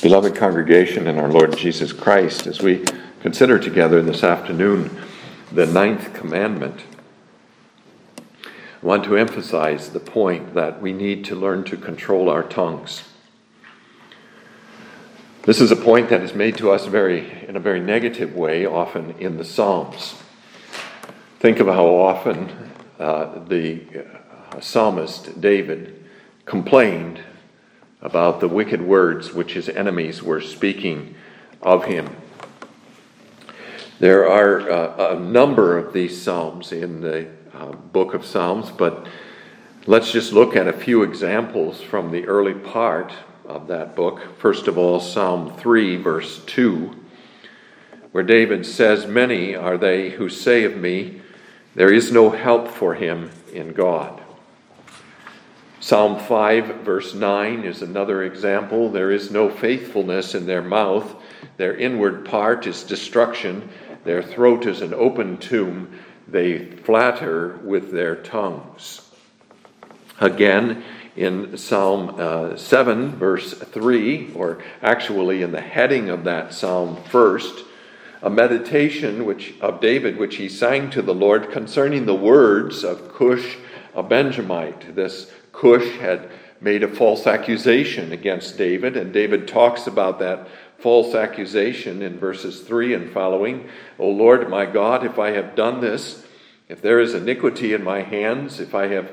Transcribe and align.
Beloved 0.00 0.36
congregation 0.36 1.08
in 1.08 1.18
our 1.18 1.28
Lord 1.28 1.56
Jesus 1.56 1.92
Christ, 1.92 2.46
as 2.46 2.62
we 2.62 2.84
consider 3.20 3.58
together 3.58 4.00
this 4.00 4.22
afternoon 4.22 4.96
the 5.50 5.66
ninth 5.66 6.14
commandment, 6.14 6.84
I 8.16 8.86
want 8.86 9.02
to 9.06 9.16
emphasize 9.16 9.90
the 9.90 9.98
point 9.98 10.54
that 10.54 10.80
we 10.80 10.92
need 10.92 11.24
to 11.24 11.34
learn 11.34 11.64
to 11.64 11.76
control 11.76 12.30
our 12.30 12.44
tongues. 12.44 13.08
This 15.42 15.60
is 15.60 15.72
a 15.72 15.76
point 15.76 16.10
that 16.10 16.22
is 16.22 16.32
made 16.32 16.56
to 16.58 16.70
us 16.70 16.86
very 16.86 17.44
in 17.48 17.56
a 17.56 17.60
very 17.60 17.80
negative 17.80 18.36
way, 18.36 18.64
often 18.64 19.16
in 19.18 19.36
the 19.36 19.44
Psalms. 19.44 20.14
Think 21.40 21.58
of 21.58 21.66
how 21.66 21.86
often 21.86 22.70
uh, 23.00 23.40
the 23.48 23.82
uh, 24.52 24.60
psalmist 24.60 25.40
David 25.40 26.04
complained 26.44 27.20
about 28.00 28.40
the 28.40 28.48
wicked 28.48 28.82
words 28.82 29.32
which 29.32 29.54
his 29.54 29.68
enemies 29.68 30.22
were 30.22 30.40
speaking 30.40 31.14
of 31.62 31.84
him. 31.84 32.16
There 33.98 34.28
are 34.28 34.70
uh, 34.70 35.16
a 35.16 35.18
number 35.18 35.76
of 35.76 35.92
these 35.92 36.20
Psalms 36.20 36.70
in 36.70 37.00
the 37.00 37.28
uh, 37.52 37.72
book 37.72 38.14
of 38.14 38.24
Psalms, 38.24 38.70
but 38.70 39.08
let's 39.86 40.12
just 40.12 40.32
look 40.32 40.54
at 40.54 40.68
a 40.68 40.72
few 40.72 41.02
examples 41.02 41.82
from 41.82 42.12
the 42.12 42.24
early 42.26 42.54
part 42.54 43.12
of 43.44 43.66
that 43.66 43.96
book. 43.96 44.38
First 44.38 44.68
of 44.68 44.78
all, 44.78 45.00
Psalm 45.00 45.52
3, 45.56 45.96
verse 45.96 46.44
2, 46.44 46.94
where 48.12 48.22
David 48.22 48.64
says, 48.64 49.06
Many 49.06 49.56
are 49.56 49.76
they 49.76 50.10
who 50.10 50.28
say 50.28 50.62
of 50.62 50.76
me, 50.76 51.20
There 51.74 51.92
is 51.92 52.12
no 52.12 52.30
help 52.30 52.68
for 52.68 52.94
him 52.94 53.30
in 53.52 53.72
God. 53.72 54.17
Psalm 55.88 56.18
5, 56.18 56.82
verse 56.82 57.14
9 57.14 57.64
is 57.64 57.80
another 57.80 58.22
example. 58.24 58.90
There 58.90 59.10
is 59.10 59.30
no 59.30 59.48
faithfulness 59.48 60.34
in 60.34 60.44
their 60.44 60.60
mouth. 60.60 61.16
Their 61.56 61.74
inward 61.74 62.26
part 62.26 62.66
is 62.66 62.82
destruction. 62.82 63.70
Their 64.04 64.22
throat 64.22 64.66
is 64.66 64.82
an 64.82 64.92
open 64.92 65.38
tomb. 65.38 65.98
They 66.30 66.58
flatter 66.58 67.56
with 67.64 67.90
their 67.90 68.16
tongues. 68.16 69.10
Again, 70.20 70.84
in 71.16 71.56
Psalm 71.56 72.16
uh, 72.18 72.56
7, 72.58 73.12
verse 73.12 73.54
3, 73.54 74.34
or 74.34 74.62
actually 74.82 75.40
in 75.40 75.52
the 75.52 75.62
heading 75.62 76.10
of 76.10 76.24
that 76.24 76.52
psalm 76.52 77.02
first, 77.04 77.64
a 78.20 78.28
meditation 78.28 79.24
which, 79.24 79.54
of 79.62 79.80
David, 79.80 80.18
which 80.18 80.36
he 80.36 80.50
sang 80.50 80.90
to 80.90 81.00
the 81.00 81.14
Lord 81.14 81.50
concerning 81.50 82.04
the 82.04 82.14
words 82.14 82.84
of 82.84 83.14
Cush, 83.14 83.56
a 83.94 84.02
Benjamite, 84.02 84.94
this 84.94 85.32
Cush 85.58 85.98
had 85.98 86.30
made 86.60 86.84
a 86.84 86.88
false 86.88 87.26
accusation 87.26 88.12
against 88.12 88.56
David, 88.56 88.96
and 88.96 89.12
David 89.12 89.48
talks 89.48 89.88
about 89.88 90.20
that 90.20 90.46
false 90.78 91.16
accusation 91.16 92.00
in 92.00 92.16
verses 92.16 92.60
3 92.60 92.94
and 92.94 93.12
following. 93.12 93.68
O 93.98 94.08
Lord 94.08 94.48
my 94.48 94.66
God, 94.66 95.04
if 95.04 95.18
I 95.18 95.30
have 95.32 95.56
done 95.56 95.80
this, 95.80 96.24
if 96.68 96.80
there 96.80 97.00
is 97.00 97.12
iniquity 97.12 97.72
in 97.74 97.82
my 97.82 98.02
hands, 98.02 98.60
if 98.60 98.72
I 98.72 98.86
have 98.86 99.10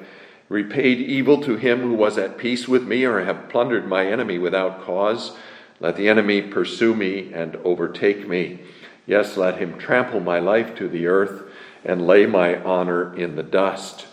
repaid 0.47 0.99
evil 0.99 1.41
to 1.41 1.55
him 1.55 1.81
who 1.81 1.95
was 1.95 2.15
at 2.19 2.37
peace 2.37 2.67
with 2.67 2.83
me, 2.83 3.05
or 3.05 3.25
have 3.25 3.49
plundered 3.49 3.87
my 3.87 4.05
enemy 4.05 4.37
without 4.37 4.83
cause, 4.83 5.35
let 5.79 5.95
the 5.95 6.07
enemy 6.07 6.43
pursue 6.43 6.93
me 6.93 7.33
and 7.33 7.55
overtake 7.57 8.27
me. 8.27 8.59
Yes, 9.07 9.35
let 9.35 9.57
him 9.57 9.79
trample 9.79 10.19
my 10.19 10.37
life 10.37 10.75
to 10.75 10.87
the 10.87 11.07
earth 11.07 11.41
and 11.83 12.05
lay 12.05 12.27
my 12.27 12.61
honor 12.61 13.15
in 13.17 13.35
the 13.35 13.43
dust. 13.43 14.05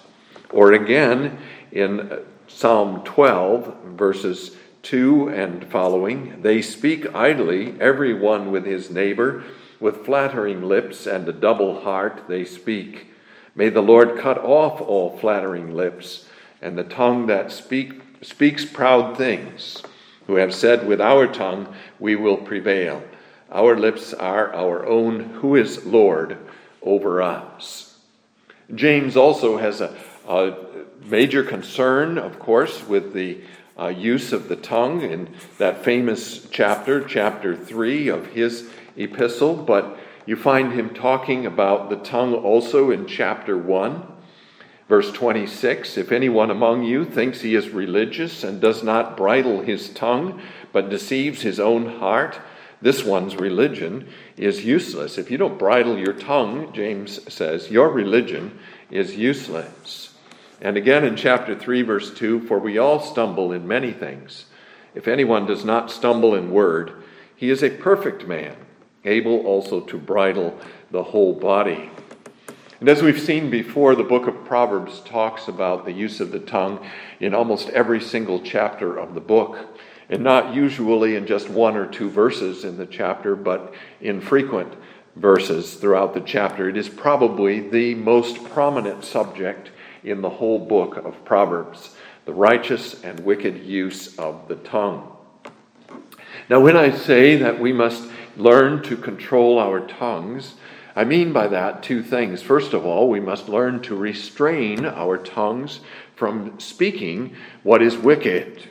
Or 0.50 0.72
again, 0.72 1.38
in 1.72 2.20
Psalm 2.46 3.02
12, 3.04 3.76
verses 3.96 4.56
2 4.82 5.28
and 5.30 5.66
following. 5.70 6.42
They 6.42 6.60
speak 6.60 7.14
idly, 7.14 7.74
every 7.80 8.14
one 8.14 8.52
with 8.52 8.66
his 8.66 8.90
neighbor, 8.90 9.42
with 9.80 10.04
flattering 10.04 10.62
lips 10.62 11.06
and 11.06 11.28
a 11.28 11.32
double 11.32 11.80
heart 11.80 12.24
they 12.28 12.44
speak. 12.44 13.08
May 13.54 13.68
the 13.68 13.82
Lord 13.82 14.18
cut 14.18 14.38
off 14.38 14.80
all 14.80 15.18
flattering 15.18 15.74
lips 15.74 16.26
and 16.60 16.78
the 16.78 16.84
tongue 16.84 17.26
that 17.26 17.50
speak, 17.50 18.00
speaks 18.22 18.64
proud 18.64 19.16
things, 19.16 19.82
who 20.26 20.36
have 20.36 20.54
said, 20.54 20.86
With 20.86 21.00
our 21.00 21.26
tongue 21.26 21.74
we 21.98 22.14
will 22.14 22.36
prevail. 22.36 23.02
Our 23.50 23.76
lips 23.76 24.14
are 24.14 24.54
our 24.54 24.86
own. 24.86 25.20
Who 25.40 25.56
is 25.56 25.84
Lord 25.84 26.38
over 26.80 27.20
us? 27.20 27.98
James 28.74 29.16
also 29.16 29.58
has 29.58 29.80
a, 29.80 29.94
a 30.26 30.61
major 31.04 31.42
concern, 31.42 32.18
of 32.18 32.38
course, 32.38 32.86
with 32.86 33.12
the 33.12 33.40
uh, 33.78 33.88
use 33.88 34.32
of 34.32 34.48
the 34.48 34.56
tongue 34.56 35.02
in 35.02 35.28
that 35.58 35.84
famous 35.84 36.46
chapter, 36.50 37.02
chapter 37.02 37.56
3 37.56 38.08
of 38.08 38.26
his 38.28 38.68
epistle, 38.96 39.56
but 39.56 39.98
you 40.26 40.36
find 40.36 40.72
him 40.72 40.94
talking 40.94 41.46
about 41.46 41.90
the 41.90 41.96
tongue 41.96 42.34
also 42.34 42.90
in 42.90 43.06
chapter 43.06 43.56
1. 43.56 44.06
Verse 44.88 45.10
26 45.12 45.96
If 45.96 46.12
anyone 46.12 46.50
among 46.50 46.84
you 46.84 47.04
thinks 47.04 47.40
he 47.40 47.54
is 47.54 47.70
religious 47.70 48.44
and 48.44 48.60
does 48.60 48.82
not 48.82 49.16
bridle 49.16 49.62
his 49.62 49.88
tongue, 49.88 50.40
but 50.72 50.90
deceives 50.90 51.42
his 51.42 51.58
own 51.58 51.98
heart, 51.98 52.38
this 52.82 53.04
one's 53.04 53.36
religion 53.36 54.08
is 54.36 54.64
useless. 54.64 55.16
If 55.16 55.30
you 55.30 55.38
don't 55.38 55.58
bridle 55.58 55.96
your 55.98 56.12
tongue, 56.12 56.72
James 56.72 57.32
says, 57.32 57.70
your 57.70 57.90
religion 57.90 58.58
is 58.90 59.16
useless. 59.16 60.11
And 60.62 60.76
again 60.76 61.04
in 61.04 61.16
chapter 61.16 61.58
3, 61.58 61.82
verse 61.82 62.14
2 62.14 62.46
For 62.46 62.58
we 62.60 62.78
all 62.78 63.00
stumble 63.00 63.52
in 63.52 63.66
many 63.66 63.90
things. 63.92 64.46
If 64.94 65.08
anyone 65.08 65.44
does 65.44 65.64
not 65.64 65.90
stumble 65.90 66.36
in 66.36 66.52
word, 66.52 66.92
he 67.34 67.50
is 67.50 67.64
a 67.64 67.70
perfect 67.70 68.28
man, 68.28 68.54
able 69.04 69.44
also 69.44 69.80
to 69.80 69.98
bridle 69.98 70.56
the 70.92 71.02
whole 71.02 71.34
body. 71.34 71.90
And 72.78 72.88
as 72.88 73.02
we've 73.02 73.20
seen 73.20 73.50
before, 73.50 73.96
the 73.96 74.04
book 74.04 74.28
of 74.28 74.44
Proverbs 74.44 75.00
talks 75.00 75.48
about 75.48 75.84
the 75.84 75.92
use 75.92 76.20
of 76.20 76.30
the 76.30 76.38
tongue 76.38 76.84
in 77.18 77.34
almost 77.34 77.68
every 77.70 78.00
single 78.00 78.40
chapter 78.40 78.96
of 78.96 79.14
the 79.14 79.20
book. 79.20 79.58
And 80.08 80.22
not 80.22 80.54
usually 80.54 81.16
in 81.16 81.26
just 81.26 81.48
one 81.48 81.76
or 81.76 81.86
two 81.86 82.08
verses 82.08 82.64
in 82.64 82.76
the 82.76 82.86
chapter, 82.86 83.34
but 83.34 83.74
in 84.00 84.20
frequent 84.20 84.74
verses 85.16 85.74
throughout 85.74 86.14
the 86.14 86.20
chapter. 86.20 86.68
It 86.68 86.76
is 86.76 86.88
probably 86.88 87.68
the 87.68 87.94
most 87.96 88.44
prominent 88.44 89.04
subject 89.04 89.70
in 90.04 90.20
the 90.20 90.30
whole 90.30 90.58
book 90.58 90.96
of 90.96 91.24
Proverbs 91.24 91.94
the 92.24 92.32
righteous 92.32 93.02
and 93.02 93.18
wicked 93.20 93.64
use 93.64 94.16
of 94.18 94.46
the 94.48 94.54
tongue. 94.56 95.10
Now, 96.48 96.60
when 96.60 96.76
I 96.76 96.90
say 96.90 97.36
that 97.36 97.60
we 97.60 97.72
must 97.72 98.08
learn 98.36 98.82
to 98.84 98.96
control 98.96 99.58
our 99.58 99.80
tongues, 99.80 100.54
I 100.94 101.04
mean 101.04 101.32
by 101.32 101.48
that 101.48 101.82
two 101.82 102.02
things. 102.02 102.42
First 102.42 102.74
of 102.74 102.84
all, 102.84 103.08
we 103.08 103.20
must 103.20 103.48
learn 103.48 103.80
to 103.82 103.96
restrain 103.96 104.84
our 104.84 105.18
tongues 105.18 105.80
from 106.14 106.60
speaking 106.60 107.34
what 107.62 107.82
is 107.82 107.96
wicked. 107.96 108.68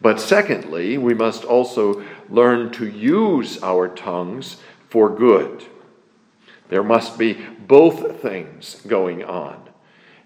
But 0.00 0.20
secondly, 0.20 0.96
we 0.96 1.12
must 1.12 1.44
also 1.44 2.02
learn 2.28 2.70
to 2.72 2.88
use 2.88 3.62
our 3.62 3.88
tongues 3.88 4.56
for 4.88 5.14
good. 5.14 5.64
There 6.68 6.82
must 6.82 7.18
be 7.18 7.34
both 7.34 8.22
things 8.22 8.80
going 8.86 9.24
on. 9.24 9.69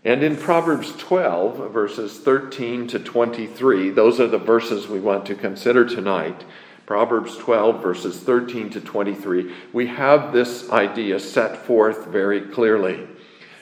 And 0.05 0.23
in 0.23 0.37
Proverbs 0.37 0.95
12, 0.97 1.73
verses 1.73 2.19
13 2.19 2.87
to 2.89 2.99
23, 2.99 3.89
those 3.91 4.21
are 4.21 4.27
the 4.27 4.37
verses 4.39 4.87
we 4.87 5.01
want 5.01 5.25
to 5.27 5.35
consider 5.35 5.87
tonight. 5.87 6.45
Proverbs 6.85 7.39
12, 7.39 7.83
verses 7.83 8.21
13 8.21 8.69
to 8.71 8.81
23, 8.83 9.55
we 9.73 9.87
have 9.87 10.35
this 10.35 10.69
idea 10.69 11.19
set 11.19 11.57
forth 11.57 12.07
very 12.09 12.43
clearly. 12.43 13.09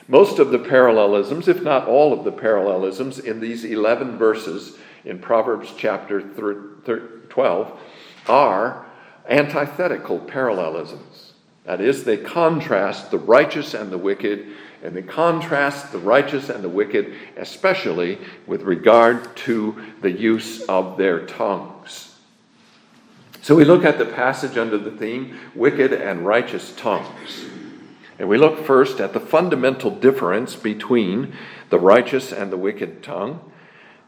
Most 0.09 0.37
of 0.39 0.51
the 0.51 0.59
parallelisms, 0.59 1.47
if 1.47 1.61
not 1.61 1.87
all 1.87 2.11
of 2.11 2.25
the 2.25 2.31
parallelisms, 2.33 3.19
in 3.19 3.39
these 3.39 3.63
11 3.63 4.17
verses 4.17 4.77
in 5.05 5.19
Proverbs 5.19 5.71
chapter 5.77 6.19
12 7.29 7.79
are 8.27 8.85
antithetical 9.29 10.19
parallelisms. 10.19 11.31
That 11.63 11.79
is, 11.79 12.03
they 12.03 12.17
contrast 12.17 13.11
the 13.11 13.17
righteous 13.17 13.73
and 13.73 13.89
the 13.89 13.97
wicked 13.97 14.47
and 14.83 14.93
they 14.93 15.01
contrast 15.01 15.93
the 15.93 15.97
righteous 15.97 16.49
and 16.49 16.61
the 16.61 16.69
wicked, 16.69 17.13
especially 17.37 18.19
with 18.45 18.63
regard 18.63 19.35
to 19.37 19.81
the 20.01 20.11
use 20.11 20.61
of 20.63 20.97
their 20.97 21.25
tongues. 21.25 22.13
So 23.41 23.55
we 23.55 23.63
look 23.63 23.85
at 23.85 23.97
the 23.97 24.05
passage 24.05 24.57
under 24.57 24.77
the 24.77 24.91
theme 24.91 25.39
wicked 25.55 25.93
and 25.93 26.25
righteous 26.25 26.75
tongues. 26.75 27.45
And 28.19 28.27
we 28.27 28.37
look 28.37 28.65
first 28.65 28.99
at 28.99 29.13
the 29.13 29.19
fundamental 29.19 29.89
difference 29.89 30.55
between 30.55 31.33
the 31.69 31.79
righteous 31.79 32.31
and 32.31 32.51
the 32.51 32.57
wicked 32.57 33.01
tongue. 33.01 33.39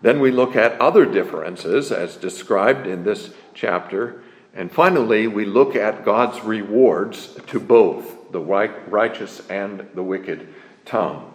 Then 0.02 0.20
we 0.20 0.30
look 0.30 0.56
at 0.56 0.80
other 0.80 1.06
differences 1.06 1.92
as 1.92 2.18
described 2.18 2.86
in 2.86 3.04
this 3.04 3.34
chapter. 3.54 4.22
And 4.54 4.72
finally, 4.72 5.28
we 5.28 5.46
look 5.46 5.76
at 5.76 6.06
God's 6.06 6.42
rewards 6.42 7.34
to 7.48 7.60
both 7.60 8.32
the 8.32 8.42
righteous 8.42 9.42
and 9.50 9.88
the 9.96 10.04
wicked 10.04 10.54
tongue. 10.86 11.34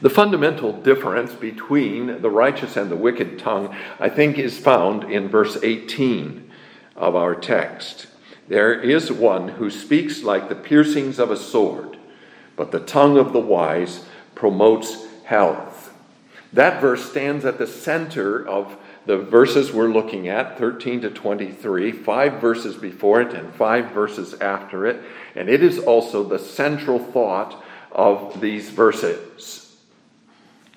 The 0.00 0.10
fundamental 0.10 0.72
difference 0.72 1.32
between 1.32 2.22
the 2.22 2.30
righteous 2.30 2.76
and 2.76 2.90
the 2.90 2.96
wicked 2.96 3.38
tongue, 3.38 3.74
I 4.00 4.08
think, 4.08 4.38
is 4.38 4.58
found 4.58 5.10
in 5.10 5.28
verse 5.28 5.56
18 5.62 6.50
of 6.96 7.14
our 7.14 7.34
text. 7.34 8.06
There 8.48 8.72
is 8.72 9.12
one 9.12 9.48
who 9.48 9.70
speaks 9.70 10.22
like 10.22 10.48
the 10.48 10.54
piercings 10.54 11.18
of 11.18 11.30
a 11.30 11.36
sword, 11.36 11.96
but 12.56 12.72
the 12.72 12.80
tongue 12.80 13.16
of 13.16 13.32
the 13.32 13.40
wise 13.40 14.04
promotes 14.34 15.06
health. 15.24 15.94
That 16.52 16.80
verse 16.80 17.08
stands 17.08 17.44
at 17.44 17.58
the 17.58 17.66
center 17.66 18.46
of 18.46 18.76
the 19.06 19.18
verses 19.18 19.72
we're 19.72 19.88
looking 19.88 20.28
at, 20.28 20.58
13 20.58 21.02
to 21.02 21.10
23, 21.10 21.92
five 21.92 22.40
verses 22.40 22.76
before 22.76 23.20
it 23.20 23.34
and 23.34 23.52
five 23.54 23.90
verses 23.90 24.34
after 24.34 24.86
it, 24.86 25.00
and 25.34 25.48
it 25.48 25.62
is 25.62 25.78
also 25.78 26.22
the 26.22 26.38
central 26.38 26.98
thought 26.98 27.62
of 27.90 28.40
these 28.40 28.70
verses. 28.70 29.76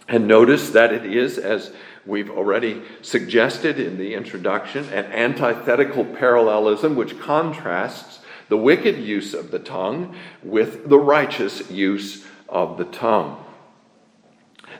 And 0.08 0.28
notice 0.28 0.72
that 0.72 0.92
it 0.94 1.06
is, 1.06 1.38
as 1.38 1.72
we've 2.06 2.30
already 2.30 2.82
suggested 3.02 3.80
in 3.80 3.98
the 3.98 4.14
introduction, 4.14 4.86
an 4.90 5.06
antithetical 5.06 6.06
parallelism 6.06 6.96
which 6.96 7.20
contrasts 7.20 8.20
the 8.50 8.58
wicked 8.58 8.98
use 8.98 9.34
of 9.34 9.52
the 9.52 9.60
tongue 9.60 10.16
with 10.44 10.88
the 10.88 11.00
righteous 11.00 11.70
use 11.72 12.26
of 12.48 12.78
the 12.78 12.86
tongue. 12.86 13.44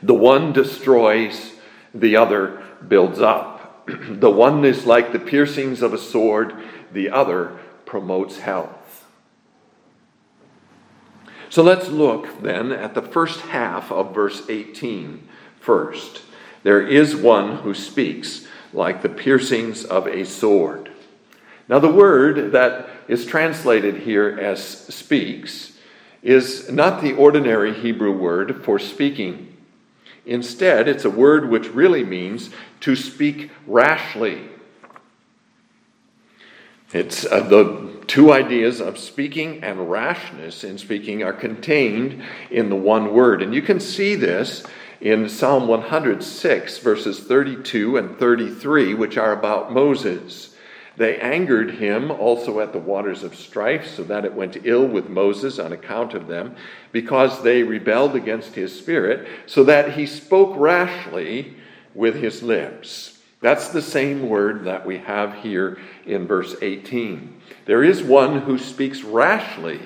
The 0.02 0.14
one 0.14 0.52
destroys, 0.52 1.52
the 1.92 2.16
other 2.16 2.62
builds 2.88 3.20
up. 3.20 3.86
the 4.08 4.30
one 4.30 4.64
is 4.64 4.86
like 4.86 5.12
the 5.12 5.18
piercings 5.18 5.82
of 5.82 5.92
a 5.92 5.98
sword, 5.98 6.54
the 6.92 7.10
other 7.10 7.58
promotes 7.84 8.38
health. 8.38 9.04
So 11.48 11.62
let's 11.62 11.88
look 11.88 12.42
then 12.42 12.72
at 12.72 12.94
the 12.94 13.02
first 13.02 13.40
half 13.40 13.92
of 13.92 14.14
verse 14.14 14.48
18 14.48 15.26
first. 15.60 16.22
There 16.64 16.86
is 16.86 17.14
one 17.14 17.58
who 17.58 17.74
speaks 17.74 18.46
like 18.72 19.02
the 19.02 19.08
piercings 19.08 19.84
of 19.84 20.06
a 20.06 20.24
sword. 20.24 20.90
Now, 21.68 21.78
the 21.78 21.90
word 21.90 22.52
that 22.52 22.88
is 23.08 23.26
translated 23.26 23.96
here 23.98 24.38
as 24.38 24.62
speaks 24.62 25.72
is 26.22 26.70
not 26.70 27.02
the 27.02 27.14
ordinary 27.14 27.72
Hebrew 27.72 28.12
word 28.12 28.64
for 28.64 28.78
speaking. 28.78 29.55
Instead, 30.26 30.88
it's 30.88 31.04
a 31.04 31.10
word 31.10 31.48
which 31.48 31.68
really 31.68 32.04
means 32.04 32.50
to 32.80 32.96
speak 32.96 33.50
rashly. 33.66 34.48
It's 36.92 37.24
uh, 37.24 37.40
the 37.40 38.04
two 38.06 38.32
ideas 38.32 38.80
of 38.80 38.98
speaking 38.98 39.62
and 39.62 39.90
rashness 39.90 40.64
in 40.64 40.78
speaking 40.78 41.22
are 41.22 41.32
contained 41.32 42.22
in 42.50 42.68
the 42.68 42.76
one 42.76 43.12
word. 43.12 43.42
And 43.42 43.54
you 43.54 43.62
can 43.62 43.80
see 43.80 44.16
this 44.16 44.64
in 45.00 45.28
Psalm 45.28 45.68
106, 45.68 46.78
verses 46.78 47.20
32 47.20 47.96
and 47.96 48.18
33, 48.18 48.94
which 48.94 49.16
are 49.16 49.32
about 49.32 49.72
Moses. 49.72 50.55
They 50.96 51.18
angered 51.18 51.72
him 51.72 52.10
also 52.10 52.60
at 52.60 52.72
the 52.72 52.78
waters 52.78 53.22
of 53.22 53.34
strife, 53.34 53.86
so 53.86 54.02
that 54.04 54.24
it 54.24 54.34
went 54.34 54.64
ill 54.64 54.86
with 54.86 55.10
Moses 55.10 55.58
on 55.58 55.72
account 55.72 56.14
of 56.14 56.26
them, 56.26 56.56
because 56.90 57.42
they 57.42 57.62
rebelled 57.62 58.16
against 58.16 58.54
his 58.54 58.76
spirit, 58.76 59.28
so 59.44 59.62
that 59.64 59.92
he 59.92 60.06
spoke 60.06 60.54
rashly 60.56 61.54
with 61.94 62.16
his 62.16 62.42
lips. 62.42 63.18
That's 63.40 63.68
the 63.68 63.82
same 63.82 64.28
word 64.28 64.64
that 64.64 64.86
we 64.86 64.98
have 64.98 65.34
here 65.34 65.78
in 66.06 66.26
verse 66.26 66.56
18. 66.62 67.42
There 67.66 67.84
is 67.84 68.02
one 68.02 68.40
who 68.40 68.58
speaks 68.58 69.02
rashly, 69.02 69.80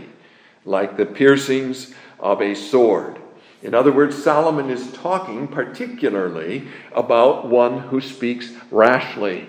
like 0.65 0.97
the 0.97 1.07
piercings 1.07 1.93
of 2.21 2.41
a 2.41 2.55
sword. 2.55 3.19
In 3.63 3.75
other 3.75 3.93
words, 3.93 4.23
Solomon 4.23 4.71
is 4.71 4.93
talking 4.93 5.49
particularly 5.49 6.69
about 6.95 7.49
one 7.49 7.81
who 7.81 8.01
speaks 8.01 8.53
rashly. 8.71 9.49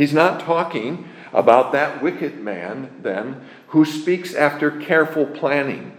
He's 0.00 0.14
not 0.14 0.40
talking 0.40 1.06
about 1.30 1.72
that 1.72 2.02
wicked 2.02 2.40
man, 2.40 2.90
then, 3.02 3.44
who 3.66 3.84
speaks 3.84 4.34
after 4.34 4.70
careful 4.70 5.26
planning, 5.26 5.94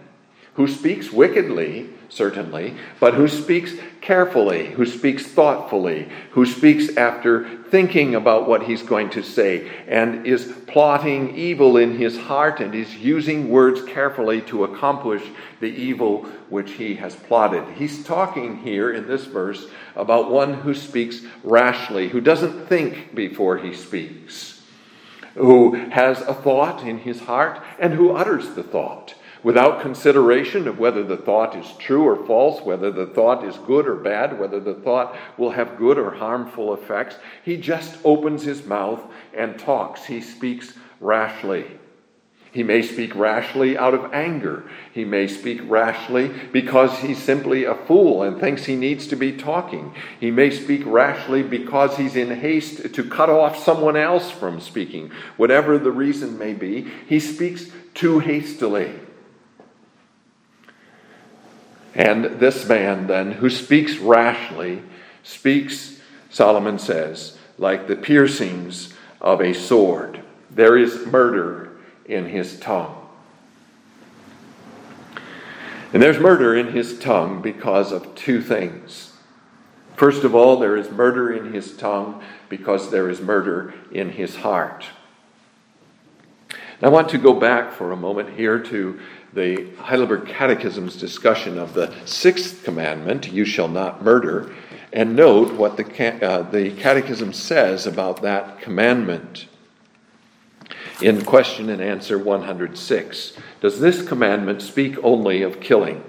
who 0.56 0.68
speaks 0.68 1.12
wickedly, 1.12 1.90
certainly, 2.10 2.76
but 3.00 3.14
who 3.14 3.28
speaks 3.28 3.74
carefully, 4.02 4.68
who 4.72 4.86
speaks 4.86 5.26
thoughtfully, 5.26 6.10
who 6.32 6.46
speaks 6.46 6.98
after 6.98 7.48
thinking 7.70 8.16
about 8.16 8.50
what 8.50 8.64
he's 8.64 8.84
going 8.84 9.10
to 9.10 9.24
say, 9.24 9.72
and 9.88 10.28
is 10.28 10.54
plotting 10.68 11.38
evil 11.38 11.78
in 11.78 11.98
his 11.98 12.18
heart 12.18 12.60
and 12.60 12.76
is 12.76 12.98
using 12.98 13.50
words 13.50 13.82
carefully 13.84 14.42
to 14.42 14.66
accomplish 14.66 15.24
the 15.62 15.68
evil 15.68 16.24
which 16.50 16.72
he 16.72 16.96
has 16.96 17.16
plotted. 17.16 17.64
He's 17.76 18.04
talking 18.04 18.58
here 18.58 18.92
in 18.92 19.08
this 19.08 19.26
verse 19.26 19.68
about 19.96 20.30
one 20.30 20.54
who 20.54 20.74
speaks 20.74 21.22
rashly, 21.44 22.10
who 22.10 22.20
doesn't 22.20 22.68
think 22.68 23.16
before 23.16 23.58
he 23.58 23.74
speaks, 23.74 24.62
who 25.36 25.76
has 25.92 26.20
a 26.22 26.34
thought 26.34 26.84
in 26.84 26.98
his 26.98 27.22
heart 27.22 27.62
and 27.80 27.94
who 27.94 28.12
utters 28.12 28.50
the 28.50 28.64
thought 28.64 29.14
without 29.44 29.82
consideration 29.82 30.68
of 30.68 30.80
whether 30.80 31.04
the 31.04 31.18
thought 31.18 31.56
is 31.56 31.72
true 31.78 32.04
or 32.04 32.26
false, 32.26 32.62
whether 32.62 32.92
the 32.92 33.08
thought 33.08 33.44
is 33.44 33.58
good 33.60 33.88
or 33.88 33.96
bad, 33.96 34.40
whether 34.40 34.60
the 34.60 34.74
thought 34.74 35.16
will 35.38 35.52
have 35.52 35.78
good 35.78 35.98
or 35.98 36.12
harmful 36.12 36.74
effects. 36.74 37.16
He 37.44 37.58
just 37.58 37.98
opens 38.04 38.44
his 38.44 38.66
mouth 38.66 39.02
and 39.36 39.58
talks. 39.58 40.06
He 40.06 40.22
speaks 40.22 40.74
rashly. 41.00 41.66
He 42.52 42.64
may 42.64 42.82
speak 42.82 43.16
rashly 43.16 43.78
out 43.78 43.94
of 43.94 44.14
anger. 44.14 44.70
He 44.92 45.06
may 45.06 45.28
speak 45.28 45.62
rashly 45.64 46.30
because 46.52 47.00
he's 47.00 47.18
simply 47.18 47.64
a 47.64 47.76
fool 47.76 48.24
and 48.24 48.40
thinks 48.40 48.66
he 48.66 48.76
needs 48.76 49.08
to 49.08 49.16
be 49.16 49.32
talking. 49.32 49.96
He 50.20 50.32
may 50.32 50.50
speak 50.50 50.82
rashly 50.86 51.44
because 51.44 51.96
he's 51.96 52.18
in 52.18 52.30
haste 52.30 52.94
to 52.94 53.04
cut 53.06 53.30
off 53.30 53.64
someone 53.64 53.96
else 53.96 54.30
from 54.30 54.60
speaking. 54.60 55.12
Whatever 55.38 55.78
the 55.78 55.92
reason 55.92 56.38
may 56.38 56.54
be, 56.54 56.92
he 57.08 57.22
speaks 57.22 57.72
too 57.94 58.20
hastily. 58.20 59.00
And 61.94 62.40
this 62.40 62.68
man, 62.68 63.08
then, 63.08 63.34
who 63.34 63.50
speaks 63.50 63.98
rashly, 63.98 64.82
speaks, 65.24 66.00
Solomon 66.30 66.80
says, 66.80 67.38
like 67.58 67.88
the 67.88 67.96
piercings 67.96 68.94
of 69.20 69.42
a 69.42 69.54
sword. 69.54 70.22
There 70.50 70.78
is 70.78 71.06
murder 71.06 71.72
in 72.06 72.26
his 72.26 72.60
tongue. 72.60 72.98
And 75.94 76.02
there's 76.02 76.20
murder 76.20 76.56
in 76.56 76.72
his 76.72 76.98
tongue 76.98 77.42
because 77.42 77.92
of 77.92 78.16
two 78.16 78.42
things. 78.42 79.14
First 79.98 80.24
of 80.24 80.34
all, 80.34 80.58
there 80.58 80.78
is 80.78 80.90
murder 80.90 81.32
in 81.32 81.54
his 81.54 81.76
tongue 81.76 82.24
because 82.48 82.90
there 82.90 83.10
is 83.10 83.20
murder 83.20 83.74
in 83.92 84.12
his 84.12 84.38
heart. 84.38 84.86
I 86.84 86.90
want 86.90 87.10
to 87.10 87.20
go 87.20 87.34
back 87.34 87.72
for 87.72 87.92
a 87.92 87.96
moment 87.96 88.38
here 88.38 88.58
to 88.58 89.00
the 89.34 89.70
Heidelberg 89.78 90.28
Catechism's 90.28 90.98
discussion 90.98 91.58
of 91.58 91.74
the 91.74 91.94
sixth 92.06 92.64
commandment, 92.64 93.32
you 93.32 93.46
shall 93.46 93.70
not 93.70 94.04
murder, 94.04 94.54
and 94.92 95.16
note 95.16 95.54
what 95.54 95.78
the, 95.78 96.26
uh, 96.26 96.42
the 96.42 96.72
Catechism 96.72 97.32
says 97.32 97.88
about 97.88 98.22
that 98.24 98.60
commandment. 98.60 99.48
In 101.02 101.24
question 101.24 101.70
and 101.70 101.82
answer 101.82 102.18
106, 102.18 103.34
does 103.62 103.80
this 103.80 104.06
commandment 104.06 104.62
speak 104.62 104.98
only 105.02 105.42
of 105.42 105.62
killing? 105.62 106.04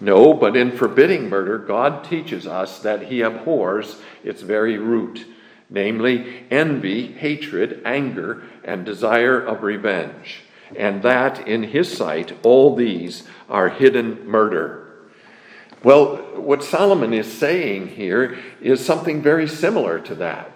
No, 0.00 0.32
but 0.32 0.56
in 0.56 0.72
forbidding 0.72 1.28
murder, 1.28 1.58
God 1.58 2.04
teaches 2.04 2.46
us 2.46 2.80
that 2.80 3.02
he 3.02 3.20
abhors 3.20 4.00
its 4.24 4.42
very 4.42 4.78
root, 4.78 5.26
namely 5.68 6.44
envy, 6.50 7.06
hatred, 7.06 7.82
anger, 7.84 8.42
and 8.64 8.84
desire 8.84 9.40
of 9.40 9.62
revenge 9.62 10.41
and 10.76 11.02
that 11.02 11.46
in 11.46 11.62
his 11.62 11.96
sight 11.96 12.36
all 12.42 12.74
these 12.74 13.24
are 13.48 13.68
hidden 13.68 14.26
murder. 14.26 14.82
Well, 15.82 16.16
what 16.36 16.62
Solomon 16.62 17.12
is 17.12 17.32
saying 17.32 17.88
here 17.88 18.38
is 18.60 18.84
something 18.84 19.20
very 19.20 19.48
similar 19.48 19.98
to 20.00 20.14
that. 20.16 20.52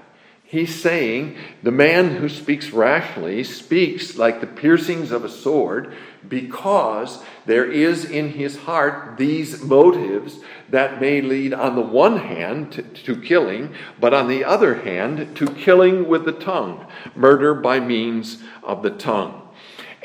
He's 0.49 0.80
saying 0.80 1.37
the 1.64 1.73
man 1.73 2.14
who 2.14 2.28
speaks 2.28 2.70
rashly 2.70 3.42
speaks 3.42 4.16
like 4.16 4.40
the 4.40 4.46
piercings 4.46 5.11
of 5.11 5.25
a 5.25 5.28
sword 5.28 5.92
because 6.28 7.20
there 7.46 7.68
is 7.68 8.04
in 8.04 8.30
his 8.30 8.56
heart 8.58 9.16
these 9.16 9.61
motives 9.62 10.38
that 10.68 11.00
may 11.00 11.20
lead, 11.20 11.52
on 11.52 11.75
the 11.75 11.80
one 11.80 12.18
hand, 12.18 12.73
to, 12.73 12.82
to, 12.82 13.20
killing, 13.20 13.75
but 13.99 14.14
on 14.14 14.28
the 14.28 14.44
other 14.44 14.76
hand, 14.82 15.37
to 15.37 15.46
killing 15.46 16.06
with 16.06 16.25
the 16.25 16.32
tongue, 16.32 16.87
murder 17.16 17.52
by 17.52 17.80
means 17.80 18.40
of 18.62 18.85
the 18.85 18.90
tongue. 18.90 19.45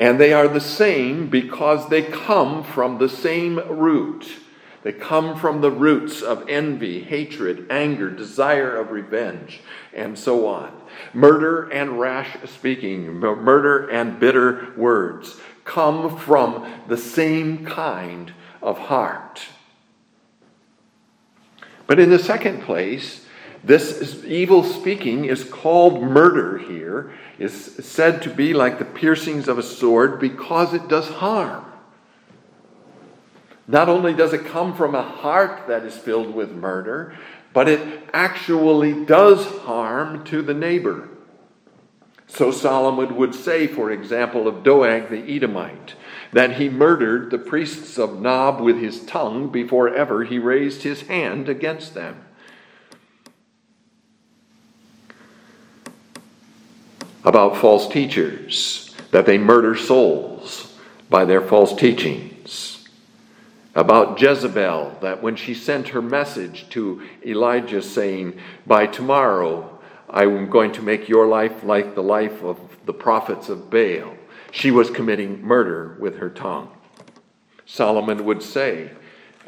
And 0.02 0.18
they 0.18 0.32
are 0.32 0.48
the 0.48 0.58
same 0.58 1.28
because 1.28 1.88
they 1.88 2.02
come 2.02 2.64
from 2.64 2.98
the 2.98 3.08
same 3.08 3.60
root. 3.68 4.32
They 4.82 4.90
come 4.90 5.38
from 5.38 5.60
the 5.60 5.70
roots 5.70 6.22
of 6.22 6.48
envy, 6.48 7.04
hatred, 7.04 7.68
anger, 7.70 8.10
desire 8.10 8.74
of 8.74 8.90
revenge, 8.90 9.60
and 9.94 10.18
so 10.18 10.48
on. 10.48 10.76
Murder 11.14 11.68
and 11.70 12.00
rash 12.00 12.36
speaking, 12.50 13.14
murder 13.14 13.88
and 13.90 14.18
bitter 14.18 14.72
words 14.76 15.40
come 15.64 16.18
from 16.18 16.68
the 16.88 16.96
same 16.96 17.64
kind 17.64 18.32
of 18.60 18.76
heart. 18.78 19.46
But 21.86 22.00
in 22.00 22.10
the 22.10 22.18
second 22.18 22.62
place, 22.62 23.21
this 23.64 24.24
evil 24.24 24.64
speaking 24.64 25.24
is 25.24 25.44
called 25.44 26.02
murder 26.02 26.58
here, 26.58 27.12
is 27.38 27.76
said 27.84 28.22
to 28.22 28.30
be 28.30 28.54
like 28.54 28.78
the 28.78 28.84
piercings 28.84 29.46
of 29.48 29.58
a 29.58 29.62
sword 29.62 30.18
because 30.18 30.74
it 30.74 30.88
does 30.88 31.08
harm. 31.08 31.64
Not 33.68 33.88
only 33.88 34.12
does 34.14 34.32
it 34.32 34.46
come 34.46 34.74
from 34.74 34.94
a 34.94 35.02
heart 35.02 35.68
that 35.68 35.84
is 35.84 35.96
filled 35.96 36.34
with 36.34 36.50
murder, 36.50 37.16
but 37.52 37.68
it 37.68 38.08
actually 38.12 39.04
does 39.04 39.46
harm 39.60 40.24
to 40.24 40.42
the 40.42 40.54
neighbor. 40.54 41.08
So 42.26 42.50
Solomon 42.50 43.16
would 43.16 43.34
say, 43.34 43.66
for 43.66 43.90
example, 43.90 44.48
of 44.48 44.62
Doeg 44.62 45.10
the 45.10 45.36
Edomite, 45.36 45.94
that 46.32 46.56
he 46.56 46.68
murdered 46.68 47.30
the 47.30 47.38
priests 47.38 47.98
of 47.98 48.20
Nob 48.20 48.60
with 48.60 48.78
his 48.78 49.04
tongue 49.04 49.50
before 49.50 49.94
ever 49.94 50.24
he 50.24 50.38
raised 50.38 50.82
his 50.82 51.02
hand 51.02 51.48
against 51.48 51.94
them. 51.94 52.24
About 57.24 57.56
false 57.56 57.86
teachers, 57.88 58.94
that 59.12 59.26
they 59.26 59.38
murder 59.38 59.76
souls 59.76 60.76
by 61.08 61.24
their 61.24 61.40
false 61.40 61.74
teachings. 61.74 62.88
About 63.74 64.20
Jezebel, 64.20 64.98
that 65.00 65.22
when 65.22 65.36
she 65.36 65.54
sent 65.54 65.88
her 65.88 66.02
message 66.02 66.68
to 66.70 67.02
Elijah 67.24 67.80
saying, 67.80 68.38
By 68.66 68.86
tomorrow 68.86 69.78
I'm 70.10 70.50
going 70.50 70.72
to 70.72 70.82
make 70.82 71.08
your 71.08 71.26
life 71.26 71.62
like 71.62 71.94
the 71.94 72.02
life 72.02 72.42
of 72.42 72.58
the 72.84 72.92
prophets 72.92 73.48
of 73.48 73.70
Baal, 73.70 74.14
she 74.50 74.70
was 74.70 74.90
committing 74.90 75.42
murder 75.42 75.96
with 76.00 76.18
her 76.18 76.28
tongue. 76.28 76.70
Solomon 77.64 78.24
would 78.24 78.42
say 78.42 78.90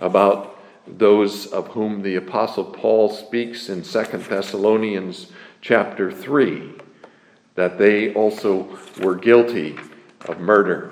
about 0.00 0.58
those 0.86 1.46
of 1.46 1.68
whom 1.68 2.02
the 2.02 2.16
apostle 2.16 2.64
Paul 2.64 3.10
speaks 3.10 3.68
in 3.68 3.82
2 3.82 4.04
Thessalonians 4.04 5.32
chapter 5.60 6.10
3 6.10 6.74
that 7.54 7.78
they 7.78 8.12
also 8.14 8.78
were 9.00 9.14
guilty 9.14 9.76
of 10.26 10.40
murder. 10.40 10.90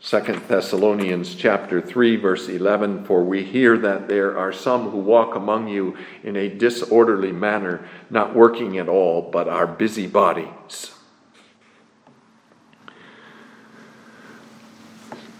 2 0.00 0.20
Thessalonians 0.46 1.34
chapter 1.34 1.80
3 1.80 2.16
verse 2.16 2.48
11 2.48 3.04
for 3.04 3.24
we 3.24 3.42
hear 3.42 3.76
that 3.76 4.06
there 4.06 4.38
are 4.38 4.52
some 4.52 4.90
who 4.90 4.98
walk 4.98 5.34
among 5.34 5.66
you 5.66 5.96
in 6.22 6.36
a 6.36 6.48
disorderly 6.48 7.32
manner 7.32 7.84
not 8.08 8.32
working 8.32 8.78
at 8.78 8.88
all 8.88 9.20
but 9.20 9.48
are 9.48 9.66
busybodies 9.66 10.92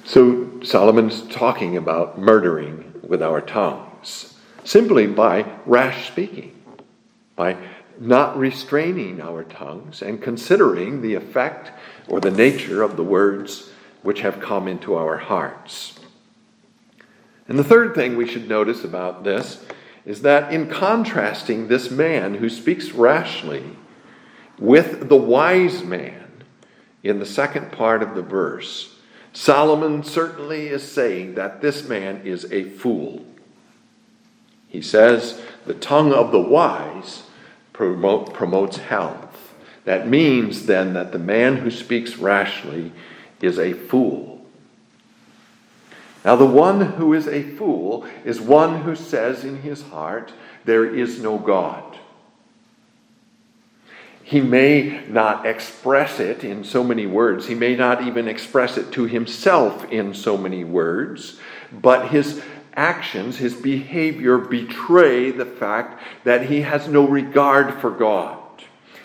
So 0.08 0.48
Solomon's 0.62 1.20
talking 1.28 1.76
about 1.76 2.18
murdering 2.18 2.94
with 3.06 3.22
our 3.22 3.42
tongues 3.42 4.38
simply 4.64 5.06
by 5.06 5.44
rash 5.66 6.10
speaking, 6.10 6.58
by 7.36 7.58
not 8.00 8.38
restraining 8.38 9.20
our 9.20 9.44
tongues 9.44 10.02
and 10.02 10.22
considering 10.22 11.02
the 11.02 11.14
effect 11.14 11.72
or 12.06 12.20
the 12.20 12.30
nature 12.30 12.82
of 12.82 12.96
the 12.96 13.04
words 13.04 13.70
which 14.02 14.20
have 14.20 14.40
come 14.40 14.68
into 14.68 14.94
our 14.94 15.16
hearts. 15.16 15.98
And 17.48 17.58
the 17.58 17.64
third 17.64 17.94
thing 17.94 18.16
we 18.16 18.28
should 18.28 18.48
notice 18.48 18.84
about 18.84 19.24
this 19.24 19.64
is 20.04 20.22
that 20.22 20.52
in 20.52 20.68
contrasting 20.68 21.68
this 21.68 21.90
man 21.90 22.34
who 22.34 22.48
speaks 22.48 22.92
rashly 22.92 23.64
with 24.58 25.08
the 25.08 25.16
wise 25.16 25.82
man 25.82 26.44
in 27.02 27.18
the 27.18 27.26
second 27.26 27.72
part 27.72 28.02
of 28.02 28.14
the 28.14 28.22
verse, 28.22 28.96
Solomon 29.32 30.02
certainly 30.02 30.68
is 30.68 30.90
saying 30.90 31.34
that 31.34 31.60
this 31.60 31.88
man 31.88 32.22
is 32.24 32.50
a 32.52 32.64
fool. 32.64 33.24
He 34.68 34.82
says, 34.82 35.40
the 35.66 35.74
tongue 35.74 36.12
of 36.12 36.32
the 36.32 36.40
wise 36.40 37.22
promote, 37.78 38.34
promotes 38.34 38.76
health. 38.78 39.54
That 39.84 40.08
means 40.08 40.66
then 40.66 40.94
that 40.94 41.12
the 41.12 41.18
man 41.18 41.58
who 41.58 41.70
speaks 41.70 42.16
rashly 42.16 42.90
is 43.40 43.56
a 43.56 43.72
fool. 43.72 44.44
Now, 46.24 46.34
the 46.34 46.44
one 46.44 46.80
who 46.80 47.14
is 47.14 47.28
a 47.28 47.44
fool 47.54 48.04
is 48.24 48.40
one 48.40 48.82
who 48.82 48.96
says 48.96 49.44
in 49.44 49.62
his 49.62 49.82
heart, 49.82 50.32
There 50.64 50.84
is 50.84 51.20
no 51.20 51.38
God. 51.38 51.96
He 54.24 54.40
may 54.40 55.04
not 55.08 55.46
express 55.46 56.18
it 56.18 56.42
in 56.42 56.64
so 56.64 56.82
many 56.82 57.06
words. 57.06 57.46
He 57.46 57.54
may 57.54 57.76
not 57.76 58.02
even 58.02 58.26
express 58.26 58.76
it 58.76 58.90
to 58.92 59.04
himself 59.04 59.90
in 59.90 60.14
so 60.14 60.36
many 60.36 60.64
words, 60.64 61.38
but 61.72 62.08
his 62.08 62.42
actions, 62.78 63.38
his 63.38 63.54
behavior 63.54 64.38
betray 64.38 65.32
the 65.32 65.44
fact 65.44 66.00
that 66.22 66.46
he 66.46 66.62
has 66.62 66.86
no 66.86 67.06
regard 67.06 67.74
for 67.80 67.90
God. 67.90 68.38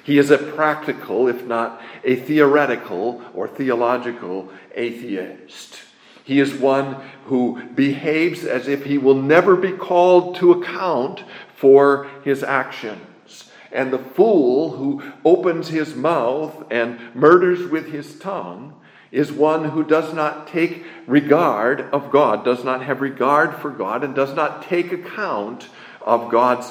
He 0.03 0.19
is 0.19 0.29
a 0.29 0.37
practical, 0.37 1.27
if 1.27 1.43
not 1.45 1.81
a 2.03 2.15
theoretical 2.15 3.23
or 3.33 3.47
theological 3.47 4.51
atheist. 4.75 5.79
He 6.23 6.39
is 6.39 6.53
one 6.53 6.97
who 7.25 7.63
behaves 7.73 8.45
as 8.45 8.67
if 8.67 8.85
he 8.85 8.97
will 8.97 9.21
never 9.21 9.55
be 9.55 9.71
called 9.71 10.35
to 10.35 10.51
account 10.51 11.23
for 11.55 12.07
his 12.23 12.43
actions. 12.43 13.51
And 13.71 13.91
the 13.91 13.97
fool 13.97 14.71
who 14.77 15.01
opens 15.25 15.69
his 15.69 15.95
mouth 15.95 16.63
and 16.69 16.99
murders 17.15 17.67
with 17.69 17.87
his 17.87 18.19
tongue 18.19 18.79
is 19.13 19.31
one 19.31 19.63
who 19.65 19.83
does 19.83 20.11
not 20.11 20.47
take 20.47 20.83
regard 21.05 21.81
of 21.93 22.09
God, 22.09 22.43
does 22.43 22.63
not 22.63 22.83
have 22.83 22.99
regard 22.99 23.55
for 23.55 23.69
God, 23.69 24.03
and 24.03 24.15
does 24.15 24.33
not 24.33 24.63
take 24.63 24.91
account 24.91 25.69
of 26.01 26.31
God's 26.31 26.69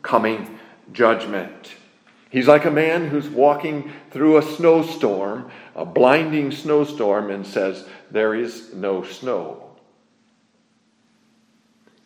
coming 0.00 0.60
judgment. 0.92 1.74
He's 2.30 2.46
like 2.46 2.66
a 2.66 2.70
man 2.70 3.08
who's 3.08 3.28
walking 3.28 3.90
through 4.12 4.36
a 4.36 4.42
snowstorm, 4.42 5.50
a 5.74 5.84
blinding 5.84 6.52
snowstorm, 6.52 7.32
and 7.32 7.44
says, 7.44 7.84
There 8.12 8.32
is 8.32 8.72
no 8.72 9.02
snow. 9.02 9.70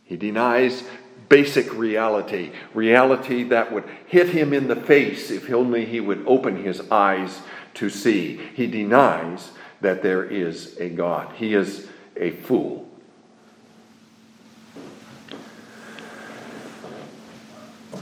He 0.05 0.17
denies 0.17 0.85
basic 1.29 1.73
reality, 1.75 2.53
reality 2.73 3.45
that 3.45 3.73
would 3.73 3.85
hit 4.07 4.31
him 4.31 4.55
in 4.55 4.69
the 4.69 4.77
face 4.77 5.31
if 5.31 5.51
only 5.53 5.85
he 5.85 6.01
would 6.01 6.25
open 6.27 6.65
his 6.65 6.81
eyes 6.91 7.41
to 7.75 7.91
see. 7.91 8.41
He 8.55 8.67
denies 8.67 9.51
that 9.81 10.03
there 10.03 10.25
is 10.25 10.77
a 10.79 10.89
God. 10.89 11.33
He 11.37 11.55
is 11.55 11.89
a 12.17 12.31
fool. 12.31 12.87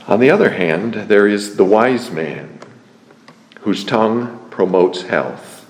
On 0.07 0.21
the 0.21 0.31
other 0.31 0.51
hand, 0.51 0.95
there 0.95 1.27
is 1.27 1.57
the 1.57 1.65
wise 1.65 2.11
man 2.11 2.59
whose 3.61 3.85
tongue 3.85 4.49
promotes 4.51 5.03
health. 5.03 5.67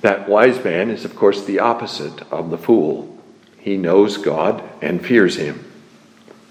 That 0.00 0.28
wise 0.28 0.62
man 0.64 0.90
is, 0.90 1.04
of 1.04 1.14
course, 1.16 1.44
the 1.44 1.58
opposite 1.58 2.22
of 2.32 2.50
the 2.50 2.58
fool. 2.58 3.18
He 3.58 3.76
knows 3.76 4.16
God 4.16 4.62
and 4.80 5.04
fears 5.04 5.36
Him. 5.36 5.72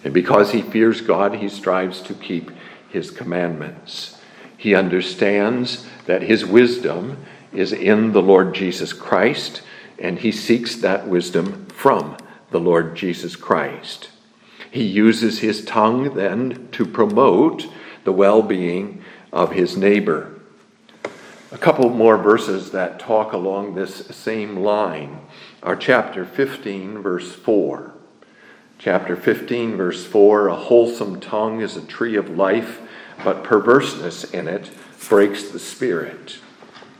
And 0.03 0.13
because 0.13 0.51
he 0.51 0.61
fears 0.61 1.01
God, 1.01 1.35
he 1.35 1.49
strives 1.49 2.01
to 2.01 2.13
keep 2.13 2.51
His 2.91 3.11
commandments. 3.11 4.17
He 4.57 4.75
understands 4.75 5.87
that 6.05 6.21
His 6.21 6.45
wisdom 6.45 7.17
is 7.53 7.73
in 7.73 8.13
the 8.13 8.21
Lord 8.21 8.53
Jesus 8.53 8.93
Christ, 8.93 9.61
and 9.99 10.19
he 10.19 10.31
seeks 10.31 10.75
that 10.77 11.07
wisdom 11.07 11.65
from 11.67 12.17
the 12.49 12.59
Lord 12.59 12.95
Jesus 12.95 13.35
Christ. 13.35 14.09
He 14.69 14.83
uses 14.83 15.39
his 15.39 15.65
tongue 15.65 16.15
then 16.15 16.69
to 16.71 16.85
promote 16.85 17.67
the 18.03 18.13
well 18.13 18.41
being 18.41 19.03
of 19.33 19.51
his 19.51 19.75
neighbor. 19.75 20.39
A 21.51 21.57
couple 21.57 21.89
more 21.89 22.17
verses 22.17 22.71
that 22.71 22.99
talk 22.99 23.33
along 23.33 23.75
this 23.75 24.07
same 24.07 24.57
line 24.57 25.19
are 25.61 25.75
chapter 25.75 26.23
15, 26.23 26.99
verse 26.99 27.35
4. 27.35 27.93
Chapter 28.83 29.15
15, 29.15 29.77
verse 29.77 30.03
4 30.07 30.47
A 30.47 30.55
wholesome 30.55 31.19
tongue 31.19 31.61
is 31.61 31.77
a 31.77 31.85
tree 31.85 32.15
of 32.15 32.35
life, 32.35 32.81
but 33.23 33.43
perverseness 33.43 34.23
in 34.23 34.47
it 34.47 34.71
breaks 35.07 35.49
the 35.49 35.59
spirit. 35.59 36.39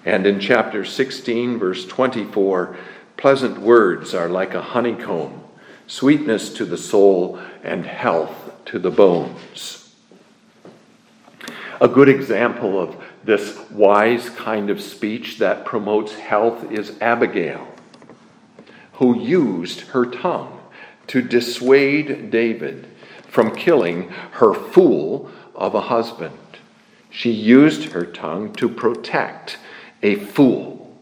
And 0.06 0.28
in 0.28 0.40
chapter 0.40 0.86
16, 0.86 1.58
verse 1.58 1.88
24, 1.88 2.78
pleasant 3.18 3.58
words 3.58 4.14
are 4.14 4.30
like 4.30 4.54
a 4.54 4.62
honeycomb, 4.62 5.44
sweetness 5.88 6.54
to 6.54 6.66
the 6.66 6.78
soul 6.78 7.40
and 7.64 7.84
health 7.88 8.52
to 8.66 8.78
the 8.78 8.92
bones. 8.92 9.96
A 11.82 11.88
good 11.88 12.10
example 12.10 12.80
of 12.80 12.96
this 13.24 13.58
wise 13.72 14.30
kind 14.30 14.70
of 14.70 14.84
speech 14.84 15.40
that 15.40 15.66
promotes 15.66 16.14
health 16.14 16.72
is 16.72 16.96
Abigail 17.02 17.68
who 18.94 19.20
used 19.20 19.80
her 19.80 20.06
tongue 20.06 20.61
to 21.08 21.22
dissuade 21.22 22.32
David 22.32 22.88
from 23.28 23.56
killing 23.56 24.10
her 24.34 24.54
fool 24.54 25.32
of 25.56 25.76
a 25.76 25.82
husband. 25.82 26.38
She 27.10 27.32
used 27.32 27.92
her 27.92 28.06
tongue 28.06 28.54
to 28.54 28.70
protect 28.70 29.58
a 30.02 30.16
fool. 30.16 30.98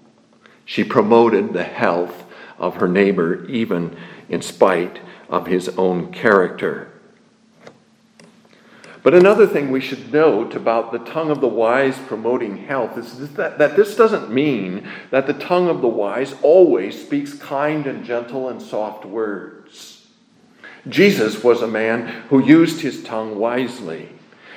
She 0.66 0.84
promoted 0.84 1.54
the 1.54 1.64
health 1.64 2.26
of 2.58 2.76
her 2.76 2.88
neighbor 2.88 3.46
even 3.46 3.98
in 4.28 4.42
spite 4.42 5.00
of 5.30 5.48
his 5.48 5.70
own 5.70 6.12
character. 6.12 6.92
But 9.10 9.18
another 9.18 9.48
thing 9.48 9.72
we 9.72 9.82
should 9.82 10.14
note 10.14 10.54
about 10.54 10.92
the 10.92 11.00
tongue 11.00 11.32
of 11.32 11.42
the 11.42 11.48
wise 11.48 11.98
promoting 11.98 12.68
health 12.68 12.96
is 12.96 13.34
that, 13.34 13.58
that 13.58 13.76
this 13.76 13.96
doesn't 13.96 14.32
mean 14.32 14.88
that 15.10 15.26
the 15.26 15.34
tongue 15.34 15.68
of 15.68 15.82
the 15.82 15.88
wise 15.88 16.36
always 16.44 17.02
speaks 17.02 17.34
kind 17.34 17.88
and 17.88 18.06
gentle 18.06 18.50
and 18.50 18.62
soft 18.62 19.06
words. 19.06 20.06
Jesus 20.88 21.44
was 21.44 21.64
a 21.64 21.68
man 21.68 22.06
who 22.30 22.46
used 22.46 22.82
his 22.82 23.04
tongue 23.04 23.40
wisely, 23.40 24.10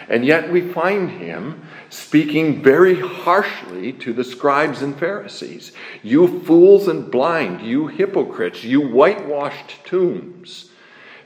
and 0.07 0.23
yet 0.23 0.53
we 0.53 0.61
find 0.61 1.13
him 1.13 1.67
speaking 1.89 2.63
very 2.63 3.01
harshly 3.01 3.95
to 3.95 4.13
the 4.13 4.23
scribes 4.23 4.83
and 4.83 4.99
Pharisees. 4.99 5.73
You 6.03 6.43
fools 6.43 6.89
and 6.89 7.11
blind, 7.11 7.63
you 7.63 7.87
hypocrites, 7.87 8.63
you 8.65 8.87
whitewashed 8.87 9.83
tombs. 9.87 10.69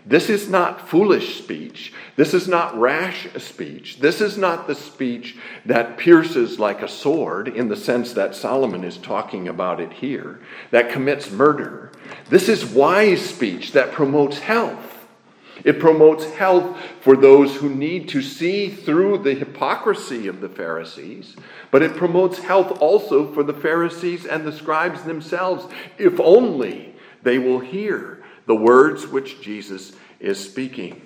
This 0.09 0.31
is 0.31 0.49
not 0.49 0.89
foolish 0.89 1.37
speech. 1.37 1.93
This 2.15 2.33
is 2.33 2.47
not 2.47 2.79
rash 2.79 3.27
speech. 3.39 3.99
This 3.99 4.21
is 4.21 4.39
not 4.39 4.69
the 4.69 4.77
speech 4.77 5.37
that 5.65 5.99
pierces 5.99 6.61
like 6.61 6.81
a 6.81 6.89
sword 6.89 7.49
in 7.49 7.69
the 7.69 7.77
sense 7.77 8.13
that 8.13 8.37
Solomon 8.37 8.85
is 8.85 8.99
talking 8.99 9.49
about 9.49 9.81
it 9.81 9.95
here, 9.95 10.39
that 10.71 10.91
commits 10.91 11.33
murder. 11.33 11.91
This 12.31 12.49
is 12.49 12.65
wise 12.65 13.21
speech 13.21 13.73
that 13.73 13.91
promotes 13.91 14.39
health. 14.39 15.09
It 15.65 15.81
promotes 15.81 16.31
health 16.35 16.79
for 17.01 17.17
those 17.17 17.57
who 17.57 17.69
need 17.69 18.09
to 18.11 18.23
see 18.23 18.69
through 18.69 19.19
the 19.19 19.35
hypocrisy 19.35 20.29
of 20.29 20.41
the 20.41 20.49
Pharisees, 20.49 21.35
but 21.73 21.83
it 21.83 21.97
promotes 21.97 22.39
health 22.39 22.81
also 22.81 23.33
for 23.33 23.43
the 23.43 23.55
Pharisees 23.55 24.25
and 24.25 24.47
the 24.47 24.53
scribes 24.53 25.03
themselves, 25.03 25.67
if 25.99 26.21
only 26.21 26.95
they 27.23 27.39
will 27.39 27.59
hear 27.59 28.23
the 28.47 28.55
words 28.55 29.07
which 29.07 29.41
Jesus 29.41 29.93
is 30.21 30.43
speaking. 30.43 31.03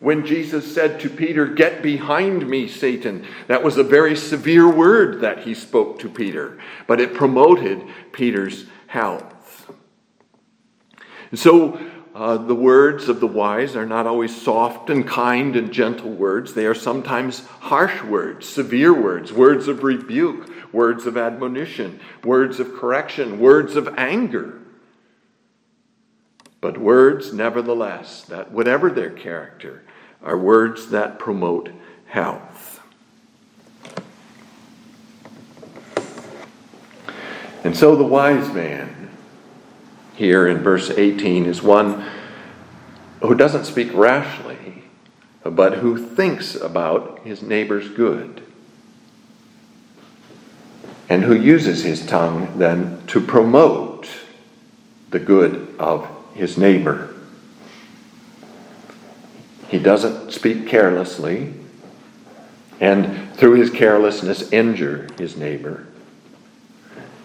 When 0.00 0.24
Jesus 0.24 0.74
said 0.74 0.98
to 1.00 1.10
Peter, 1.10 1.46
Get 1.46 1.82
behind 1.82 2.48
me, 2.48 2.68
Satan, 2.68 3.26
that 3.48 3.62
was 3.62 3.76
a 3.76 3.84
very 3.84 4.16
severe 4.16 4.68
word 4.68 5.20
that 5.20 5.40
he 5.40 5.54
spoke 5.54 5.98
to 6.00 6.08
Peter, 6.08 6.58
but 6.86 7.00
it 7.00 7.14
promoted 7.14 7.82
Peter's 8.12 8.64
health. 8.86 9.70
And 11.30 11.38
so, 11.38 11.78
uh, 12.14 12.38
the 12.38 12.54
words 12.54 13.08
of 13.08 13.20
the 13.20 13.26
wise 13.26 13.76
are 13.76 13.86
not 13.86 14.06
always 14.06 14.34
soft 14.34 14.90
and 14.90 15.06
kind 15.06 15.54
and 15.54 15.70
gentle 15.70 16.10
words. 16.10 16.54
They 16.54 16.66
are 16.66 16.74
sometimes 16.74 17.46
harsh 17.46 18.02
words, 18.02 18.48
severe 18.48 18.92
words, 18.92 19.32
words 19.32 19.68
of 19.68 19.84
rebuke, 19.84 20.50
words 20.72 21.06
of 21.06 21.16
admonition, 21.16 22.00
words 22.24 22.58
of 22.58 22.74
correction, 22.74 23.38
words 23.38 23.76
of 23.76 23.94
anger. 23.96 24.59
But 26.60 26.76
words, 26.76 27.32
nevertheless, 27.32 28.22
that 28.24 28.52
whatever 28.52 28.90
their 28.90 29.10
character, 29.10 29.82
are 30.22 30.36
words 30.36 30.90
that 30.90 31.18
promote 31.18 31.70
health. 32.06 32.82
And 37.64 37.76
so 37.76 37.96
the 37.96 38.04
wise 38.04 38.52
man 38.52 39.10
here 40.14 40.46
in 40.46 40.58
verse 40.58 40.90
18 40.90 41.46
is 41.46 41.62
one 41.62 42.04
who 43.22 43.34
doesn't 43.34 43.64
speak 43.64 43.92
rashly, 43.94 44.84
but 45.44 45.78
who 45.78 45.96
thinks 45.96 46.54
about 46.54 47.20
his 47.20 47.42
neighbor's 47.42 47.88
good. 47.88 48.42
And 51.08 51.24
who 51.24 51.34
uses 51.34 51.82
his 51.82 52.06
tongue 52.06 52.58
then 52.58 53.06
to 53.08 53.20
promote 53.20 54.08
the 55.10 55.18
good 55.18 55.74
of 55.78 56.08
his 56.34 56.56
neighbor. 56.56 57.14
He 59.68 59.78
doesn't 59.78 60.32
speak 60.32 60.66
carelessly 60.66 61.54
and 62.80 63.32
through 63.34 63.60
his 63.60 63.70
carelessness 63.70 64.50
injure 64.50 65.08
his 65.18 65.36
neighbor. 65.36 65.86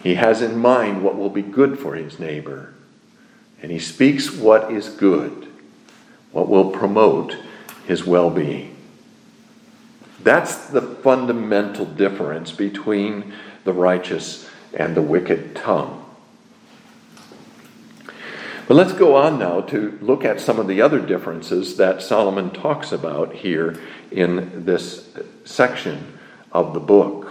He 0.03 0.15
has 0.15 0.41
in 0.41 0.58
mind 0.60 1.03
what 1.03 1.17
will 1.17 1.29
be 1.29 1.41
good 1.41 1.79
for 1.79 1.95
his 1.95 2.19
neighbor, 2.19 2.73
and 3.62 3.71
he 3.71 3.79
speaks 3.79 4.32
what 4.32 4.71
is 4.71 4.89
good, 4.89 5.47
what 6.32 6.47
will 6.47 6.69
promote 6.69 7.38
his 7.88 8.06
well 8.06 8.29
being. 8.29 8.75
That's 10.21 10.67
the 10.67 10.82
fundamental 10.82 11.86
difference 11.86 12.51
between 12.51 13.34
the 13.63 13.73
righteous 13.73 14.47
and 14.73 14.95
the 14.95 15.01
wicked 15.01 15.56
tongue. 15.56 16.04
But 18.67 18.75
let's 18.75 18.93
go 18.93 19.15
on 19.15 19.38
now 19.38 19.62
to 19.62 19.97
look 20.01 20.25
at 20.25 20.41
some 20.41 20.60
of 20.60 20.67
the 20.67 20.82
other 20.82 20.99
differences 20.99 21.78
that 21.78 22.01
Solomon 22.01 22.49
talks 22.49 22.91
about 22.91 23.34
here 23.34 23.80
in 24.10 24.65
this 24.65 25.08
section 25.43 26.17
of 26.51 26.73
the 26.73 26.80
book. 26.80 27.28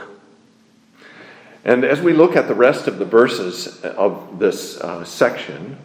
And 1.65 1.85
as 1.85 2.01
we 2.01 2.13
look 2.13 2.37
at 2.37 2.47
the 2.47 2.55
rest 2.55 2.87
of 2.87 2.99
the 2.99 3.05
verses 3.05 3.81
of 3.83 4.39
this 4.39 4.81
uh, 4.81 5.05
section, 5.05 5.79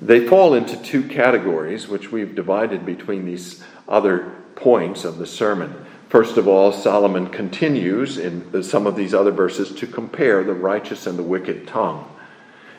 they 0.00 0.26
fall 0.26 0.54
into 0.54 0.80
two 0.82 1.02
categories, 1.02 1.88
which 1.88 2.10
we've 2.10 2.34
divided 2.34 2.86
between 2.86 3.26
these 3.26 3.62
other 3.88 4.32
points 4.54 5.04
of 5.04 5.18
the 5.18 5.26
sermon. 5.26 5.74
First 6.08 6.38
of 6.38 6.48
all, 6.48 6.72
Solomon 6.72 7.28
continues 7.28 8.16
in 8.16 8.62
some 8.62 8.86
of 8.86 8.96
these 8.96 9.12
other 9.12 9.32
verses 9.32 9.74
to 9.74 9.86
compare 9.86 10.42
the 10.42 10.54
righteous 10.54 11.06
and 11.06 11.18
the 11.18 11.22
wicked 11.22 11.66
tongue. 11.66 12.08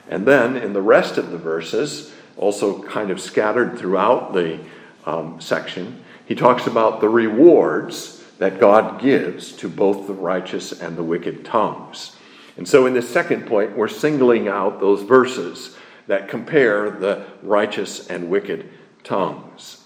And 0.09 0.25
then 0.25 0.55
in 0.55 0.73
the 0.73 0.81
rest 0.81 1.17
of 1.17 1.31
the 1.31 1.37
verses, 1.37 2.13
also 2.37 2.81
kind 2.83 3.11
of 3.11 3.19
scattered 3.19 3.77
throughout 3.77 4.33
the 4.33 4.59
um, 5.05 5.41
section, 5.41 6.03
he 6.25 6.35
talks 6.35 6.67
about 6.67 7.01
the 7.01 7.09
rewards 7.09 8.23
that 8.37 8.59
God 8.59 9.01
gives 9.01 9.51
to 9.53 9.69
both 9.69 10.07
the 10.07 10.13
righteous 10.13 10.71
and 10.71 10.95
the 10.95 11.03
wicked 11.03 11.43
tongues. 11.43 12.15
And 12.57 12.67
so 12.67 12.85
in 12.85 12.93
this 12.93 13.09
second 13.09 13.47
point, 13.47 13.75
we're 13.75 13.87
singling 13.87 14.47
out 14.47 14.79
those 14.79 15.03
verses 15.03 15.75
that 16.07 16.27
compare 16.27 16.89
the 16.89 17.25
righteous 17.43 18.07
and 18.07 18.29
wicked 18.29 18.69
tongues. 19.03 19.83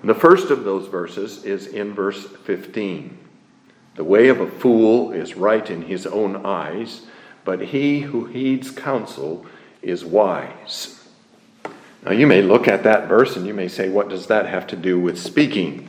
And 0.00 0.10
the 0.10 0.14
first 0.14 0.50
of 0.50 0.64
those 0.64 0.86
verses 0.88 1.44
is 1.44 1.66
in 1.66 1.94
verse 1.94 2.26
15. 2.44 3.18
The 3.94 4.04
way 4.04 4.28
of 4.28 4.40
a 4.40 4.50
fool 4.50 5.12
is 5.12 5.34
right 5.34 5.68
in 5.70 5.82
his 5.82 6.06
own 6.06 6.44
eyes, 6.44 7.06
but 7.44 7.60
he 7.60 8.00
who 8.00 8.26
heeds 8.26 8.70
counsel 8.70 9.46
is 9.82 10.04
wise. 10.04 11.08
Now, 12.04 12.12
you 12.12 12.26
may 12.26 12.42
look 12.42 12.68
at 12.68 12.82
that 12.84 13.08
verse 13.08 13.36
and 13.36 13.46
you 13.46 13.54
may 13.54 13.68
say, 13.68 13.88
what 13.88 14.08
does 14.08 14.26
that 14.26 14.46
have 14.46 14.66
to 14.68 14.76
do 14.76 15.00
with 15.00 15.18
speaking? 15.18 15.88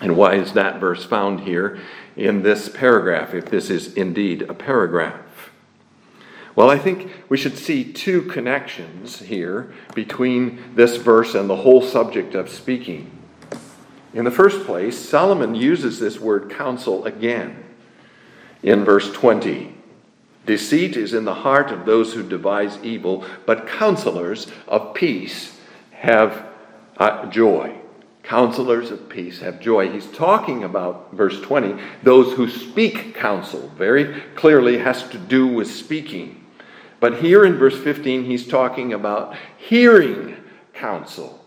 And 0.00 0.16
why 0.16 0.34
is 0.34 0.52
that 0.52 0.80
verse 0.80 1.04
found 1.04 1.40
here 1.40 1.80
in 2.16 2.42
this 2.42 2.68
paragraph, 2.68 3.32
if 3.34 3.46
this 3.46 3.70
is 3.70 3.94
indeed 3.94 4.42
a 4.42 4.54
paragraph? 4.54 5.50
Well, 6.54 6.68
I 6.68 6.78
think 6.78 7.10
we 7.30 7.38
should 7.38 7.56
see 7.56 7.90
two 7.90 8.22
connections 8.22 9.20
here 9.20 9.72
between 9.94 10.74
this 10.74 10.96
verse 10.96 11.34
and 11.34 11.48
the 11.48 11.56
whole 11.56 11.80
subject 11.80 12.34
of 12.34 12.50
speaking. 12.50 13.10
In 14.12 14.24
the 14.26 14.30
first 14.30 14.66
place, 14.66 14.98
Solomon 14.98 15.54
uses 15.54 15.98
this 15.98 16.20
word 16.20 16.50
counsel 16.50 17.06
again 17.06 17.64
in 18.62 18.84
verse 18.84 19.10
20. 19.12 19.74
Deceit 20.44 20.96
is 20.96 21.14
in 21.14 21.24
the 21.24 21.34
heart 21.34 21.70
of 21.70 21.86
those 21.86 22.14
who 22.14 22.22
devise 22.22 22.78
evil, 22.82 23.24
but 23.46 23.66
counselors 23.66 24.48
of 24.66 24.94
peace 24.94 25.58
have 25.92 26.46
uh, 26.96 27.26
joy. 27.26 27.76
Counselors 28.22 28.90
of 28.90 29.08
peace 29.08 29.40
have 29.40 29.60
joy. 29.60 29.90
He's 29.90 30.06
talking 30.06 30.64
about, 30.64 31.12
verse 31.12 31.40
20, 31.40 31.80
those 32.02 32.34
who 32.34 32.48
speak 32.48 33.14
counsel. 33.14 33.68
Very 33.76 34.20
clearly 34.34 34.78
has 34.78 35.08
to 35.08 35.18
do 35.18 35.46
with 35.46 35.70
speaking. 35.70 36.44
But 37.00 37.18
here 37.18 37.44
in 37.44 37.56
verse 37.56 37.76
15, 37.76 38.24
he's 38.24 38.46
talking 38.46 38.92
about 38.92 39.36
hearing 39.56 40.36
counsel. 40.72 41.44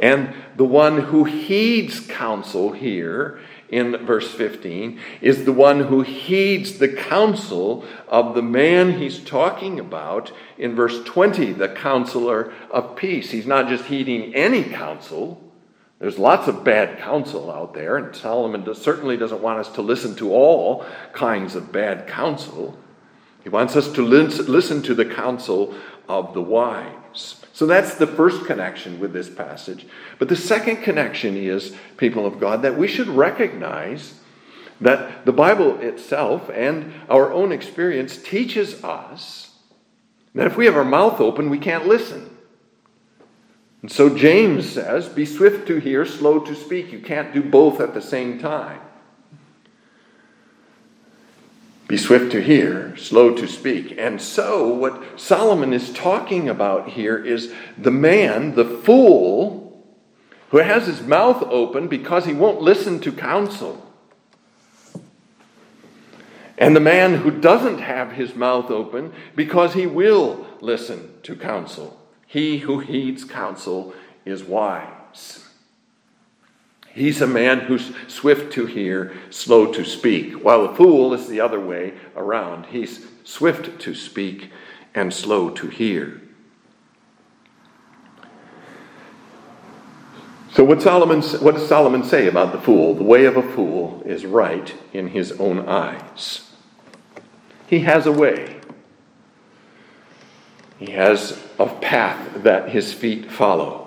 And 0.00 0.34
the 0.56 0.64
one 0.64 0.98
who 1.00 1.24
heeds 1.24 2.00
counsel 2.00 2.72
here 2.72 3.40
in 3.74 4.06
verse 4.06 4.32
15 4.32 5.00
is 5.20 5.44
the 5.44 5.52
one 5.52 5.80
who 5.80 6.02
heeds 6.02 6.78
the 6.78 6.88
counsel 6.88 7.84
of 8.06 8.36
the 8.36 8.42
man 8.42 8.98
he's 8.98 9.18
talking 9.18 9.80
about 9.80 10.30
in 10.56 10.76
verse 10.76 11.02
20, 11.02 11.54
the 11.54 11.68
counselor 11.68 12.52
of 12.70 12.94
peace. 12.94 13.32
He's 13.32 13.48
not 13.48 13.68
just 13.68 13.86
heeding 13.86 14.32
any 14.32 14.62
counsel. 14.62 15.42
There's 15.98 16.20
lots 16.20 16.46
of 16.46 16.62
bad 16.62 17.00
counsel 17.00 17.50
out 17.50 17.74
there, 17.74 17.96
and 17.96 18.14
Solomon 18.14 18.72
certainly 18.76 19.16
doesn't 19.16 19.42
want 19.42 19.58
us 19.58 19.70
to 19.74 19.82
listen 19.82 20.14
to 20.16 20.32
all 20.32 20.86
kinds 21.12 21.56
of 21.56 21.72
bad 21.72 22.06
counsel. 22.06 22.78
He 23.42 23.48
wants 23.48 23.74
us 23.74 23.90
to 23.94 24.02
listen 24.02 24.82
to 24.82 24.94
the 24.94 25.04
counsel 25.04 25.74
of 26.08 26.32
the 26.32 26.42
wise. 26.42 26.94
So 27.14 27.66
that's 27.66 27.94
the 27.94 28.06
first 28.06 28.44
connection 28.46 28.98
with 28.98 29.12
this 29.12 29.30
passage. 29.30 29.86
But 30.18 30.28
the 30.28 30.36
second 30.36 30.78
connection 30.82 31.36
is, 31.36 31.74
people 31.96 32.26
of 32.26 32.40
God, 32.40 32.62
that 32.62 32.76
we 32.76 32.88
should 32.88 33.08
recognize 33.08 34.14
that 34.80 35.24
the 35.24 35.32
Bible 35.32 35.78
itself 35.80 36.50
and 36.52 36.92
our 37.08 37.32
own 37.32 37.52
experience 37.52 38.16
teaches 38.16 38.82
us 38.82 39.52
that 40.34 40.48
if 40.48 40.56
we 40.56 40.66
have 40.66 40.76
our 40.76 40.84
mouth 40.84 41.20
open, 41.20 41.48
we 41.48 41.58
can't 41.58 41.86
listen. 41.86 42.36
And 43.82 43.92
so 43.92 44.16
James 44.16 44.68
says, 44.68 45.08
Be 45.08 45.24
swift 45.24 45.68
to 45.68 45.78
hear, 45.78 46.04
slow 46.04 46.40
to 46.40 46.54
speak. 46.54 46.90
You 46.90 47.00
can't 47.00 47.32
do 47.32 47.42
both 47.42 47.80
at 47.80 47.94
the 47.94 48.02
same 48.02 48.40
time. 48.40 48.80
Be 51.86 51.96
swift 51.98 52.32
to 52.32 52.40
hear, 52.40 52.96
slow 52.96 53.34
to 53.36 53.46
speak. 53.46 53.94
And 53.98 54.20
so, 54.20 54.66
what 54.68 55.20
Solomon 55.20 55.72
is 55.72 55.92
talking 55.92 56.48
about 56.48 56.90
here 56.90 57.22
is 57.22 57.52
the 57.76 57.90
man, 57.90 58.54
the 58.54 58.64
fool, 58.64 59.84
who 60.48 60.58
has 60.58 60.86
his 60.86 61.02
mouth 61.02 61.42
open 61.42 61.88
because 61.88 62.24
he 62.24 62.32
won't 62.32 62.62
listen 62.62 63.00
to 63.00 63.12
counsel. 63.12 63.84
And 66.56 66.74
the 66.74 66.80
man 66.80 67.16
who 67.16 67.30
doesn't 67.30 67.78
have 67.78 68.12
his 68.12 68.34
mouth 68.34 68.70
open 68.70 69.12
because 69.34 69.74
he 69.74 69.86
will 69.86 70.46
listen 70.60 71.12
to 71.24 71.34
counsel. 71.34 72.00
He 72.26 72.58
who 72.58 72.78
heeds 72.78 73.24
counsel 73.24 73.94
is 74.24 74.44
wise. 74.44 75.43
He's 76.94 77.20
a 77.20 77.26
man 77.26 77.60
who's 77.60 77.92
swift 78.06 78.52
to 78.52 78.66
hear, 78.66 79.12
slow 79.28 79.72
to 79.72 79.84
speak, 79.84 80.44
while 80.44 80.68
the 80.68 80.74
fool 80.76 81.12
is 81.12 81.26
the 81.26 81.40
other 81.40 81.58
way 81.58 81.94
around. 82.14 82.66
He's 82.66 83.04
swift 83.24 83.80
to 83.80 83.94
speak 83.96 84.50
and 84.94 85.12
slow 85.12 85.50
to 85.50 85.66
hear. 85.66 86.22
So, 90.52 90.62
what, 90.62 90.80
Solomon, 90.82 91.20
what 91.40 91.56
does 91.56 91.66
Solomon 91.66 92.04
say 92.04 92.28
about 92.28 92.52
the 92.52 92.60
fool? 92.60 92.94
The 92.94 93.02
way 93.02 93.24
of 93.24 93.36
a 93.36 93.42
fool 93.42 94.00
is 94.06 94.24
right 94.24 94.72
in 94.92 95.08
his 95.08 95.32
own 95.32 95.68
eyes. 95.68 96.48
He 97.66 97.80
has 97.80 98.06
a 98.06 98.12
way, 98.12 98.60
he 100.78 100.92
has 100.92 101.42
a 101.58 101.66
path 101.66 102.44
that 102.44 102.68
his 102.68 102.92
feet 102.92 103.32
follow. 103.32 103.83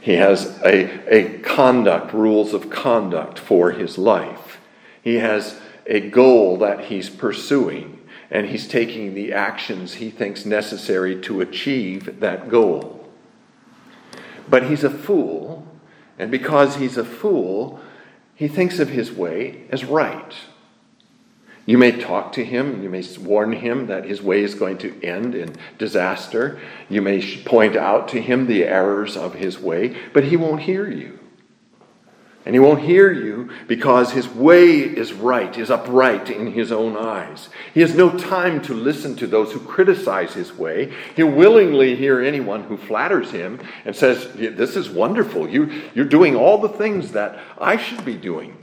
He 0.00 0.14
has 0.14 0.58
a, 0.64 1.14
a 1.14 1.38
conduct, 1.40 2.14
rules 2.14 2.54
of 2.54 2.70
conduct 2.70 3.38
for 3.38 3.72
his 3.72 3.98
life. 3.98 4.58
He 5.02 5.16
has 5.16 5.60
a 5.86 6.00
goal 6.00 6.56
that 6.58 6.86
he's 6.86 7.10
pursuing, 7.10 8.00
and 8.30 8.46
he's 8.46 8.66
taking 8.66 9.14
the 9.14 9.32
actions 9.32 9.94
he 9.94 10.10
thinks 10.10 10.46
necessary 10.46 11.20
to 11.22 11.40
achieve 11.40 12.20
that 12.20 12.48
goal. 12.48 13.08
But 14.48 14.64
he's 14.64 14.84
a 14.84 14.90
fool, 14.90 15.66
and 16.18 16.30
because 16.30 16.76
he's 16.76 16.96
a 16.96 17.04
fool, 17.04 17.80
he 18.34 18.48
thinks 18.48 18.78
of 18.78 18.88
his 18.88 19.12
way 19.12 19.64
as 19.70 19.84
right. 19.84 20.34
You 21.70 21.78
may 21.78 21.92
talk 21.92 22.32
to 22.32 22.44
him, 22.44 22.82
you 22.82 22.90
may 22.90 23.04
warn 23.20 23.52
him 23.52 23.86
that 23.86 24.04
his 24.04 24.20
way 24.20 24.42
is 24.42 24.56
going 24.56 24.78
to 24.78 25.04
end 25.04 25.36
in 25.36 25.54
disaster. 25.78 26.58
You 26.88 27.00
may 27.00 27.24
point 27.44 27.76
out 27.76 28.08
to 28.08 28.20
him 28.20 28.48
the 28.48 28.64
errors 28.64 29.16
of 29.16 29.34
his 29.34 29.56
way, 29.60 29.96
but 30.12 30.24
he 30.24 30.36
won't 30.36 30.62
hear 30.62 30.90
you. 30.90 31.20
And 32.44 32.56
he 32.56 32.58
won't 32.58 32.80
hear 32.80 33.12
you 33.12 33.50
because 33.68 34.10
his 34.10 34.26
way 34.26 34.80
is 34.80 35.12
right, 35.12 35.56
is 35.56 35.70
upright 35.70 36.28
in 36.28 36.50
his 36.50 36.72
own 36.72 36.96
eyes. 36.96 37.48
He 37.72 37.82
has 37.82 37.94
no 37.94 38.18
time 38.18 38.60
to 38.62 38.74
listen 38.74 39.14
to 39.14 39.28
those 39.28 39.52
who 39.52 39.60
criticize 39.60 40.34
his 40.34 40.52
way. 40.52 40.92
He'll 41.14 41.30
willingly 41.30 41.94
hear 41.94 42.20
anyone 42.20 42.64
who 42.64 42.78
flatters 42.78 43.30
him 43.30 43.60
and 43.84 43.94
says, 43.94 44.28
This 44.34 44.74
is 44.74 44.90
wonderful. 44.90 45.48
You, 45.48 45.82
you're 45.94 46.04
doing 46.04 46.34
all 46.34 46.58
the 46.58 46.68
things 46.68 47.12
that 47.12 47.38
I 47.58 47.76
should 47.76 48.04
be 48.04 48.16
doing. 48.16 48.59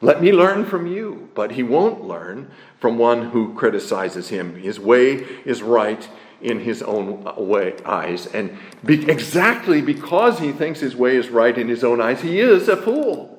Let 0.00 0.22
me 0.22 0.32
learn 0.32 0.64
from 0.64 0.86
you. 0.86 1.30
But 1.34 1.52
he 1.52 1.62
won't 1.62 2.04
learn 2.04 2.50
from 2.80 2.98
one 2.98 3.30
who 3.30 3.54
criticizes 3.54 4.28
him. 4.28 4.56
His 4.56 4.78
way 4.78 5.14
is 5.44 5.62
right 5.62 6.08
in 6.40 6.60
his 6.60 6.82
own 6.82 7.24
way, 7.36 7.76
eyes. 7.84 8.26
And 8.26 8.58
be, 8.84 9.08
exactly 9.10 9.80
because 9.80 10.38
he 10.38 10.52
thinks 10.52 10.80
his 10.80 10.94
way 10.94 11.16
is 11.16 11.28
right 11.30 11.56
in 11.56 11.68
his 11.68 11.82
own 11.82 12.00
eyes, 12.00 12.20
he 12.20 12.40
is 12.40 12.68
a 12.68 12.76
fool. 12.76 13.32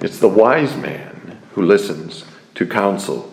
It's 0.00 0.18
the 0.18 0.28
wise 0.28 0.76
man 0.76 1.40
who 1.52 1.62
listens 1.62 2.26
to 2.54 2.66
counsel 2.66 3.32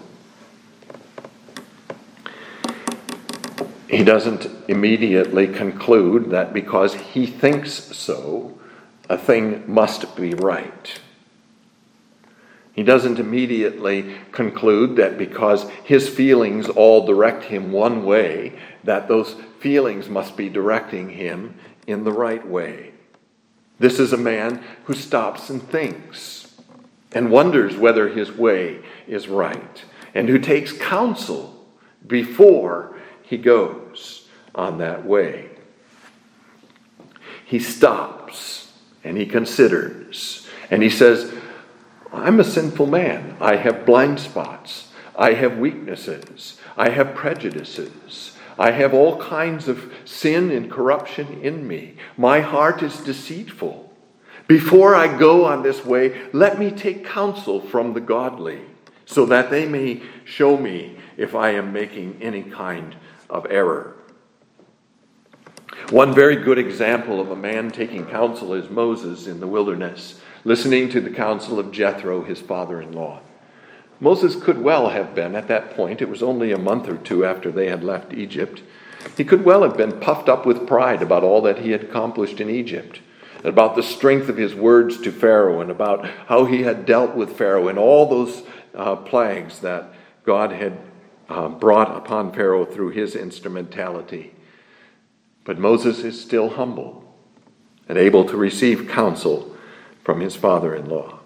He 4.04 4.08
doesn't 4.08 4.50
immediately 4.68 5.48
conclude 5.48 6.32
that 6.32 6.52
because 6.52 6.94
he 6.94 7.26
thinks 7.26 7.72
so, 7.72 8.60
a 9.08 9.18
thing 9.18 9.64
must 9.66 10.18
be 10.18 10.34
right. 10.34 11.00
He 12.74 12.84
doesn't 12.84 13.18
immediately 13.18 14.14
conclude 14.34 14.98
that 14.98 15.18
because 15.18 15.70
his 15.86 16.10
feelings 16.10 16.68
all 16.68 17.06
direct 17.06 17.46
him 17.46 17.72
one 17.72 18.04
way, 18.04 18.60
that 18.84 19.08
those 19.08 19.38
feelings 19.62 20.10
must 20.10 20.36
be 20.36 20.50
directing 20.50 21.12
him 21.12 21.56
in 21.88 22.04
the 22.04 22.12
right 22.12 22.46
way. 22.46 22.92
This 23.80 24.02
is 24.02 24.12
a 24.12 24.18
man 24.18 24.62
who 24.84 24.96
stops 24.96 25.50
and 25.50 25.64
thinks 25.64 26.54
and 27.14 27.32
wonders 27.32 27.78
whether 27.78 28.10
his 28.10 28.34
way 28.34 28.82
is 29.08 29.30
right, 29.30 29.86
and 30.14 30.28
who 30.28 30.40
takes 30.40 30.74
counsel 30.74 31.66
before 32.06 32.98
he 33.22 33.38
goes 33.38 33.80
on 34.56 34.78
that 34.80 35.06
way. 35.06 35.50
He 37.46 37.60
stops 37.60 38.72
and 39.04 39.18
he 39.18 39.26
considers 39.26 40.48
and 40.70 40.82
he 40.82 40.90
says, 40.90 41.34
I'm 42.12 42.40
a 42.40 42.44
sinful 42.44 42.88
man. 42.88 43.38
I 43.42 43.56
have 43.56 43.86
blind 43.86 44.20
spots. 44.20 44.90
I 45.16 45.34
have 45.34 45.58
weaknesses. 45.58 46.60
I 46.78 46.90
have 46.90 47.16
prejudices. 47.16 48.36
I 48.58 48.72
have 48.72 48.94
all 48.94 49.20
kinds 49.20 49.68
of 49.68 49.92
sin 50.06 50.52
and 50.52 50.72
corruption 50.72 51.42
in 51.42 51.68
me. 51.68 51.96
My 52.18 52.42
heart 52.42 52.84
is 52.84 53.00
deceitful. 53.00 53.92
Before 54.48 54.94
I 54.94 55.18
go 55.18 55.46
on 55.46 55.64
this 55.64 55.86
way, 55.86 56.22
let 56.34 56.60
me 56.60 56.70
take 56.70 57.06
counsel 57.06 57.62
from 57.62 57.94
the 57.94 58.02
godly 58.02 58.62
so 59.06 59.26
that 59.26 59.50
they 59.50 59.66
may 59.66 60.02
show 60.26 60.58
me 60.58 60.98
if 61.18 61.34
I 61.36 61.52
am 61.52 61.74
making 61.74 62.18
any 62.22 62.44
kind 62.44 62.96
of 63.30 63.48
error. 63.50 63.96
One 65.90 66.14
very 66.14 66.36
good 66.36 66.58
example 66.58 67.20
of 67.20 67.32
a 67.32 67.36
man 67.36 67.72
taking 67.72 68.06
counsel 68.06 68.54
is 68.54 68.70
Moses 68.70 69.28
in 69.28 69.40
the 69.40 69.48
wilderness, 69.48 70.20
listening 70.44 70.90
to 70.90 71.02
the 71.02 71.10
counsel 71.10 71.60
of 71.60 71.72
Jethro, 71.72 72.24
his 72.24 72.42
father 72.42 72.82
in 72.82 72.92
law. 72.92 73.22
Moses 74.00 74.36
could 74.36 74.62
well 74.62 74.90
have 74.90 75.16
been, 75.16 75.36
at 75.36 75.48
that 75.48 75.76
point, 75.76 76.02
it 76.02 76.10
was 76.10 76.22
only 76.24 76.52
a 76.52 76.58
month 76.58 76.88
or 76.90 76.98
two 76.98 77.24
after 77.24 77.52
they 77.52 77.70
had 77.70 77.84
left 77.84 78.14
Egypt, 78.14 78.62
he 79.18 79.24
could 79.24 79.46
well 79.46 79.64
have 79.64 79.78
been 79.78 80.00
puffed 80.00 80.30
up 80.30 80.46
with 80.46 80.68
pride 80.68 81.02
about 81.02 81.24
all 81.24 81.42
that 81.42 81.60
he 81.60 81.72
had 81.72 81.84
accomplished 81.84 82.40
in 82.40 82.50
Egypt, 82.50 83.00
about 83.44 83.76
the 83.76 83.84
strength 83.84 84.30
of 84.30 84.38
his 84.38 84.56
words 84.56 85.00
to 85.02 85.12
Pharaoh, 85.12 85.62
and 85.62 85.70
about 85.70 86.06
how 86.28 86.46
he 86.46 86.64
had 86.64 86.86
dealt 86.86 87.16
with 87.16 87.38
Pharaoh 87.38 87.68
and 87.68 87.78
all 87.78 88.08
those 88.08 88.44
uh, 88.74 88.96
plagues 88.96 89.60
that 89.60 89.94
God 90.24 90.52
had 90.52 90.78
uh, 91.30 91.50
brought 91.50 91.96
upon 91.96 92.32
Pharaoh 92.32 92.66
through 92.66 92.90
his 92.92 93.16
instrumentality. 93.16 94.34
But 95.46 95.60
Moses 95.60 96.00
is 96.00 96.22
still 96.22 96.50
humble 96.50 97.04
and 97.88 97.98
able 97.98 98.26
to 98.26 98.38
receive 98.38 98.88
counsel 98.88 99.56
from 100.04 100.22
his 100.22 100.36
father 100.36 100.76
in 100.76 100.90
law. 100.90 101.20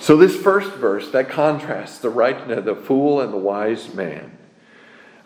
So, 0.00 0.16
this 0.16 0.36
first 0.36 0.72
verse 0.72 1.10
that 1.12 1.30
contrasts 1.30 1.98
the 1.98 2.10
right, 2.10 2.46
the 2.46 2.76
fool 2.76 3.20
and 3.20 3.32
the 3.32 3.38
wise 3.38 3.94
man 3.94 4.36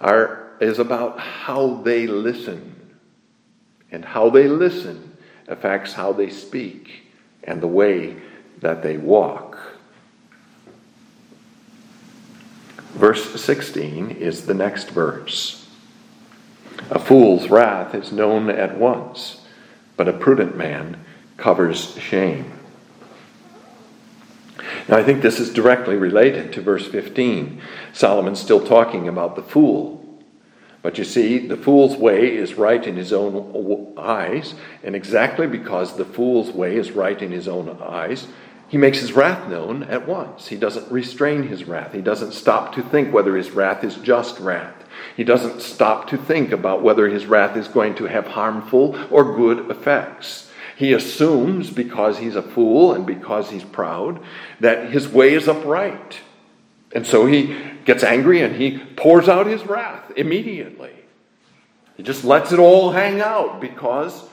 are, 0.00 0.52
is 0.60 0.78
about 0.78 1.18
how 1.18 1.82
they 1.82 2.06
listen. 2.06 2.76
And 3.90 4.04
how 4.04 4.30
they 4.30 4.46
listen 4.48 5.16
affects 5.48 5.94
how 5.94 6.12
they 6.12 6.30
speak 6.30 7.06
and 7.42 7.60
the 7.60 7.66
way 7.66 8.16
that 8.60 8.82
they 8.82 8.98
walk. 8.98 9.58
Verse 12.92 13.40
16 13.40 14.10
is 14.10 14.46
the 14.46 14.54
next 14.54 14.90
verse. 14.90 15.67
A 16.90 16.98
fool's 16.98 17.48
wrath 17.48 17.94
is 17.94 18.12
known 18.12 18.50
at 18.50 18.78
once, 18.78 19.42
but 19.96 20.08
a 20.08 20.12
prudent 20.12 20.56
man 20.56 21.04
covers 21.36 21.96
shame. 21.98 22.52
Now, 24.88 24.96
I 24.96 25.02
think 25.02 25.20
this 25.20 25.38
is 25.38 25.52
directly 25.52 25.96
related 25.96 26.52
to 26.54 26.62
verse 26.62 26.86
15. 26.86 27.60
Solomon's 27.92 28.40
still 28.40 28.66
talking 28.66 29.06
about 29.06 29.36
the 29.36 29.42
fool. 29.42 29.98
But 30.80 30.96
you 30.96 31.04
see, 31.04 31.46
the 31.46 31.56
fool's 31.56 31.96
way 31.96 32.34
is 32.34 32.54
right 32.54 32.84
in 32.86 32.96
his 32.96 33.12
own 33.12 33.94
eyes, 33.98 34.54
and 34.82 34.94
exactly 34.94 35.46
because 35.46 35.96
the 35.96 36.04
fool's 36.04 36.50
way 36.50 36.76
is 36.76 36.92
right 36.92 37.20
in 37.20 37.32
his 37.32 37.48
own 37.48 37.76
eyes, 37.82 38.28
he 38.68 38.78
makes 38.78 39.00
his 39.00 39.12
wrath 39.12 39.48
known 39.48 39.82
at 39.84 40.06
once. 40.06 40.48
He 40.48 40.56
doesn't 40.56 40.92
restrain 40.92 41.42
his 41.42 41.64
wrath. 41.64 41.92
He 41.92 42.00
doesn't 42.00 42.32
stop 42.32 42.74
to 42.74 42.82
think 42.82 43.12
whether 43.12 43.36
his 43.36 43.50
wrath 43.50 43.82
is 43.82 43.96
just 43.96 44.38
wrath. 44.38 44.77
He 45.16 45.24
doesn't 45.24 45.61
stop 45.61 46.08
to 46.08 46.16
think 46.16 46.52
about 46.52 46.82
whether 46.82 47.08
his 47.08 47.26
wrath 47.26 47.56
is 47.56 47.68
going 47.68 47.94
to 47.96 48.04
have 48.04 48.26
harmful 48.28 48.96
or 49.11 49.37
good 49.37 49.70
effects. 49.70 50.50
He 50.76 50.92
assumes, 50.92 51.70
because 51.70 52.18
he's 52.18 52.37
a 52.37 52.42
fool 52.42 52.92
and 52.92 53.04
because 53.04 53.50
he's 53.50 53.64
proud, 53.64 54.20
that 54.61 54.90
his 54.90 55.08
way 55.08 55.34
is 55.34 55.48
upright. 55.48 56.20
And 56.92 57.06
so 57.06 57.26
he 57.26 57.56
gets 57.84 58.04
angry 58.04 58.42
and 58.42 58.54
he 58.54 58.78
pours 58.78 59.28
out 59.28 59.46
his 59.46 59.66
wrath 59.66 60.12
immediately. 60.16 60.92
He 61.96 62.04
just 62.04 62.24
lets 62.24 62.52
it 62.52 62.61
all 62.61 62.92
hang 62.92 63.20
out 63.20 63.61
because 63.61 64.28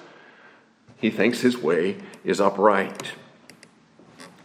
he 0.98 1.10
thinks 1.10 1.42
his 1.42 1.58
way 1.58 1.98
is 2.24 2.40
upright. 2.40 3.14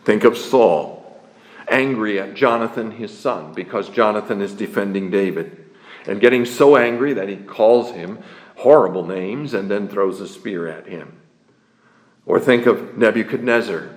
Think 0.04 0.24
of 0.24 0.38
Saul, 0.38 1.20
angry 1.68 2.18
at 2.18 2.34
Jonathan, 2.34 2.92
his 2.92 3.16
son, 3.16 3.52
because 3.52 3.90
Jonathan 3.90 4.40
is 4.40 4.54
defending 4.54 5.10
David, 5.10 5.69
and 6.06 6.20
getting 6.20 6.44
so 6.44 6.76
angry 6.76 7.12
that 7.12 7.28
he 7.28 7.36
calls 7.36 7.92
him 7.92 8.18
horrible 8.56 9.06
names 9.06 9.54
and 9.54 9.70
then 9.70 9.88
throws 9.88 10.20
a 10.20 10.28
spear 10.28 10.68
at 10.68 10.86
him. 10.86 11.20
Or 12.26 12.38
think 12.38 12.66
of 12.66 12.96
Nebuchadnezzar, 12.96 13.90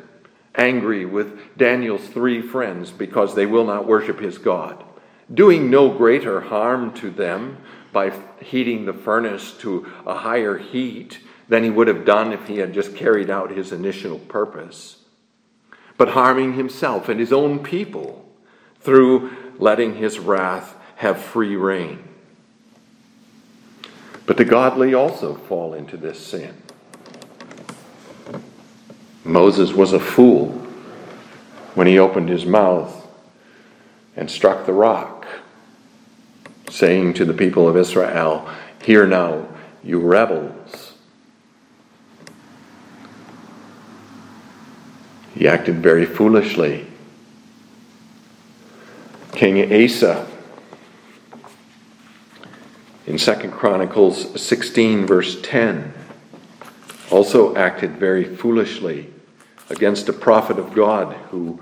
angry 0.56 1.06
with 1.06 1.58
Daniel's 1.58 2.08
three 2.08 2.42
friends 2.42 2.92
because 2.92 3.36
they 3.36 3.46
will 3.46 3.66
not 3.66 3.88
worship 3.88 4.20
his 4.20 4.38
God, 4.38 4.84
doing 5.34 5.70
no 5.70 5.90
greater 5.90 6.42
harm 6.42 6.94
to 6.96 7.10
them 7.10 7.58
by 7.92 8.12
heating 8.42 8.86
the 8.86 8.94
furnace 8.94 9.52
to 9.60 9.86
a 10.06 10.16
higher 10.16 10.58
heat 10.58 11.20
than 11.48 11.64
he 11.64 11.70
would 11.70 11.88
have 11.88 12.06
done 12.06 12.32
if 12.32 12.48
he 12.48 12.58
had 12.58 12.74
just 12.74 12.96
carried 12.96 13.30
out 13.30 13.52
his 13.52 13.72
initial 13.72 14.18
purpose, 14.18 15.04
but 15.98 16.10
harming 16.10 16.54
himself 16.54 17.10
and 17.10 17.20
his 17.20 17.34
own 17.34 17.60
people 17.60 18.26
through 18.80 19.32
letting 19.60 19.96
his 19.96 20.20
wrath 20.20 20.76
have 21.04 21.22
free 21.22 21.58
rein. 21.58 22.02
But 24.26 24.38
the 24.38 24.46
godly 24.46 24.94
also 24.94 25.36
fall 25.36 25.74
into 25.74 25.98
this 25.98 26.26
sin. 26.26 26.56
Moses 29.26 29.74
was 29.74 29.92
a 29.92 30.00
fool 30.00 30.50
when 31.76 31.88
he 31.88 32.00
opened 32.00 32.30
his 32.30 32.46
mouth 32.46 33.06
and 34.16 34.32
struck 34.32 34.66
the 34.66 34.72
rock, 34.72 35.28
saying 36.70 37.16
to 37.16 37.26
the 37.26 37.34
people 37.34 37.68
of 37.68 37.76
Israel, 37.76 38.48
Hear 38.82 39.06
now, 39.06 39.50
you 39.84 40.00
rebels. 40.00 40.94
He 45.36 45.50
acted 45.50 45.84
very 45.84 46.06
foolishly. 46.06 46.88
King 49.34 49.84
Asa 49.84 50.30
in 53.06 53.18
2 53.18 53.34
Chronicles 53.50 54.42
16, 54.42 55.06
verse 55.06 55.42
10, 55.42 55.94
also 57.12 57.56
acted 57.56 57.98
very 57.98 58.24
foolishly 58.24 59.14
against 59.70 60.08
a 60.10 60.14
prophet 60.14 60.58
of 60.58 60.74
God 60.74 61.14
who 61.30 61.62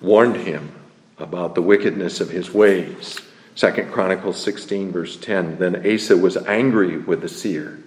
warned 0.00 0.36
him 0.36 0.72
about 1.18 1.54
the 1.54 1.62
wickedness 1.62 2.20
of 2.20 2.30
his 2.30 2.52
ways. 2.52 3.20
2 3.56 3.70
Chronicles 3.90 4.42
16, 4.42 4.92
verse 4.92 5.16
10 5.16 5.58
Then 5.58 5.86
Asa 5.86 6.16
was 6.16 6.36
angry 6.36 6.96
with 6.96 7.20
the 7.20 7.28
seer 7.28 7.78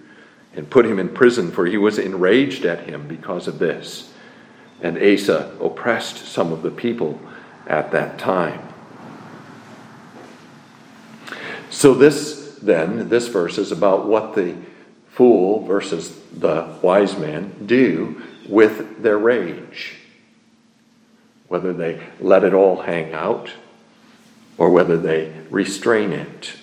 and 0.54 0.70
put 0.70 0.86
him 0.86 0.98
in 0.98 1.08
prison, 1.08 1.50
for 1.50 1.66
he 1.66 1.78
was 1.78 1.98
enraged 1.98 2.64
at 2.64 2.80
him 2.80 3.08
because 3.08 3.48
of 3.48 3.58
this. 3.58 4.12
And 4.80 4.98
Asa 4.98 5.56
oppressed 5.60 6.26
some 6.26 6.52
of 6.52 6.62
the 6.62 6.70
people 6.70 7.18
at 7.66 7.90
that 7.92 8.18
time. 8.18 8.68
So, 11.70 11.94
this 11.94 12.41
then, 12.62 13.08
this 13.08 13.28
verse 13.28 13.58
is 13.58 13.72
about 13.72 14.06
what 14.06 14.34
the 14.34 14.56
fool 15.08 15.64
versus 15.66 16.18
the 16.30 16.78
wise 16.80 17.18
man 17.18 17.66
do 17.66 18.22
with 18.48 19.02
their 19.02 19.18
rage. 19.18 19.96
Whether 21.48 21.72
they 21.72 22.00
let 22.20 22.44
it 22.44 22.54
all 22.54 22.82
hang 22.82 23.12
out 23.12 23.50
or 24.56 24.70
whether 24.70 24.96
they 24.96 25.32
restrain 25.50 26.12
it. 26.12 26.54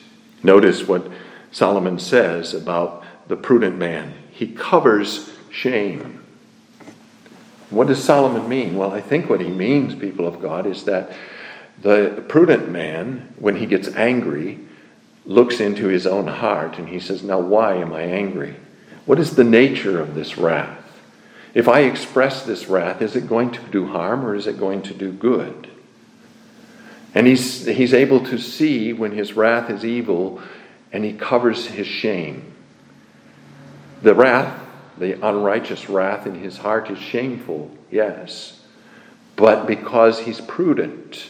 Notice 0.42 0.88
what 0.88 1.12
Solomon 1.52 2.00
says 2.00 2.54
about 2.54 3.04
the 3.28 3.36
prudent 3.36 3.78
man 3.78 4.14
he 4.32 4.48
covers 4.48 5.30
shame. 5.52 6.24
What 7.70 7.88
does 7.88 8.02
Solomon 8.02 8.48
mean? 8.48 8.78
Well, 8.78 8.94
I 8.94 9.02
think 9.02 9.30
what 9.30 9.42
he 9.42 9.50
means, 9.50 9.94
people 9.94 10.26
of 10.26 10.42
God, 10.42 10.66
is 10.66 10.86
that 10.86 11.12
the 11.82 12.24
prudent 12.30 12.70
man, 12.70 13.34
when 13.38 13.58
he 13.58 13.66
gets 13.66 13.90
angry, 13.90 14.60
looks 15.30 15.60
into 15.60 15.88
his 15.88 16.08
own 16.08 16.26
heart 16.26 16.80
and 16.80 16.90
he 16.90 17.00
says, 17.00 17.24
Now, 17.24 17.40
why 17.40 17.76
am 17.76 17.94
I 17.94 18.02
angry? 18.02 18.56
What 19.06 19.20
is 19.20 19.36
the 19.36 19.44
nature 19.44 20.02
of 20.02 20.16
this 20.16 20.38
wrath? 20.38 20.78
If 21.54 21.68
I 21.68 21.82
express 21.82 22.44
this 22.44 22.68
wrath, 22.68 23.02
is 23.02 23.16
it 23.16 23.30
going 23.30 23.52
to 23.52 23.62
do 23.70 23.88
harm 23.88 24.26
or 24.26 24.36
is 24.36 24.48
it 24.48 24.60
going 24.60 24.82
to 24.84 24.94
do 24.94 25.12
good? 25.12 25.70
And 27.14 27.28
he's, 27.28 27.66
he's 27.66 27.94
able 27.94 28.26
to 28.26 28.40
see 28.40 28.92
when 28.92 29.12
his 29.12 29.34
wrath 29.34 29.70
is 29.70 29.86
evil 29.86 30.42
and 30.92 31.06
he 31.06 31.14
covers 31.14 31.68
his 31.68 31.88
shame. 31.88 32.54
The 34.02 34.16
wrath, 34.16 34.60
the 34.98 35.14
unrighteous 35.26 35.90
wrath 35.90 36.26
in 36.26 36.36
his 36.36 36.58
heart 36.58 36.90
is 36.90 36.98
shameful, 36.98 37.70
yes. 37.92 38.62
But 39.36 39.68
because 39.68 40.20
he's 40.20 40.42
prudent, 40.42 41.30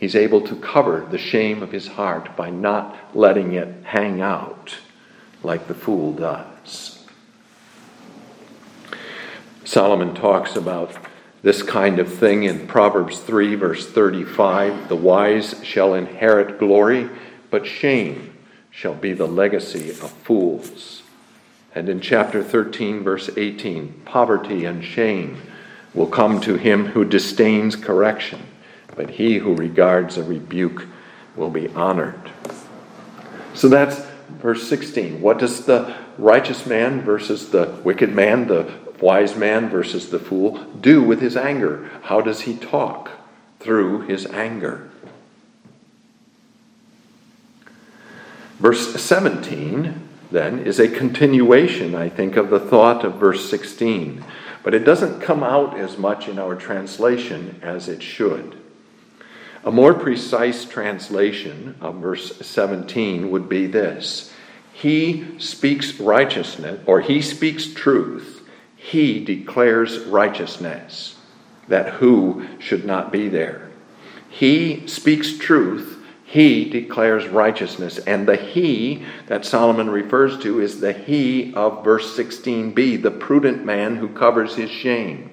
he's 0.00 0.16
able 0.16 0.40
to 0.40 0.56
cover 0.56 1.06
the 1.08 1.18
shame 1.18 1.62
of 1.62 1.70
his 1.70 1.86
heart 1.86 2.36
by 2.36 2.50
not 2.50 2.96
letting 3.14 3.52
it 3.52 3.84
hang 3.84 4.20
out 4.20 4.78
like 5.44 5.68
the 5.68 5.74
fool 5.74 6.12
does. 6.12 7.06
Solomon 9.64 10.14
talks 10.14 10.56
about 10.56 10.96
this 11.42 11.62
kind 11.62 11.98
of 11.98 12.12
thing 12.12 12.42
in 12.42 12.66
Proverbs 12.66 13.20
3, 13.20 13.54
verse 13.54 13.86
35 13.86 14.88
The 14.88 14.96
wise 14.96 15.62
shall 15.62 15.94
inherit 15.94 16.58
glory, 16.58 17.08
but 17.50 17.66
shame 17.66 18.36
shall 18.70 18.94
be 18.94 19.12
the 19.12 19.28
legacy 19.28 19.90
of 19.90 20.10
fools. 20.10 21.02
And 21.74 21.88
in 21.88 22.00
chapter 22.00 22.42
13, 22.42 23.02
verse 23.02 23.30
18 23.36 24.02
Poverty 24.04 24.64
and 24.64 24.84
shame 24.84 25.40
will 25.94 26.08
come 26.08 26.40
to 26.40 26.56
him 26.56 26.86
who 26.86 27.04
disdains 27.04 27.76
correction, 27.76 28.42
but 29.00 29.08
he 29.08 29.38
who 29.38 29.54
regards 29.54 30.18
a 30.18 30.22
rebuke 30.22 30.84
will 31.34 31.48
be 31.48 31.68
honored. 31.68 32.20
So 33.54 33.66
that's 33.66 33.98
verse 34.28 34.68
16. 34.68 35.22
What 35.22 35.38
does 35.38 35.64
the 35.64 35.96
righteous 36.18 36.66
man 36.66 37.00
versus 37.00 37.48
the 37.48 37.80
wicked 37.82 38.14
man, 38.14 38.46
the 38.46 38.70
wise 39.00 39.36
man 39.36 39.70
versus 39.70 40.10
the 40.10 40.18
fool 40.18 40.62
do 40.82 41.02
with 41.02 41.22
his 41.22 41.34
anger? 41.34 41.90
How 42.02 42.20
does 42.20 42.42
he 42.42 42.58
talk 42.58 43.10
through 43.58 44.02
his 44.02 44.26
anger? 44.26 44.90
Verse 48.58 49.00
17, 49.00 50.08
then, 50.30 50.58
is 50.58 50.78
a 50.78 50.88
continuation, 50.88 51.94
I 51.94 52.10
think, 52.10 52.36
of 52.36 52.50
the 52.50 52.60
thought 52.60 53.02
of 53.02 53.14
verse 53.14 53.48
16, 53.48 54.22
but 54.62 54.74
it 54.74 54.84
doesn't 54.84 55.22
come 55.22 55.42
out 55.42 55.78
as 55.78 55.96
much 55.96 56.28
in 56.28 56.38
our 56.38 56.54
translation 56.54 57.58
as 57.62 57.88
it 57.88 58.02
should. 58.02 58.58
A 59.64 59.70
more 59.70 59.94
precise 59.94 60.64
translation 60.64 61.76
of 61.80 61.96
verse 61.96 62.36
17 62.38 63.30
would 63.30 63.48
be 63.48 63.66
this 63.66 64.32
He 64.72 65.38
speaks 65.38 66.00
righteousness, 66.00 66.80
or 66.86 67.00
He 67.00 67.20
speaks 67.20 67.72
truth 67.72 68.40
he 68.80 69.22
declares 69.22 69.98
righteousness, 70.06 71.16
that 71.68 71.94
who 71.94 72.46
should 72.58 72.86
not 72.86 73.12
be 73.12 73.28
there. 73.28 73.68
He 74.30 74.86
speaks 74.86 75.36
truth, 75.36 76.02
he 76.24 76.64
declares 76.64 77.28
righteousness. 77.28 77.98
And 77.98 78.26
the 78.26 78.36
he 78.36 79.04
that 79.26 79.44
Solomon 79.44 79.90
refers 79.90 80.38
to 80.38 80.60
is 80.60 80.80
the 80.80 80.94
he 80.94 81.52
of 81.52 81.84
verse 81.84 82.16
16b, 82.16 83.02
the 83.02 83.10
prudent 83.10 83.64
man 83.64 83.96
who 83.96 84.08
covers 84.08 84.54
his 84.54 84.70
shame. 84.70 85.30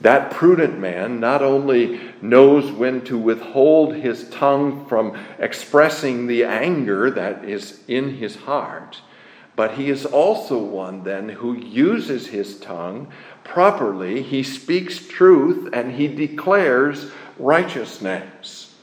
That 0.00 0.30
prudent 0.30 0.78
man 0.78 1.20
not 1.20 1.42
only 1.42 2.00
knows 2.22 2.72
when 2.72 3.02
to 3.02 3.18
withhold 3.18 3.94
his 3.94 4.28
tongue 4.30 4.86
from 4.86 5.16
expressing 5.38 6.26
the 6.26 6.44
anger 6.44 7.10
that 7.10 7.44
is 7.44 7.82
in 7.86 8.16
his 8.16 8.36
heart, 8.36 9.02
but 9.56 9.72
he 9.72 9.90
is 9.90 10.06
also 10.06 10.58
one 10.58 11.02
then 11.04 11.28
who 11.28 11.52
uses 11.52 12.28
his 12.28 12.58
tongue 12.58 13.12
properly. 13.44 14.22
He 14.22 14.42
speaks 14.42 15.06
truth 15.06 15.68
and 15.72 15.92
he 15.92 16.08
declares 16.08 17.10
righteousness. 17.38 18.74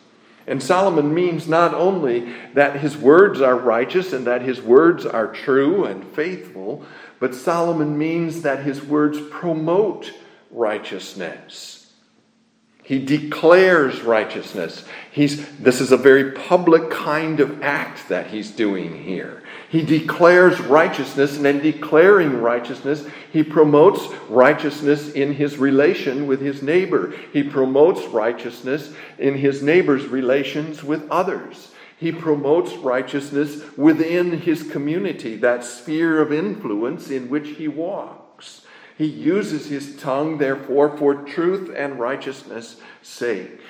And 0.46 0.62
Solomon 0.62 1.14
means 1.14 1.48
not 1.48 1.74
only 1.74 2.32
that 2.54 2.80
his 2.80 2.96
words 2.96 3.42
are 3.42 3.58
righteous 3.58 4.14
and 4.14 4.28
that 4.28 4.44
his 4.44 4.62
words 4.62 5.06
are 5.06 5.34
true 5.34 5.84
and 5.84 6.06
faithful, 6.06 6.86
but 7.20 7.34
Solomon 7.34 7.98
means 7.98 8.44
that 8.44 8.64
his 8.64 8.82
words 8.82 9.20
promote 9.32 10.14
righteousness. 10.52 11.78
He 12.84 13.04
declares 13.04 14.02
righteousness. 14.02 14.86
He's, 15.12 15.46
this 15.58 15.82
is 15.82 15.92
a 15.92 15.98
very 15.98 16.32
public 16.32 16.90
kind 16.90 17.42
of 17.42 17.62
act 17.62 18.08
that 18.08 18.28
he's 18.28 18.50
doing 18.50 19.04
here. 19.04 19.44
He 19.68 19.82
declares 19.82 20.62
righteousness, 20.62 21.36
and 21.36 21.46
in 21.46 21.60
declaring 21.60 22.42
righteousness, 22.42 23.06
he 23.34 23.44
promotes 23.44 24.08
righteousness 24.30 25.12
in 25.12 25.34
his 25.34 25.58
relation 25.58 26.28
with 26.28 26.40
his 26.40 26.64
neighbor. 26.64 27.14
He 27.34 27.44
promotes 27.44 28.06
righteousness 28.06 28.94
in 29.18 29.36
his 29.36 29.62
neighbor's 29.62 30.06
relations 30.06 30.82
with 30.82 31.10
others. 31.12 31.72
He 31.98 32.14
promotes 32.14 32.74
righteousness 32.76 33.64
within 33.76 34.40
his 34.40 34.64
community, 34.64 35.36
that 35.38 35.66
sphere 35.66 36.22
of 36.22 36.32
influence 36.32 37.10
in 37.10 37.30
which 37.30 37.50
he 37.50 37.68
walks. 37.68 38.62
He 38.98 39.06
uses 39.06 39.68
his 39.68 39.96
tongue, 39.96 40.40
therefore, 40.40 40.98
for 40.98 41.14
truth 41.14 41.72
and 41.76 42.00
righteousness' 42.00 42.78
sake. 43.04 43.62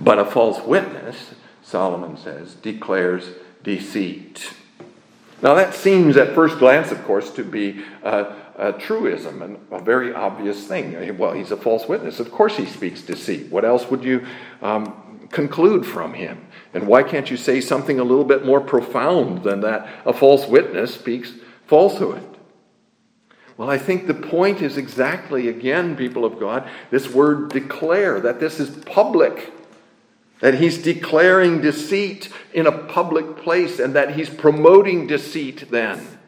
But 0.00 0.18
a 0.18 0.24
false 0.24 0.64
witness, 0.64 1.34
Solomon 1.62 2.16
says, 2.16 2.54
declares 2.54 3.28
deceit. 3.62 4.54
Now, 5.42 5.54
that 5.54 5.74
seems 5.74 6.16
at 6.16 6.34
first 6.34 6.58
glance, 6.58 6.90
of 6.90 7.04
course, 7.04 7.30
to 7.32 7.44
be 7.44 7.84
a, 8.02 8.34
a, 8.56 8.72
truism 8.72 9.42
and 9.42 9.58
a 9.70 9.82
very 9.82 10.14
obvious 10.14 10.66
thing. 10.66 11.18
Well, 11.18 11.32
he's 11.32 11.50
a 11.50 11.56
false 11.58 11.86
witness. 11.86 12.20
Of 12.20 12.30
course, 12.30 12.56
he 12.56 12.64
speaks 12.64 13.02
deceit. 13.02 13.50
What 13.50 13.66
else 13.66 13.90
would 13.90 14.02
you 14.02 14.26
um, 14.62 15.28
conclude 15.30 15.84
from 15.84 16.14
him? 16.14 16.46
And 16.72 16.86
why 16.86 17.02
can't 17.02 17.30
you 17.30 17.36
say 17.36 17.60
something 17.60 17.98
a 17.98 18.04
little 18.04 18.24
bit 18.24 18.46
more 18.46 18.60
profound 18.60 19.42
than 19.42 19.60
that 19.60 19.88
a 20.06 20.12
false 20.14 20.46
witness 20.46 20.94
speaks 20.94 21.32
falsehood? 21.66 22.29
Well, 23.60 23.68
I 23.68 23.76
think 23.76 24.06
the 24.06 24.14
point 24.14 24.62
is 24.62 24.78
exactly, 24.78 25.46
again, 25.46 25.94
people 25.94 26.24
of 26.24 26.40
God, 26.40 26.66
this 26.90 27.10
word 27.10 27.50
declare, 27.50 28.18
that 28.18 28.40
this 28.40 28.58
is 28.58 28.70
public, 28.84 29.52
that 30.40 30.54
he's 30.54 30.78
declaring 30.78 31.60
deceit 31.60 32.30
in 32.54 32.66
a 32.66 32.72
public 32.72 33.36
place, 33.36 33.78
and 33.78 33.94
that 33.94 34.14
he's 34.14 34.30
promoting 34.30 35.06
deceit 35.06 35.70
then. 35.70 36.19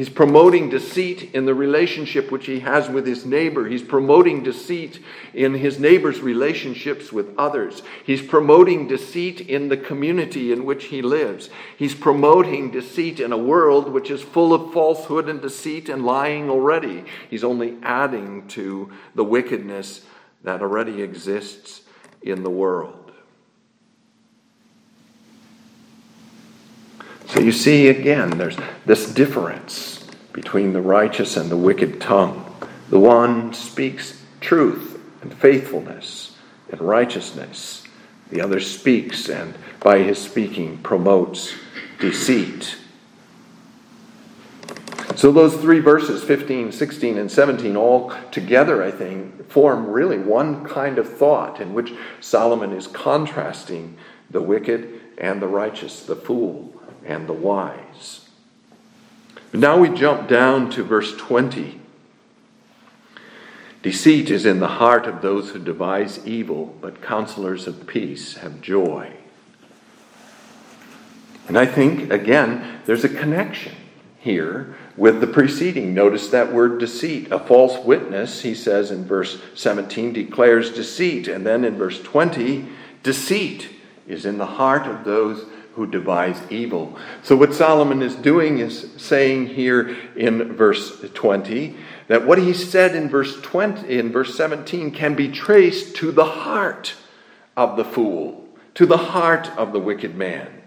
He's 0.00 0.08
promoting 0.08 0.70
deceit 0.70 1.34
in 1.34 1.44
the 1.44 1.54
relationship 1.54 2.30
which 2.30 2.46
he 2.46 2.60
has 2.60 2.88
with 2.88 3.06
his 3.06 3.26
neighbor. 3.26 3.68
He's 3.68 3.82
promoting 3.82 4.42
deceit 4.42 4.98
in 5.34 5.52
his 5.52 5.78
neighbor's 5.78 6.20
relationships 6.20 7.12
with 7.12 7.36
others. 7.36 7.82
He's 8.06 8.22
promoting 8.22 8.88
deceit 8.88 9.42
in 9.42 9.68
the 9.68 9.76
community 9.76 10.52
in 10.52 10.64
which 10.64 10.86
he 10.86 11.02
lives. 11.02 11.50
He's 11.76 11.94
promoting 11.94 12.70
deceit 12.70 13.20
in 13.20 13.30
a 13.30 13.36
world 13.36 13.92
which 13.92 14.10
is 14.10 14.22
full 14.22 14.54
of 14.54 14.72
falsehood 14.72 15.28
and 15.28 15.42
deceit 15.42 15.90
and 15.90 16.02
lying 16.02 16.48
already. 16.48 17.04
He's 17.28 17.44
only 17.44 17.76
adding 17.82 18.48
to 18.48 18.90
the 19.14 19.24
wickedness 19.24 20.06
that 20.44 20.62
already 20.62 21.02
exists 21.02 21.82
in 22.22 22.42
the 22.42 22.48
world. 22.48 22.99
So 27.30 27.38
you 27.38 27.52
see 27.52 27.86
again, 27.86 28.30
there's 28.38 28.56
this 28.86 29.14
difference 29.14 30.04
between 30.32 30.72
the 30.72 30.80
righteous 30.80 31.36
and 31.36 31.48
the 31.48 31.56
wicked 31.56 32.00
tongue. 32.00 32.44
The 32.88 32.98
one 32.98 33.54
speaks 33.54 34.20
truth 34.40 35.00
and 35.22 35.32
faithfulness 35.32 36.36
and 36.70 36.80
righteousness. 36.80 37.84
The 38.30 38.40
other 38.40 38.58
speaks 38.58 39.28
and 39.28 39.54
by 39.78 39.98
his 39.98 40.18
speaking 40.18 40.78
promotes 40.78 41.54
deceit. 42.00 42.76
So, 45.14 45.30
those 45.30 45.56
three 45.56 45.80
verses, 45.80 46.24
15, 46.24 46.72
16, 46.72 47.16
and 47.16 47.30
17, 47.30 47.76
all 47.76 48.12
together, 48.32 48.82
I 48.82 48.90
think, 48.90 49.48
form 49.48 49.86
really 49.86 50.18
one 50.18 50.64
kind 50.64 50.98
of 50.98 51.08
thought 51.08 51.60
in 51.60 51.74
which 51.74 51.92
Solomon 52.20 52.72
is 52.72 52.88
contrasting 52.88 53.96
the 54.30 54.42
wicked 54.42 55.00
and 55.18 55.40
the 55.40 55.48
righteous, 55.48 56.04
the 56.06 56.16
fool 56.16 56.79
and 57.04 57.26
the 57.26 57.32
wise. 57.32 58.28
Now 59.52 59.78
we 59.78 59.88
jump 59.88 60.28
down 60.28 60.70
to 60.70 60.84
verse 60.84 61.16
20. 61.16 61.80
Deceit 63.82 64.30
is 64.30 64.44
in 64.44 64.60
the 64.60 64.68
heart 64.68 65.06
of 65.06 65.22
those 65.22 65.50
who 65.50 65.58
devise 65.58 66.24
evil, 66.26 66.76
but 66.80 67.02
counselors 67.02 67.66
of 67.66 67.86
peace 67.86 68.36
have 68.36 68.60
joy. 68.60 69.12
And 71.48 71.58
I 71.58 71.66
think, 71.66 72.12
again, 72.12 72.80
there's 72.84 73.04
a 73.04 73.08
connection 73.08 73.74
here 74.20 74.76
with 74.96 75.20
the 75.20 75.26
preceding. 75.26 75.94
Notice 75.94 76.28
that 76.28 76.52
word 76.52 76.78
deceit. 76.78 77.32
A 77.32 77.38
false 77.38 77.84
witness, 77.84 78.42
he 78.42 78.54
says 78.54 78.90
in 78.90 79.04
verse 79.04 79.40
17, 79.54 80.12
declares 80.12 80.70
deceit. 80.70 81.26
And 81.26 81.44
then 81.44 81.64
in 81.64 81.76
verse 81.76 82.00
20, 82.02 82.68
deceit 83.02 83.68
is 84.06 84.26
in 84.26 84.38
the 84.38 84.46
heart 84.46 84.86
of 84.86 85.04
those 85.04 85.46
who 85.74 85.86
devise 85.86 86.40
evil. 86.50 86.98
So, 87.22 87.36
what 87.36 87.54
Solomon 87.54 88.02
is 88.02 88.14
doing 88.14 88.58
is 88.58 88.90
saying 88.96 89.48
here 89.48 89.96
in 90.16 90.54
verse 90.54 91.00
20 91.14 91.76
that 92.08 92.26
what 92.26 92.38
he 92.38 92.52
said 92.52 92.94
in 92.94 93.08
verse 93.08 93.40
20 93.40 93.88
in 93.88 94.10
verse 94.10 94.34
17 94.36 94.90
can 94.90 95.14
be 95.14 95.28
traced 95.28 95.96
to 95.96 96.12
the 96.12 96.24
heart 96.24 96.94
of 97.56 97.76
the 97.76 97.84
fool, 97.84 98.48
to 98.74 98.86
the 98.86 98.96
heart 98.96 99.48
of 99.56 99.72
the 99.72 99.80
wicked 99.80 100.14
man. 100.14 100.60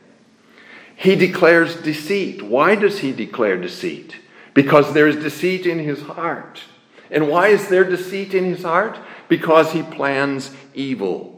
He 0.95 1.15
declares 1.15 1.75
deceit. 1.75 2.41
Why 2.41 2.75
does 2.75 2.99
he 2.99 3.11
declare 3.11 3.59
deceit? 3.59 4.17
Because 4.53 4.93
there 4.93 5.07
is 5.07 5.17
deceit 5.17 5.65
in 5.65 5.79
his 5.79 6.01
heart. 6.01 6.61
And 7.09 7.27
why 7.27 7.49
is 7.49 7.67
there 7.67 7.83
deceit 7.83 8.33
in 8.33 8.45
his 8.45 8.63
heart? 8.63 8.97
Because 9.27 9.71
he 9.71 9.83
plans 9.83 10.51
evil. 10.73 11.32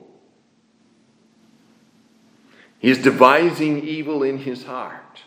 He 2.86 2.92
is 2.92 3.00
devising 3.00 3.84
evil 3.84 4.22
in 4.22 4.38
his 4.38 4.66
heart. 4.66 5.24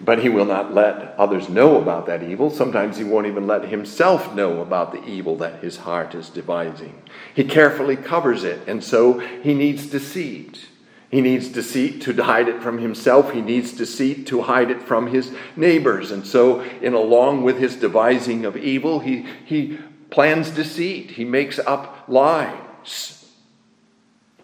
But 0.00 0.20
he 0.20 0.30
will 0.30 0.46
not 0.46 0.72
let 0.72 1.14
others 1.18 1.50
know 1.50 1.76
about 1.76 2.06
that 2.06 2.22
evil. 2.22 2.48
Sometimes 2.48 2.96
he 2.96 3.04
won't 3.04 3.26
even 3.26 3.46
let 3.46 3.68
himself 3.68 4.34
know 4.34 4.62
about 4.62 4.92
the 4.92 5.04
evil 5.04 5.36
that 5.36 5.62
his 5.62 5.76
heart 5.76 6.14
is 6.14 6.30
devising. 6.30 7.02
He 7.34 7.44
carefully 7.44 7.96
covers 7.96 8.42
it, 8.42 8.66
and 8.66 8.82
so 8.82 9.18
he 9.18 9.52
needs 9.52 9.84
deceit. 9.84 10.64
He 11.10 11.20
needs 11.20 11.48
deceit 11.48 12.00
to 12.04 12.22
hide 12.22 12.48
it 12.48 12.62
from 12.62 12.78
himself. 12.78 13.32
He 13.32 13.42
needs 13.42 13.72
deceit 13.72 14.26
to 14.28 14.40
hide 14.40 14.70
it 14.70 14.82
from 14.82 15.08
his 15.08 15.30
neighbors. 15.56 16.10
And 16.10 16.26
so, 16.26 16.62
in 16.80 16.94
along 16.94 17.42
with 17.42 17.58
his 17.58 17.76
devising 17.76 18.46
of 18.46 18.56
evil, 18.56 19.00
he, 19.00 19.26
he 19.44 19.78
plans 20.08 20.48
deceit. 20.48 21.10
He 21.10 21.26
makes 21.26 21.58
up 21.58 22.04
lies. 22.08 23.23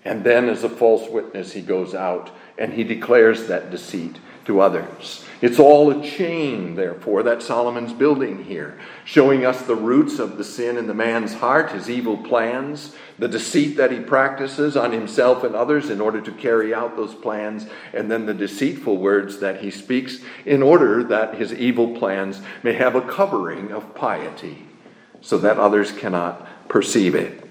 And 0.04 0.24
then, 0.24 0.48
as 0.48 0.64
a 0.64 0.68
false 0.68 1.08
witness, 1.10 1.52
he 1.52 1.60
goes 1.60 1.94
out 1.94 2.30
and 2.56 2.72
he 2.72 2.84
declares 2.84 3.48
that 3.48 3.70
deceit 3.70 4.16
to 4.46 4.60
others. 4.60 5.24
It's 5.42 5.58
all 5.58 5.90
a 5.90 6.06
chain, 6.06 6.74
therefore, 6.74 7.22
that 7.22 7.42
Solomon's 7.42 7.92
building 7.92 8.44
here, 8.44 8.78
showing 9.04 9.44
us 9.46 9.62
the 9.62 9.74
roots 9.74 10.18
of 10.18 10.36
the 10.36 10.44
sin 10.44 10.76
in 10.76 10.86
the 10.86 10.94
man's 10.94 11.34
heart, 11.34 11.72
his 11.72 11.88
evil 11.88 12.18
plans, 12.18 12.94
the 13.18 13.28
deceit 13.28 13.76
that 13.76 13.92
he 13.92 14.00
practices 14.00 14.76
on 14.76 14.92
himself 14.92 15.44
and 15.44 15.54
others 15.54 15.88
in 15.88 16.00
order 16.00 16.20
to 16.20 16.32
carry 16.32 16.74
out 16.74 16.96
those 16.96 17.14
plans, 17.14 17.66
and 17.94 18.10
then 18.10 18.26
the 18.26 18.34
deceitful 18.34 18.96
words 18.96 19.38
that 19.38 19.60
he 19.60 19.70
speaks 19.70 20.18
in 20.44 20.62
order 20.62 21.04
that 21.04 21.34
his 21.34 21.54
evil 21.54 21.96
plans 21.96 22.40
may 22.62 22.72
have 22.72 22.94
a 22.94 23.02
covering 23.02 23.72
of 23.72 23.94
piety 23.94 24.66
so 25.20 25.38
that 25.38 25.58
others 25.58 25.92
cannot 25.92 26.68
perceive 26.68 27.14
it. 27.14 27.49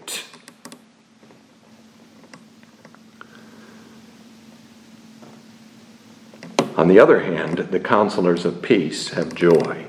On 6.80 6.88
the 6.88 6.98
other 6.98 7.20
hand, 7.20 7.58
the 7.58 7.80
counselors 7.82 8.46
of 8.46 8.62
peace 8.62 9.10
have 9.10 9.36
joy. 9.36 9.86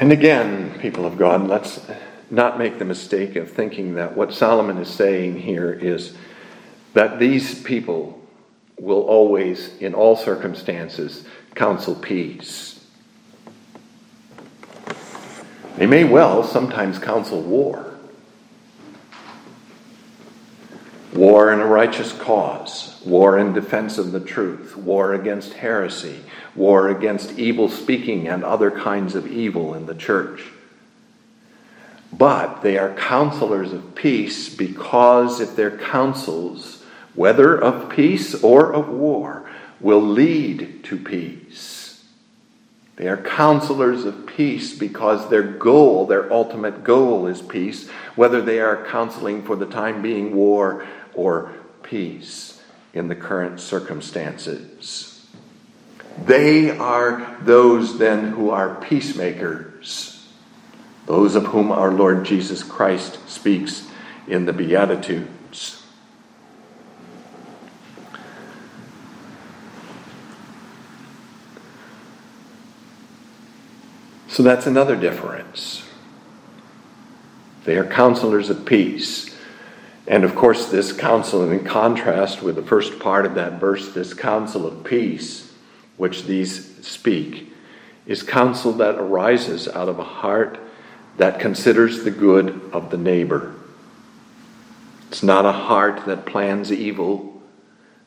And 0.00 0.10
again, 0.10 0.76
people 0.80 1.06
of 1.06 1.16
God, 1.16 1.46
let's 1.46 1.80
not 2.28 2.58
make 2.58 2.80
the 2.80 2.84
mistake 2.84 3.36
of 3.36 3.52
thinking 3.52 3.94
that 3.94 4.16
what 4.16 4.34
Solomon 4.34 4.78
is 4.78 4.88
saying 4.88 5.42
here 5.42 5.72
is 5.72 6.16
that 6.94 7.20
these 7.20 7.62
people 7.62 8.20
will 8.80 9.02
always, 9.02 9.76
in 9.76 9.94
all 9.94 10.16
circumstances, 10.16 11.24
counsel 11.54 11.94
peace. 11.94 12.84
They 15.76 15.86
may 15.86 16.02
well 16.02 16.42
sometimes 16.42 16.98
counsel 16.98 17.40
war. 17.40 17.91
War 21.12 21.52
in 21.52 21.60
a 21.60 21.66
righteous 21.66 22.12
cause, 22.12 23.00
war 23.04 23.38
in 23.38 23.52
defense 23.52 23.98
of 23.98 24.12
the 24.12 24.20
truth, 24.20 24.76
war 24.76 25.12
against 25.14 25.52
heresy, 25.54 26.20
war 26.54 26.88
against 26.88 27.38
evil 27.38 27.68
speaking 27.68 28.28
and 28.28 28.42
other 28.42 28.70
kinds 28.70 29.14
of 29.14 29.26
evil 29.26 29.74
in 29.74 29.86
the 29.86 29.94
church. 29.94 30.44
But 32.12 32.62
they 32.62 32.78
are 32.78 32.94
counselors 32.94 33.72
of 33.72 33.94
peace 33.94 34.54
because 34.54 35.40
if 35.40 35.56
their 35.56 35.76
counsels, 35.76 36.82
whether 37.14 37.56
of 37.56 37.90
peace 37.90 38.34
or 38.42 38.72
of 38.72 38.88
war, 38.88 39.48
will 39.80 40.02
lead 40.02 40.84
to 40.84 40.96
peace, 40.96 42.04
They 42.96 43.08
are 43.08 43.16
counselors 43.16 44.04
of 44.04 44.26
peace 44.26 44.78
because 44.78 45.28
their 45.28 45.42
goal, 45.42 46.06
their 46.06 46.30
ultimate 46.32 46.84
goal, 46.84 47.26
is 47.26 47.40
peace, 47.40 47.88
whether 48.14 48.42
they 48.42 48.60
are 48.60 48.84
counseling 48.84 49.42
for 49.42 49.56
the 49.56 49.66
time 49.66 50.02
being 50.02 50.36
war 50.36 50.86
or 51.14 51.52
peace 51.82 52.62
in 52.94 53.08
the 53.08 53.14
current 53.14 53.60
circumstances. 53.60 55.26
They 56.24 56.70
are 56.70 57.36
those 57.42 57.98
then 57.98 58.28
who 58.28 58.50
are 58.50 58.74
peacemakers, 58.76 60.28
those 61.06 61.34
of 61.34 61.46
whom 61.46 61.72
our 61.72 61.90
Lord 61.90 62.24
Jesus 62.24 62.62
Christ 62.62 63.18
speaks 63.28 63.88
in 64.28 64.44
the 64.44 64.52
Beatitudes. 64.52 65.82
So 74.28 74.42
that's 74.42 74.66
another 74.66 74.96
difference. 74.96 75.84
They 77.64 77.76
are 77.76 77.84
counselors 77.84 78.48
of 78.48 78.64
peace. 78.64 79.36
And 80.06 80.24
of 80.24 80.34
course, 80.34 80.70
this 80.70 80.92
counsel, 80.92 81.48
in 81.50 81.64
contrast 81.64 82.42
with 82.42 82.56
the 82.56 82.62
first 82.62 82.98
part 82.98 83.24
of 83.24 83.34
that 83.36 83.60
verse, 83.60 83.92
this 83.92 84.14
counsel 84.14 84.66
of 84.66 84.84
peace, 84.84 85.52
which 85.96 86.24
these 86.24 86.84
speak, 86.86 87.52
is 88.06 88.22
counsel 88.22 88.72
that 88.72 88.96
arises 88.96 89.68
out 89.68 89.88
of 89.88 89.98
a 89.98 90.04
heart 90.04 90.58
that 91.18 91.38
considers 91.38 92.02
the 92.02 92.10
good 92.10 92.70
of 92.72 92.90
the 92.90 92.96
neighbor. 92.96 93.54
It's 95.08 95.22
not 95.22 95.44
a 95.44 95.52
heart 95.52 96.06
that 96.06 96.26
plans 96.26 96.72
evil. 96.72 97.42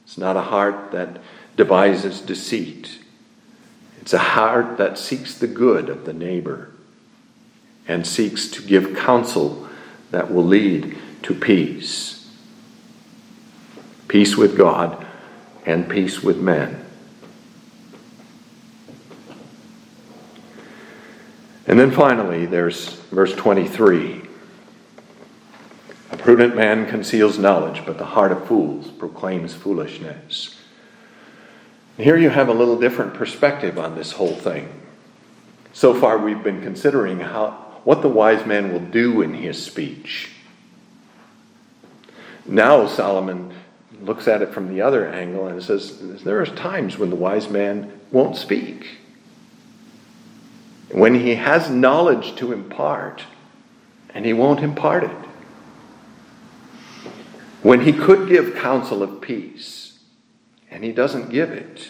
It's 0.04 0.18
not 0.18 0.36
a 0.36 0.42
heart 0.42 0.92
that 0.92 1.22
devises 1.56 2.20
deceit. 2.20 3.00
It's 4.02 4.14
a 4.14 4.20
heart 4.20 4.78
that 4.78 4.98
seeks 4.98 5.38
the 5.38 5.48
good 5.48 5.88
of 5.88 6.06
the 6.06 6.14
neighbor 6.14 6.72
and 7.88 8.06
seeks 8.06 8.48
to 8.50 8.62
give 8.62 8.96
counsel 8.96 9.68
that 10.12 10.34
will 10.34 10.44
lead 10.44 10.98
to 11.26 11.34
peace. 11.34 12.30
Peace 14.08 14.38
with 14.38 14.56
God 14.56 15.04
and 15.66 15.90
peace 15.90 16.22
with 16.22 16.38
men. 16.38 16.86
And 21.66 21.80
then 21.80 21.90
finally, 21.90 22.46
there's 22.46 22.90
verse 23.10 23.34
23. 23.34 24.22
A 26.12 26.18
prudent 26.18 26.56
man 26.56 26.86
conceals 26.86 27.40
knowledge, 27.40 27.84
but 27.88 27.98
the 27.98 28.06
heart 28.06 28.32
of 28.32 28.48
fools 28.48 28.92
proclaims 28.92 29.56
foolishness. 29.56 30.56
Here 31.98 32.18
you 32.18 32.30
have 32.30 32.50
a 32.50 32.54
little 32.54 32.80
different 32.80 33.16
perspective 33.16 33.80
on 33.80 33.96
this 33.96 34.12
whole 34.12 34.36
thing. 34.36 34.70
So 35.74 36.00
far, 36.00 36.20
we've 36.20 36.44
been 36.44 36.62
considering 36.62 37.20
how, 37.20 37.80
what 37.84 38.04
the 38.04 38.10
wise 38.10 38.46
man 38.46 38.72
will 38.72 38.80
do 38.80 39.24
in 39.24 39.34
his 39.34 39.60
speech. 39.66 40.30
Now, 42.46 42.88
Solomon 42.88 43.54
looks 44.02 44.28
at 44.28 44.42
it 44.42 44.54
from 44.54 44.70
the 44.70 44.82
other 44.82 45.08
angle 45.08 45.48
and 45.48 45.62
says, 45.62 46.24
There 46.24 46.42
are 46.42 46.46
times 46.46 46.98
when 46.98 47.10
the 47.10 47.16
wise 47.16 47.50
man 47.50 48.00
won't 48.12 48.38
speak. 48.38 49.00
When 50.92 51.16
he 51.16 51.36
has 51.36 51.70
knowledge 51.70 52.36
to 52.36 52.54
impart, 52.54 53.24
and 54.14 54.26
he 54.26 54.34
won't 54.34 54.62
impart 54.62 55.04
it 55.04 55.26
when 57.66 57.82
he 57.82 57.92
could 57.92 58.30
give 58.30 58.56
counsel 58.58 59.02
of 59.02 59.20
peace, 59.22 59.98
and 60.70 60.84
he 60.84 60.92
doesn't 60.92 61.32
give 61.32 61.50
it. 61.50 61.88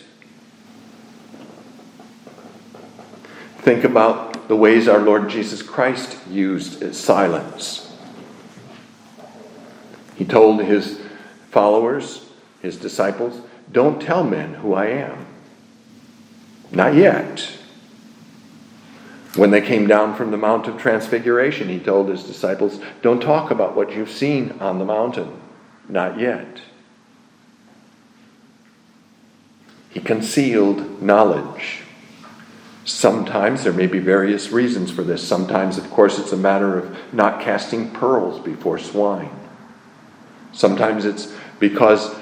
Think 3.57 3.83
about 3.83 4.47
the 4.47 4.55
ways 4.55 4.87
our 4.87 4.99
Lord 4.99 5.29
Jesus 5.29 5.61
Christ 5.61 6.17
used 6.29 6.95
silence. 6.95 7.84
He 10.15 10.25
told 10.25 10.61
his 10.61 10.99
followers, 11.51 12.25
his 12.61 12.77
disciples, 12.77 13.41
don't 13.71 14.01
tell 14.01 14.23
men 14.23 14.55
who 14.55 14.73
I 14.73 14.87
am. 14.87 15.25
Not 16.71 16.95
yet. 16.95 17.49
When 19.35 19.51
they 19.51 19.61
came 19.61 19.87
down 19.87 20.15
from 20.15 20.31
the 20.31 20.37
Mount 20.37 20.67
of 20.67 20.77
Transfiguration, 20.77 21.67
he 21.67 21.79
told 21.79 22.09
his 22.09 22.23
disciples, 22.23 22.79
Don't 23.01 23.21
talk 23.21 23.51
about 23.51 23.75
what 23.75 23.91
you've 23.93 24.11
seen 24.11 24.51
on 24.59 24.79
the 24.79 24.85
mountain. 24.85 25.41
Not 25.89 26.19
yet. 26.19 26.61
He 29.89 29.99
concealed 29.99 31.01
knowledge. 31.01 31.81
Sometimes 32.85 33.63
there 33.63 33.73
may 33.73 33.87
be 33.87 33.99
various 33.99 34.51
reasons 34.51 34.91
for 34.91 35.03
this. 35.03 35.25
Sometimes, 35.25 35.77
of 35.77 35.89
course, 35.89 36.19
it's 36.19 36.31
a 36.31 36.37
matter 36.37 36.77
of 36.77 37.13
not 37.13 37.41
casting 37.41 37.91
pearls 37.91 38.39
before 38.39 38.77
swine. 38.77 39.44
Sometimes 40.55 41.03
it's 41.03 41.31
because 41.59 42.15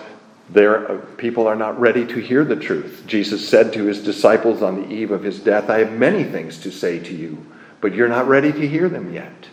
there, 0.49 0.97
people 1.17 1.47
are 1.47 1.55
not 1.55 1.79
ready 1.79 2.05
to 2.07 2.19
hear 2.19 2.43
the 2.43 2.55
truth. 2.55 3.03
Jesus 3.05 3.47
said 3.47 3.71
to 3.73 3.85
his 3.85 4.03
disciples 4.03 4.61
on 4.61 4.81
the 4.81 4.93
eve 4.93 5.11
of 5.11 5.23
his 5.23 5.39
death, 5.39 5.69
I 5.69 5.79
have 5.79 5.93
many 5.93 6.23
things 6.23 6.57
to 6.59 6.71
say 6.71 6.99
to 6.99 7.15
you, 7.15 7.45
but 7.79 7.93
you're 7.93 8.09
not 8.09 8.27
ready 8.27 8.51
to 8.51 8.67
hear 8.67 8.89
them 8.89 9.13
yet. 9.13 9.47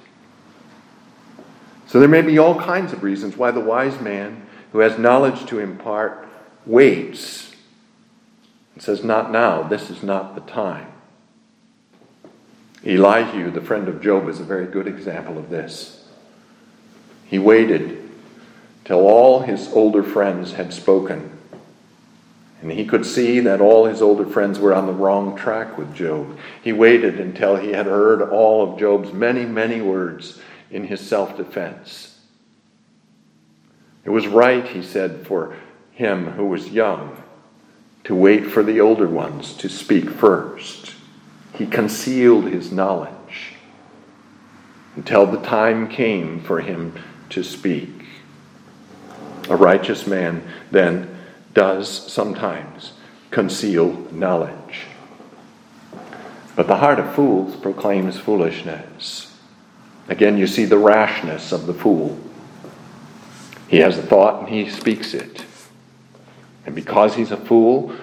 So 1.86 2.00
there 2.00 2.08
may 2.08 2.22
be 2.22 2.38
all 2.38 2.58
kinds 2.58 2.92
of 2.92 3.02
reasons 3.02 3.36
why 3.36 3.50
the 3.50 3.60
wise 3.60 4.00
man 4.00 4.46
who 4.72 4.78
has 4.78 4.98
knowledge 4.98 5.44
to 5.46 5.58
impart 5.58 6.26
waits 6.64 7.54
and 8.74 8.82
says, 8.82 9.04
Not 9.04 9.30
now, 9.30 9.62
this 9.62 9.90
is 9.90 10.02
not 10.02 10.34
the 10.34 10.40
time. 10.40 10.90
Elihu, 12.86 13.50
the 13.50 13.60
friend 13.60 13.88
of 13.88 14.00
Job, 14.00 14.28
is 14.28 14.40
a 14.40 14.44
very 14.44 14.66
good 14.66 14.86
example 14.86 15.36
of 15.36 15.50
this. 15.50 16.08
He 17.26 17.38
waited 17.38 17.99
till 18.90 19.06
all 19.06 19.38
his 19.38 19.72
older 19.72 20.02
friends 20.02 20.54
had 20.54 20.72
spoken. 20.72 21.30
And 22.60 22.72
he 22.72 22.84
could 22.84 23.06
see 23.06 23.38
that 23.38 23.60
all 23.60 23.84
his 23.84 24.02
older 24.02 24.26
friends 24.26 24.58
were 24.58 24.74
on 24.74 24.88
the 24.88 24.92
wrong 24.92 25.36
track 25.36 25.78
with 25.78 25.94
Job. 25.94 26.36
He 26.60 26.72
waited 26.72 27.20
until 27.20 27.54
he 27.54 27.70
had 27.70 27.86
heard 27.86 28.20
all 28.20 28.64
of 28.64 28.80
Job's 28.80 29.12
many, 29.12 29.44
many 29.44 29.80
words 29.80 30.40
in 30.72 30.88
his 30.88 31.00
self 31.00 31.36
defense. 31.36 32.18
It 34.04 34.10
was 34.10 34.26
right, 34.26 34.66
he 34.66 34.82
said, 34.82 35.24
for 35.24 35.54
him 35.92 36.32
who 36.32 36.46
was 36.46 36.70
young 36.70 37.22
to 38.02 38.14
wait 38.16 38.46
for 38.46 38.64
the 38.64 38.80
older 38.80 39.06
ones 39.06 39.54
to 39.58 39.68
speak 39.68 40.10
first. 40.10 40.96
He 41.54 41.64
concealed 41.64 42.46
his 42.46 42.72
knowledge 42.72 43.54
until 44.96 45.26
the 45.26 45.40
time 45.42 45.86
came 45.86 46.40
for 46.40 46.60
him 46.60 46.98
to 47.28 47.44
speak. 47.44 47.99
A 49.48 49.56
righteous 49.56 50.06
man 50.06 50.42
then 50.70 51.16
does 51.54 51.88
sometimes 51.88 52.92
conceal 53.30 53.92
knowledge. 54.12 54.86
But 56.56 56.66
the 56.66 56.76
heart 56.76 56.98
of 56.98 57.14
fools 57.14 57.56
proclaims 57.56 58.18
foolishness. 58.18 59.36
Again, 60.08 60.36
you 60.36 60.46
see 60.46 60.64
the 60.64 60.78
rashness 60.78 61.52
of 61.52 61.66
the 61.66 61.74
fool. 61.74 62.18
He 63.68 63.78
has 63.78 63.96
a 63.96 64.02
thought 64.02 64.40
and 64.40 64.48
he 64.48 64.68
speaks 64.68 65.14
it. 65.14 65.44
And 66.66 66.74
because 66.74 67.14
he's 67.14 67.30
a 67.30 67.36
fool, 67.36 67.94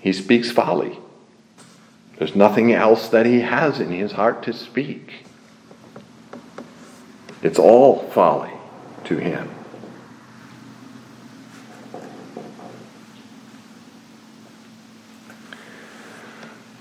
he 0.00 0.12
speaks 0.12 0.50
folly. 0.50 0.98
There's 2.18 2.36
nothing 2.36 2.72
else 2.72 3.08
that 3.08 3.26
he 3.26 3.40
has 3.40 3.80
in 3.80 3.90
his 3.90 4.12
heart 4.12 4.42
to 4.44 4.52
speak. 4.52 5.26
It's 7.42 7.58
all 7.58 8.08
folly 8.10 8.52
to 9.04 9.18
him. 9.18 9.50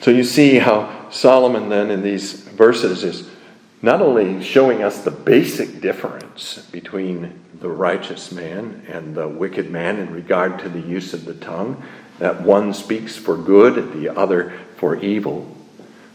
So 0.05 0.11
you 0.11 0.23
see 0.23 0.59
how 0.59 1.09
Solomon 1.09 1.67
then 1.67 1.89
in 1.89 2.03
these 2.03 2.33
verses 2.33 3.03
is 3.03 3.27
not 3.81 4.03
only 4.03 4.43
showing 4.43 4.83
us 4.83 5.03
the 5.03 5.09
basic 5.09 5.81
difference 5.81 6.59
between 6.71 7.39
the 7.59 7.69
righteous 7.69 8.31
man 8.31 8.85
and 8.87 9.15
the 9.15 9.27
wicked 9.27 9.71
man 9.71 9.97
in 9.97 10.13
regard 10.13 10.59
to 10.59 10.69
the 10.69 10.79
use 10.79 11.15
of 11.15 11.25
the 11.25 11.33
tongue, 11.33 11.83
that 12.19 12.43
one 12.43 12.71
speaks 12.71 13.15
for 13.15 13.35
good 13.35 13.79
and 13.79 13.93
the 13.93 14.15
other 14.15 14.53
for 14.77 14.95
evil, 14.97 15.51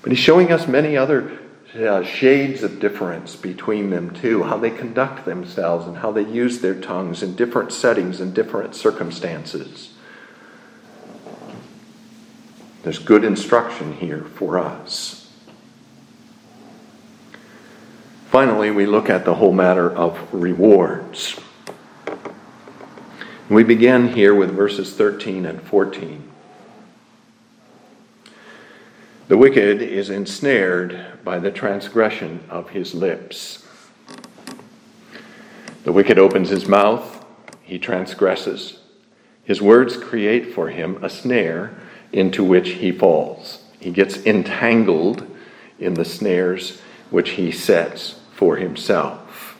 but 0.02 0.12
he's 0.12 0.20
showing 0.20 0.52
us 0.52 0.68
many 0.68 0.96
other 0.96 1.40
uh, 1.74 2.04
shades 2.04 2.62
of 2.62 2.78
difference 2.78 3.34
between 3.34 3.90
them 3.90 4.14
too, 4.14 4.44
how 4.44 4.56
they 4.56 4.70
conduct 4.70 5.24
themselves 5.24 5.88
and 5.88 5.96
how 5.96 6.12
they 6.12 6.24
use 6.24 6.60
their 6.60 6.80
tongues 6.80 7.24
in 7.24 7.34
different 7.34 7.72
settings 7.72 8.20
and 8.20 8.34
different 8.34 8.76
circumstances. 8.76 9.89
There's 12.82 12.98
good 12.98 13.24
instruction 13.24 13.92
here 13.94 14.24
for 14.36 14.58
us. 14.58 15.28
Finally, 18.30 18.70
we 18.70 18.86
look 18.86 19.10
at 19.10 19.24
the 19.24 19.34
whole 19.34 19.52
matter 19.52 19.90
of 19.90 20.32
rewards. 20.32 21.38
We 23.50 23.64
begin 23.64 24.14
here 24.14 24.34
with 24.34 24.52
verses 24.52 24.94
13 24.94 25.44
and 25.44 25.60
14. 25.60 26.30
The 29.28 29.36
wicked 29.36 29.82
is 29.82 30.08
ensnared 30.08 31.18
by 31.22 31.38
the 31.38 31.50
transgression 31.50 32.44
of 32.48 32.70
his 32.70 32.94
lips. 32.94 33.66
The 35.84 35.92
wicked 35.92 36.18
opens 36.18 36.48
his 36.48 36.66
mouth, 36.66 37.24
he 37.62 37.78
transgresses. 37.78 38.78
His 39.44 39.60
words 39.60 39.96
create 39.96 40.54
for 40.54 40.70
him 40.70 41.02
a 41.02 41.10
snare 41.10 41.76
into 42.12 42.44
which 42.44 42.70
he 42.70 42.92
falls. 42.92 43.62
He 43.78 43.90
gets 43.90 44.24
entangled 44.26 45.26
in 45.78 45.94
the 45.94 46.04
snares 46.04 46.80
which 47.10 47.30
he 47.30 47.50
sets 47.50 48.20
for 48.34 48.56
himself. 48.56 49.56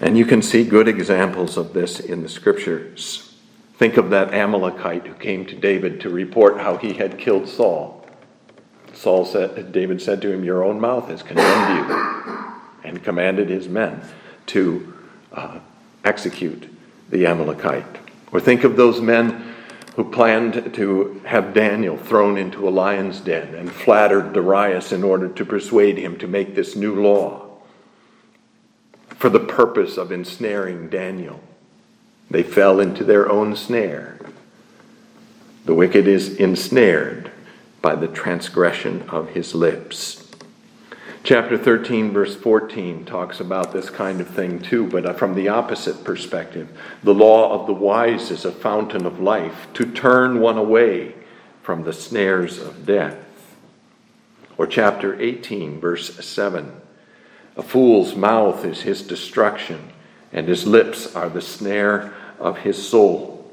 And 0.00 0.16
you 0.16 0.24
can 0.24 0.42
see 0.42 0.64
good 0.64 0.88
examples 0.88 1.56
of 1.56 1.72
this 1.72 1.98
in 1.98 2.22
the 2.22 2.28
scriptures. 2.28 3.34
Think 3.76 3.96
of 3.96 4.10
that 4.10 4.32
Amalekite 4.32 5.06
who 5.06 5.14
came 5.14 5.44
to 5.46 5.56
David 5.56 6.00
to 6.00 6.08
report 6.08 6.58
how 6.58 6.76
he 6.76 6.94
had 6.94 7.18
killed 7.18 7.48
Saul. 7.48 8.06
Saul 8.92 9.24
said, 9.24 9.70
David 9.72 10.02
said 10.02 10.20
to 10.22 10.32
him, 10.32 10.44
Your 10.44 10.64
own 10.64 10.80
mouth 10.80 11.08
has 11.08 11.22
condemned 11.22 11.88
you, 11.88 11.94
and 12.84 13.02
commanded 13.02 13.48
his 13.48 13.68
men 13.68 14.02
to 14.46 14.94
uh, 15.32 15.60
execute 16.04 16.68
the 17.10 17.26
Amalekite. 17.26 17.84
Or 18.32 18.40
think 18.40 18.64
of 18.64 18.76
those 18.76 19.00
men 19.00 19.47
who 19.98 20.08
planned 20.12 20.72
to 20.72 21.20
have 21.24 21.52
Daniel 21.52 21.96
thrown 21.96 22.38
into 22.38 22.68
a 22.68 22.70
lion's 22.70 23.18
den 23.18 23.52
and 23.56 23.68
flattered 23.68 24.32
Darius 24.32 24.92
in 24.92 25.02
order 25.02 25.28
to 25.28 25.44
persuade 25.44 25.98
him 25.98 26.16
to 26.18 26.28
make 26.28 26.54
this 26.54 26.76
new 26.76 27.02
law 27.02 27.48
for 29.08 29.28
the 29.28 29.40
purpose 29.40 29.96
of 29.96 30.12
ensnaring 30.12 30.88
Daniel. 30.88 31.40
They 32.30 32.44
fell 32.44 32.78
into 32.78 33.02
their 33.02 33.28
own 33.28 33.56
snare. 33.56 34.20
The 35.64 35.74
wicked 35.74 36.06
is 36.06 36.36
ensnared 36.36 37.32
by 37.82 37.96
the 37.96 38.06
transgression 38.06 39.02
of 39.08 39.30
his 39.30 39.52
lips. 39.52 40.27
Chapter 41.24 41.58
13, 41.58 42.12
verse 42.12 42.36
14, 42.36 43.04
talks 43.04 43.40
about 43.40 43.72
this 43.72 43.90
kind 43.90 44.20
of 44.20 44.28
thing 44.28 44.60
too, 44.60 44.86
but 44.86 45.04
uh, 45.04 45.12
from 45.12 45.34
the 45.34 45.48
opposite 45.48 46.04
perspective. 46.04 46.68
The 47.02 47.12
law 47.12 47.52
of 47.52 47.66
the 47.66 47.72
wise 47.72 48.30
is 48.30 48.44
a 48.44 48.52
fountain 48.52 49.04
of 49.04 49.20
life 49.20 49.66
to 49.74 49.84
turn 49.84 50.40
one 50.40 50.56
away 50.56 51.14
from 51.62 51.82
the 51.82 51.92
snares 51.92 52.58
of 52.58 52.86
death. 52.86 53.16
Or 54.56 54.66
chapter 54.66 55.20
18, 55.20 55.80
verse 55.80 56.24
7 56.24 56.72
A 57.56 57.62
fool's 57.62 58.14
mouth 58.14 58.64
is 58.64 58.82
his 58.82 59.02
destruction, 59.02 59.92
and 60.32 60.48
his 60.48 60.66
lips 60.66 61.14
are 61.14 61.28
the 61.28 61.42
snare 61.42 62.14
of 62.38 62.58
his 62.58 62.88
soul. 62.88 63.52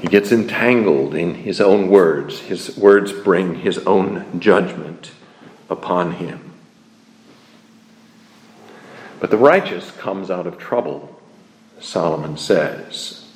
He 0.00 0.03
gets 0.14 0.30
entangled 0.30 1.12
in 1.12 1.34
his 1.34 1.60
own 1.60 1.88
words. 1.88 2.38
His 2.38 2.76
words 2.76 3.10
bring 3.12 3.56
his 3.56 3.78
own 3.78 4.24
judgment 4.38 5.10
upon 5.68 6.12
him. 6.12 6.52
But 9.18 9.32
the 9.32 9.36
righteous 9.36 9.90
comes 9.90 10.30
out 10.30 10.46
of 10.46 10.56
trouble, 10.56 11.20
Solomon 11.80 12.36
says. 12.36 13.28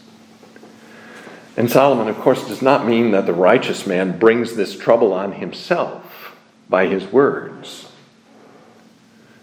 And 1.56 1.68
Solomon, 1.68 2.06
of 2.06 2.16
course, 2.18 2.46
does 2.46 2.62
not 2.62 2.86
mean 2.86 3.10
that 3.10 3.26
the 3.26 3.32
righteous 3.32 3.84
man 3.84 4.16
brings 4.16 4.54
this 4.54 4.78
trouble 4.78 5.12
on 5.12 5.32
himself 5.32 6.36
by 6.70 6.86
his 6.86 7.08
words. 7.08 7.90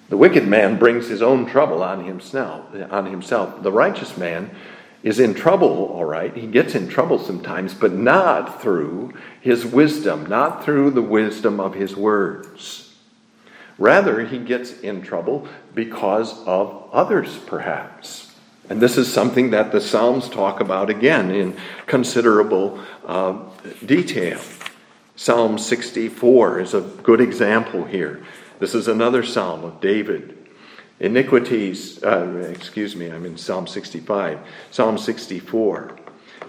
The 0.07 0.15
wicked 0.15 0.47
man 0.47 0.79
brings 0.79 1.09
his 1.09 1.21
own 1.21 1.47
trouble 1.47 1.83
on 1.83 2.05
himself. 2.05 2.73
On 2.89 3.07
himself. 3.07 3.61
The 3.61 3.73
righteous 3.73 4.15
man 4.15 4.51
is 5.05 5.19
in 5.19 5.35
trouble, 5.35 5.85
all 5.93 6.03
right. 6.03 6.35
He 6.35 6.47
gets 6.47 6.73
in 6.73 6.87
trouble 6.89 7.19
sometimes, 7.19 7.75
but 7.75 7.93
not 7.93 8.59
through 8.59 9.13
his 9.39 9.63
wisdom, 9.63 10.25
not 10.25 10.65
through 10.65 10.89
the 10.91 11.01
wisdom 11.01 11.59
of 11.59 11.75
his 11.75 11.95
words. 11.95 12.91
Rather, 13.77 14.25
he 14.25 14.39
gets 14.39 14.79
in 14.79 15.03
trouble 15.03 15.47
because 15.75 16.43
of 16.47 16.89
others, 16.91 17.37
perhaps. 17.37 18.35
And 18.67 18.81
this 18.81 18.97
is 18.97 19.13
something 19.13 19.51
that 19.51 19.71
the 19.71 19.79
Psalms 19.79 20.27
talk 20.27 20.59
about 20.59 20.89
again 20.89 21.29
in 21.29 21.55
considerable 21.85 22.79
uh, 23.05 23.37
detail. 23.85 24.41
Psalm 25.15 25.59
64 25.59 26.61
is 26.61 26.73
a 26.73 26.81
good 26.81 27.21
example 27.21 27.85
here. 27.85 28.25
This 28.57 28.73
is 28.73 28.87
another 28.87 29.21
psalm 29.21 29.63
of 29.63 29.79
David. 29.81 30.44
Iniquities, 30.99 32.01
uh, 32.03 32.49
excuse 32.49 32.95
me, 32.95 33.09
I'm 33.09 33.25
in 33.25 33.37
Psalm 33.37 33.67
65. 33.67 34.39
Psalm 34.71 34.97
64. 34.97 35.97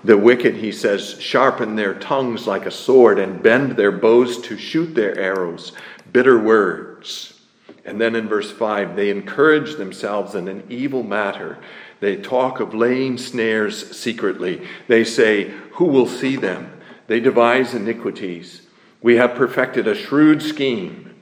The 0.05 0.17
wicked, 0.17 0.55
he 0.55 0.71
says, 0.71 1.21
sharpen 1.21 1.75
their 1.75 1.95
tongues 1.95 2.47
like 2.47 2.65
a 2.65 2.71
sword 2.71 3.19
and 3.19 3.43
bend 3.43 3.73
their 3.73 3.91
bows 3.91 4.41
to 4.43 4.57
shoot 4.57 4.95
their 4.95 5.19
arrows. 5.19 5.73
Bitter 6.13 6.39
words. 6.39 7.41
And 7.85 8.01
then 8.01 8.15
in 8.15 8.29
verse 8.29 8.53
5, 8.53 8.95
they 8.95 9.11
encourage 9.11 9.77
themselves 9.77 10.35
in 10.37 10.47
an 10.47 10.65
evil 10.69 11.03
matter. 11.03 11.59
They 11.99 12.17
talk 12.17 12.61
of 12.61 12.75
laying 12.75 13.19
snares 13.19 13.97
secretly. 13.97 14.67
They 14.87 15.03
say, 15.03 15.51
Who 15.73 15.87
will 15.87 16.07
see 16.07 16.37
them? 16.37 16.81
They 17.09 17.19
devise 17.19 17.75
iniquities. 17.75 18.63
We 19.03 19.17
have 19.17 19.35
perfected 19.35 19.89
a 19.89 19.95
shrewd 19.95 20.43
scheme. 20.43 21.16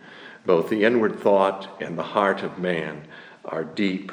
Both 0.47 0.69
the 0.69 0.85
inward 0.85 1.19
thought 1.21 1.69
and 1.81 1.99
the 1.99 2.03
heart 2.03 2.43
of 2.43 2.59
man 2.59 3.07
are 3.45 3.65
deep. 3.65 4.13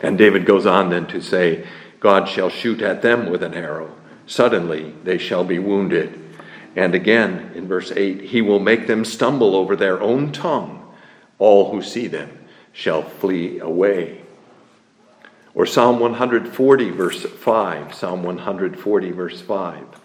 And 0.00 0.18
David 0.18 0.46
goes 0.46 0.66
on 0.66 0.90
then 0.90 1.06
to 1.08 1.20
say, 1.20 1.66
God 2.00 2.28
shall 2.28 2.50
shoot 2.50 2.82
at 2.82 3.02
them 3.02 3.30
with 3.30 3.42
an 3.42 3.54
arrow. 3.54 3.94
Suddenly 4.26 4.94
they 5.04 5.18
shall 5.18 5.44
be 5.44 5.58
wounded. 5.58 6.20
And 6.76 6.94
again 6.94 7.52
in 7.54 7.68
verse 7.68 7.92
8, 7.92 8.22
He 8.22 8.42
will 8.42 8.58
make 8.58 8.86
them 8.86 9.04
stumble 9.04 9.54
over 9.54 9.76
their 9.76 10.00
own 10.00 10.32
tongue. 10.32 10.80
All 11.38 11.70
who 11.70 11.82
see 11.82 12.06
them 12.06 12.38
shall 12.72 13.02
flee 13.02 13.58
away. 13.58 14.20
Or 15.54 15.66
Psalm 15.66 16.00
140, 16.00 16.90
verse 16.90 17.22
5. 17.22 17.94
Psalm 17.94 18.22
140, 18.22 19.10
verse 19.12 19.40
5. 19.40 20.00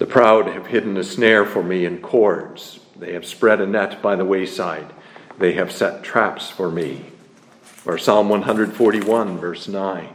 The 0.00 0.06
proud 0.06 0.46
have 0.46 0.68
hidden 0.68 0.96
a 0.96 1.04
snare 1.04 1.44
for 1.44 1.62
me 1.62 1.84
in 1.84 2.00
cords. 2.00 2.80
They 2.96 3.12
have 3.12 3.26
spread 3.26 3.60
a 3.60 3.66
net 3.66 4.00
by 4.00 4.16
the 4.16 4.24
wayside. 4.24 4.94
They 5.38 5.52
have 5.52 5.70
set 5.70 6.02
traps 6.02 6.48
for 6.48 6.70
me. 6.70 7.04
Or 7.84 7.98
Psalm 7.98 8.30
141, 8.30 9.36
verse 9.36 9.68
9. 9.68 10.08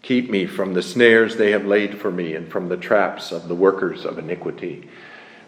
Keep 0.00 0.30
me 0.30 0.46
from 0.46 0.72
the 0.72 0.80
snares 0.80 1.36
they 1.36 1.50
have 1.50 1.66
laid 1.66 2.00
for 2.00 2.10
me 2.10 2.34
and 2.34 2.50
from 2.50 2.70
the 2.70 2.78
traps 2.78 3.32
of 3.32 3.48
the 3.48 3.54
workers 3.54 4.06
of 4.06 4.16
iniquity. 4.16 4.88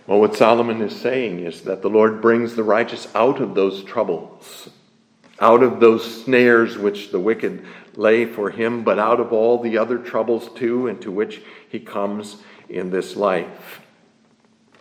Well, 0.07 0.21
what 0.21 0.37
Solomon 0.37 0.83
is 0.83 0.95
saying 0.95 1.39
is 1.39 1.62
that 1.62 1.81
the 1.81 1.89
Lord 1.89 2.21
brings 2.21 2.57
the 2.57 2.62
righteous 2.62 3.09
out 3.15 3.41
of 3.41 3.55
those 3.55 3.83
troubles, 3.83 4.69
out 5.41 5.62
of 5.62 5.81
those 5.81 6.23
snares 6.23 6.77
which 6.77 7.12
the 7.12 7.19
wicked 7.19 7.65
lay 7.95 8.27
for 8.27 8.51
him, 8.51 8.85
but 8.85 8.99
out 8.99 9.21
of 9.21 9.33
all 9.33 9.62
the 9.62 9.79
other 9.79 9.97
troubles 9.97 10.51
too, 10.55 10.87
into 10.87 11.11
which 11.11 11.41
he 11.71 11.81
comes 11.81 12.37
in 12.75 12.91
this 12.91 13.14
life. 13.14 13.81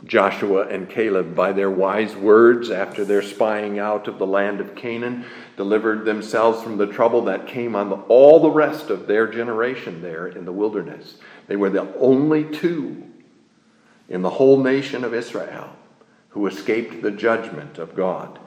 Joshua 0.04 0.68
and 0.68 0.90
Caleb, 0.90 1.34
by 1.34 1.54
their 1.54 1.70
wise 1.70 2.16
words 2.16 2.70
after 2.70 3.06
their 3.06 3.22
spying 3.22 3.80
out 3.80 4.08
of 4.08 4.18
the 4.18 4.28
land 4.28 4.60
of 4.60 4.76
Canaan, 4.76 5.26
delivered 5.56 6.04
themselves 6.04 6.62
from 6.62 6.78
the 6.78 6.88
trouble 6.88 7.22
that 7.26 7.48
came 7.48 7.76
on 7.76 7.90
the, 7.90 7.96
all 8.10 8.42
the 8.42 8.50
rest 8.50 8.90
of 8.90 9.08
their 9.08 9.28
generation 9.28 10.02
there 10.02 10.28
in 10.28 10.44
the 10.44 10.52
wilderness. 10.52 11.18
They 11.48 11.56
were 11.56 11.70
the 11.70 11.96
only 11.98 12.44
two 12.44 13.04
in 14.10 14.24
the 14.24 14.30
whole 14.32 14.62
nation 14.62 15.04
of 15.04 15.14
Israel 15.14 15.74
who 16.30 16.48
escaped 16.48 17.02
the 17.02 17.12
judgment 17.12 17.78
of 17.78 17.96
God 17.96 18.40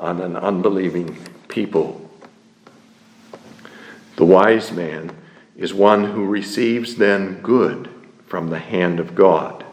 on 0.00 0.20
an 0.20 0.36
unbelieving 0.36 1.16
people. 1.46 2.10
The 4.16 4.26
wise 4.26 4.72
man 4.72 5.12
is 5.56 5.72
one 5.72 6.04
who 6.04 6.26
receives 6.26 6.96
then 6.96 7.40
good 7.40 7.88
from 8.28 8.50
the 8.50 8.58
hand 8.58 9.00
of 9.00 9.14
God. 9.14 9.64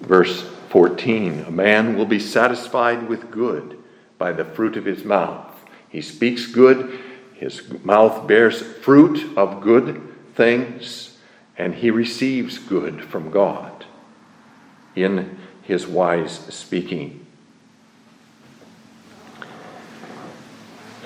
Verse 0.00 0.42
14 0.70 1.44
A 1.46 1.50
man 1.50 1.96
will 1.96 2.06
be 2.06 2.18
satisfied 2.18 3.08
with 3.08 3.30
good 3.30 3.78
by 4.18 4.32
the 4.32 4.44
fruit 4.44 4.76
of 4.76 4.84
his 4.84 5.04
mouth. 5.04 5.52
He 5.88 6.00
speaks 6.00 6.46
good, 6.46 7.00
his 7.34 7.62
mouth 7.84 8.26
bears 8.26 8.60
fruit 8.60 9.36
of 9.36 9.60
good 9.60 10.02
things, 10.34 11.18
and 11.56 11.74
he 11.74 11.90
receives 11.90 12.58
good 12.58 13.02
from 13.04 13.30
God 13.30 13.84
in 14.94 15.38
his 15.62 15.86
wise 15.86 16.32
speaking. 16.54 17.25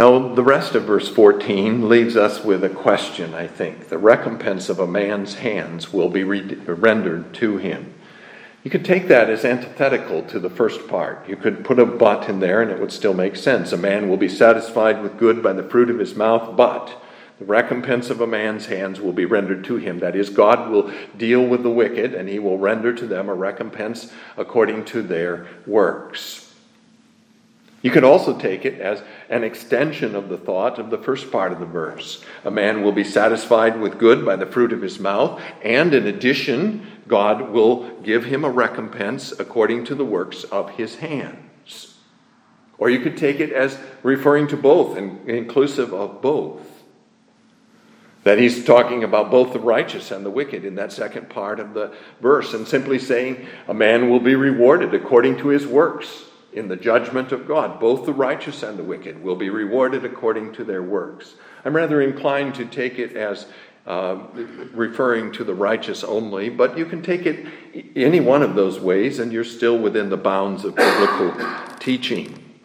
Now, 0.00 0.32
the 0.32 0.42
rest 0.42 0.74
of 0.74 0.84
verse 0.84 1.10
14 1.10 1.86
leaves 1.86 2.16
us 2.16 2.42
with 2.42 2.64
a 2.64 2.70
question, 2.70 3.34
I 3.34 3.46
think. 3.46 3.90
The 3.90 3.98
recompense 3.98 4.70
of 4.70 4.78
a 4.78 4.86
man's 4.86 5.34
hands 5.34 5.92
will 5.92 6.08
be 6.08 6.24
re- 6.24 6.54
rendered 6.66 7.34
to 7.34 7.58
him. 7.58 7.92
You 8.64 8.70
could 8.70 8.86
take 8.86 9.08
that 9.08 9.28
as 9.28 9.44
antithetical 9.44 10.22
to 10.22 10.38
the 10.38 10.48
first 10.48 10.88
part. 10.88 11.28
You 11.28 11.36
could 11.36 11.66
put 11.66 11.78
a 11.78 11.84
but 11.84 12.30
in 12.30 12.40
there 12.40 12.62
and 12.62 12.70
it 12.70 12.80
would 12.80 12.92
still 12.92 13.12
make 13.12 13.36
sense. 13.36 13.72
A 13.72 13.76
man 13.76 14.08
will 14.08 14.16
be 14.16 14.26
satisfied 14.26 15.02
with 15.02 15.18
good 15.18 15.42
by 15.42 15.52
the 15.52 15.68
fruit 15.68 15.90
of 15.90 15.98
his 15.98 16.14
mouth, 16.14 16.56
but 16.56 16.98
The 17.38 17.44
recompense 17.44 18.08
of 18.08 18.22
a 18.22 18.26
man's 18.26 18.66
hands 18.66 19.02
will 19.02 19.12
be 19.12 19.26
rendered 19.26 19.64
to 19.64 19.76
him. 19.76 19.98
That 19.98 20.16
is, 20.16 20.30
God 20.30 20.70
will 20.70 20.90
deal 21.18 21.44
with 21.44 21.62
the 21.62 21.70
wicked 21.70 22.14
and 22.14 22.26
he 22.26 22.38
will 22.38 22.56
render 22.56 22.94
to 22.94 23.06
them 23.06 23.28
a 23.28 23.34
recompense 23.34 24.10
according 24.38 24.86
to 24.86 25.02
their 25.02 25.46
works. 25.66 26.49
You 27.82 27.90
could 27.90 28.04
also 28.04 28.38
take 28.38 28.66
it 28.66 28.78
as 28.78 29.02
an 29.30 29.42
extension 29.42 30.14
of 30.14 30.28
the 30.28 30.36
thought 30.36 30.78
of 30.78 30.90
the 30.90 30.98
first 30.98 31.32
part 31.32 31.50
of 31.50 31.60
the 31.60 31.66
verse. 31.66 32.22
A 32.44 32.50
man 32.50 32.82
will 32.82 32.92
be 32.92 33.04
satisfied 33.04 33.80
with 33.80 33.98
good 33.98 34.24
by 34.24 34.36
the 34.36 34.46
fruit 34.46 34.72
of 34.72 34.82
his 34.82 35.00
mouth, 35.00 35.40
and 35.62 35.94
in 35.94 36.06
addition, 36.06 36.86
God 37.08 37.50
will 37.50 37.88
give 38.02 38.24
him 38.24 38.44
a 38.44 38.50
recompense 38.50 39.32
according 39.32 39.86
to 39.86 39.94
the 39.94 40.04
works 40.04 40.44
of 40.44 40.70
his 40.70 40.96
hands. 40.96 41.96
Or 42.76 42.90
you 42.90 43.00
could 43.00 43.16
take 43.16 43.40
it 43.40 43.52
as 43.52 43.78
referring 44.02 44.48
to 44.48 44.56
both 44.56 44.96
and 44.96 45.26
inclusive 45.28 45.94
of 45.94 46.20
both. 46.20 46.66
That 48.24 48.38
he's 48.38 48.62
talking 48.62 49.04
about 49.04 49.30
both 49.30 49.54
the 49.54 49.58
righteous 49.58 50.10
and 50.10 50.24
the 50.24 50.30
wicked 50.30 50.66
in 50.66 50.74
that 50.74 50.92
second 50.92 51.30
part 51.30 51.58
of 51.58 51.72
the 51.72 51.94
verse, 52.20 52.52
and 52.52 52.68
simply 52.68 52.98
saying 52.98 53.46
a 53.68 53.74
man 53.74 54.10
will 54.10 54.20
be 54.20 54.34
rewarded 54.34 54.92
according 54.92 55.38
to 55.38 55.48
his 55.48 55.66
works 55.66 56.24
in 56.52 56.68
the 56.68 56.76
judgment 56.76 57.32
of 57.32 57.46
God. 57.46 57.78
Both 57.80 58.06
the 58.06 58.12
righteous 58.12 58.62
and 58.62 58.78
the 58.78 58.84
wicked 58.84 59.22
will 59.22 59.36
be 59.36 59.50
rewarded 59.50 60.04
according 60.04 60.52
to 60.54 60.64
their 60.64 60.82
works. 60.82 61.34
I'm 61.64 61.76
rather 61.76 62.00
inclined 62.00 62.54
to 62.56 62.64
take 62.64 62.98
it 62.98 63.16
as 63.16 63.46
uh, 63.86 64.18
referring 64.72 65.32
to 65.32 65.44
the 65.44 65.54
righteous 65.54 66.04
only, 66.04 66.48
but 66.48 66.76
you 66.76 66.86
can 66.86 67.02
take 67.02 67.26
it 67.26 67.46
any 67.96 68.20
one 68.20 68.42
of 68.42 68.54
those 68.54 68.78
ways, 68.78 69.18
and 69.18 69.32
you're 69.32 69.44
still 69.44 69.78
within 69.78 70.10
the 70.10 70.16
bounds 70.16 70.64
of 70.64 70.74
biblical 70.74 71.34
teaching. 71.78 72.60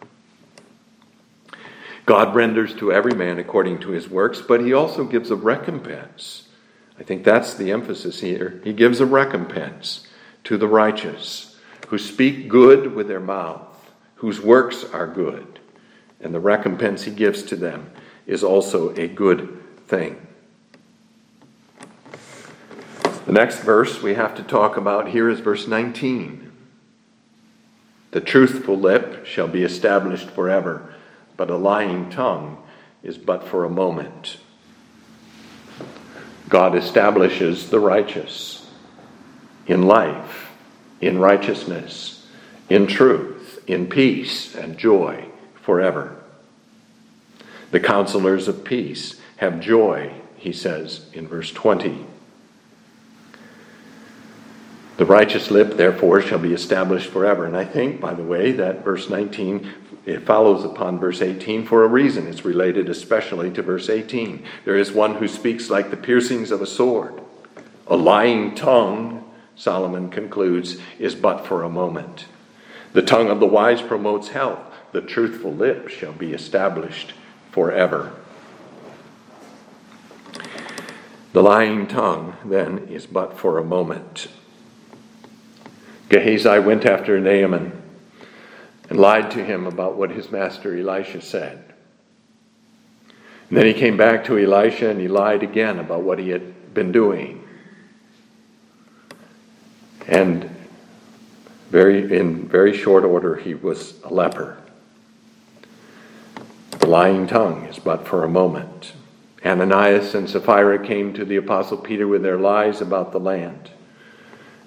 God 2.04 2.34
renders 2.36 2.72
to 2.74 2.92
every 2.92 3.14
man 3.14 3.38
according 3.38 3.80
to 3.80 3.90
his 3.90 4.08
works, 4.08 4.40
but 4.40 4.60
he 4.60 4.72
also 4.72 5.04
gives 5.04 5.30
a 5.30 5.36
recompense. 5.36 6.48
I 6.98 7.02
think 7.02 7.24
that's 7.24 7.54
the 7.54 7.72
emphasis 7.72 8.20
here. 8.20 8.60
He 8.62 8.72
gives 8.72 9.00
a 9.00 9.06
recompense 9.06 10.06
to 10.44 10.56
the 10.56 10.68
righteous 10.68 11.56
who 11.88 11.98
speak 11.98 12.48
good 12.48 12.94
with 12.94 13.08
their 13.08 13.20
mouth, 13.20 13.75
whose 14.16 14.40
works 14.40 14.84
are 14.84 15.06
good. 15.06 15.60
And 16.20 16.34
the 16.34 16.40
recompense 16.40 17.04
he 17.04 17.10
gives 17.10 17.42
to 17.44 17.56
them 17.56 17.90
is 18.26 18.42
also 18.42 18.94
a 18.96 19.08
good 19.08 19.62
thing. 19.86 20.26
The 23.26 23.32
next 23.32 23.60
verse 23.60 24.02
we 24.02 24.14
have 24.14 24.34
to 24.36 24.42
talk 24.42 24.76
about 24.76 25.08
here 25.08 25.28
is 25.28 25.40
verse 25.40 25.66
19. 25.66 26.52
The 28.12 28.20
truthful 28.20 28.78
lip 28.78 29.26
shall 29.26 29.48
be 29.48 29.62
established 29.62 30.30
forever 30.30 30.94
but 31.36 31.50
a 31.50 31.56
lying 31.56 32.10
tongue 32.10 32.62
is 33.02 33.18
but 33.18 33.44
for 33.44 33.64
a 33.64 33.70
moment. 33.70 34.38
God 36.48 36.74
establishes 36.74 37.70
the 37.70 37.80
righteous 37.80 38.68
in 39.66 39.82
life, 39.82 40.50
in 41.00 41.18
righteousness, 41.18 42.26
in 42.68 42.86
truth, 42.86 43.35
in 43.66 43.88
peace 43.88 44.54
and 44.54 44.78
joy 44.78 45.26
forever. 45.54 46.16
The 47.70 47.80
counselors 47.80 48.48
of 48.48 48.64
peace 48.64 49.20
have 49.38 49.60
joy, 49.60 50.12
he 50.36 50.52
says 50.52 51.06
in 51.12 51.26
verse 51.26 51.52
20. 51.52 52.06
The 54.96 55.04
righteous 55.04 55.50
lip, 55.50 55.76
therefore, 55.76 56.22
shall 56.22 56.38
be 56.38 56.54
established 56.54 57.10
forever. 57.10 57.44
And 57.44 57.56
I 57.56 57.66
think, 57.66 58.00
by 58.00 58.14
the 58.14 58.22
way, 58.22 58.52
that 58.52 58.82
verse 58.82 59.10
19 59.10 59.70
it 60.06 60.24
follows 60.24 60.64
upon 60.64 61.00
verse 61.00 61.20
18 61.20 61.66
for 61.66 61.84
a 61.84 61.88
reason. 61.88 62.28
It's 62.28 62.44
related 62.44 62.88
especially 62.88 63.50
to 63.50 63.62
verse 63.62 63.90
18. 63.90 64.44
There 64.64 64.76
is 64.76 64.92
one 64.92 65.16
who 65.16 65.26
speaks 65.26 65.68
like 65.68 65.90
the 65.90 65.96
piercings 65.96 66.52
of 66.52 66.62
a 66.62 66.66
sword. 66.66 67.20
A 67.88 67.96
lying 67.96 68.54
tongue, 68.54 69.28
Solomon 69.56 70.08
concludes, 70.08 70.78
is 71.00 71.16
but 71.16 71.44
for 71.44 71.64
a 71.64 71.68
moment. 71.68 72.26
The 72.96 73.02
tongue 73.02 73.28
of 73.28 73.40
the 73.40 73.46
wise 73.46 73.82
promotes 73.82 74.28
health. 74.28 74.72
The 74.92 75.02
truthful 75.02 75.52
lip 75.52 75.88
shall 75.88 76.14
be 76.14 76.32
established 76.32 77.12
forever. 77.50 78.10
The 81.34 81.42
lying 81.42 81.88
tongue, 81.88 82.38
then, 82.42 82.88
is 82.88 83.04
but 83.04 83.38
for 83.38 83.58
a 83.58 83.64
moment. 83.64 84.28
Gehazi 86.08 86.58
went 86.58 86.86
after 86.86 87.20
Naaman 87.20 87.82
and 88.88 88.98
lied 88.98 89.30
to 89.32 89.44
him 89.44 89.66
about 89.66 89.98
what 89.98 90.12
his 90.12 90.30
master 90.30 90.74
Elisha 90.74 91.20
said. 91.20 91.74
And 93.50 93.58
then 93.58 93.66
he 93.66 93.74
came 93.74 93.98
back 93.98 94.24
to 94.24 94.38
Elisha 94.38 94.88
and 94.88 95.02
he 95.02 95.08
lied 95.08 95.42
again 95.42 95.78
about 95.78 96.00
what 96.00 96.18
he 96.18 96.30
had 96.30 96.72
been 96.72 96.92
doing. 96.92 97.46
And 100.08 100.55
very, 101.70 102.16
in 102.16 102.48
very 102.48 102.76
short 102.76 103.04
order, 103.04 103.36
he 103.36 103.54
was 103.54 104.00
a 104.04 104.12
leper. 104.12 104.56
The 106.78 106.86
lying 106.86 107.26
tongue 107.26 107.64
is 107.64 107.78
but 107.78 108.06
for 108.06 108.24
a 108.24 108.28
moment. 108.28 108.92
Ananias 109.44 110.14
and 110.14 110.28
Sapphira 110.28 110.84
came 110.84 111.12
to 111.14 111.24
the 111.24 111.36
Apostle 111.36 111.78
Peter 111.78 112.06
with 112.06 112.22
their 112.22 112.38
lies 112.38 112.80
about 112.80 113.12
the 113.12 113.20
land, 113.20 113.70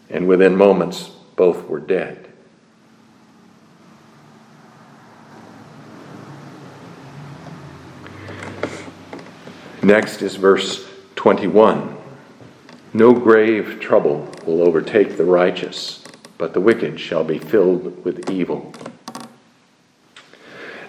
and 0.09 0.27
within 0.27 0.55
moments, 0.55 1.09
both 1.35 1.67
were 1.67 1.79
dead. 1.79 2.29
Next 9.81 10.21
is 10.21 10.35
verse 10.35 10.87
21. 11.15 11.97
No 12.93 13.13
grave 13.13 13.79
trouble 13.79 14.29
will 14.45 14.61
overtake 14.61 15.15
the 15.15 15.25
righteous, 15.25 15.98
but 16.39 16.53
the 16.53 16.61
wicked 16.61 16.99
shall 16.99 17.23
be 17.23 17.37
filled 17.37 18.03
with 18.03 18.31
evil. 18.31 18.73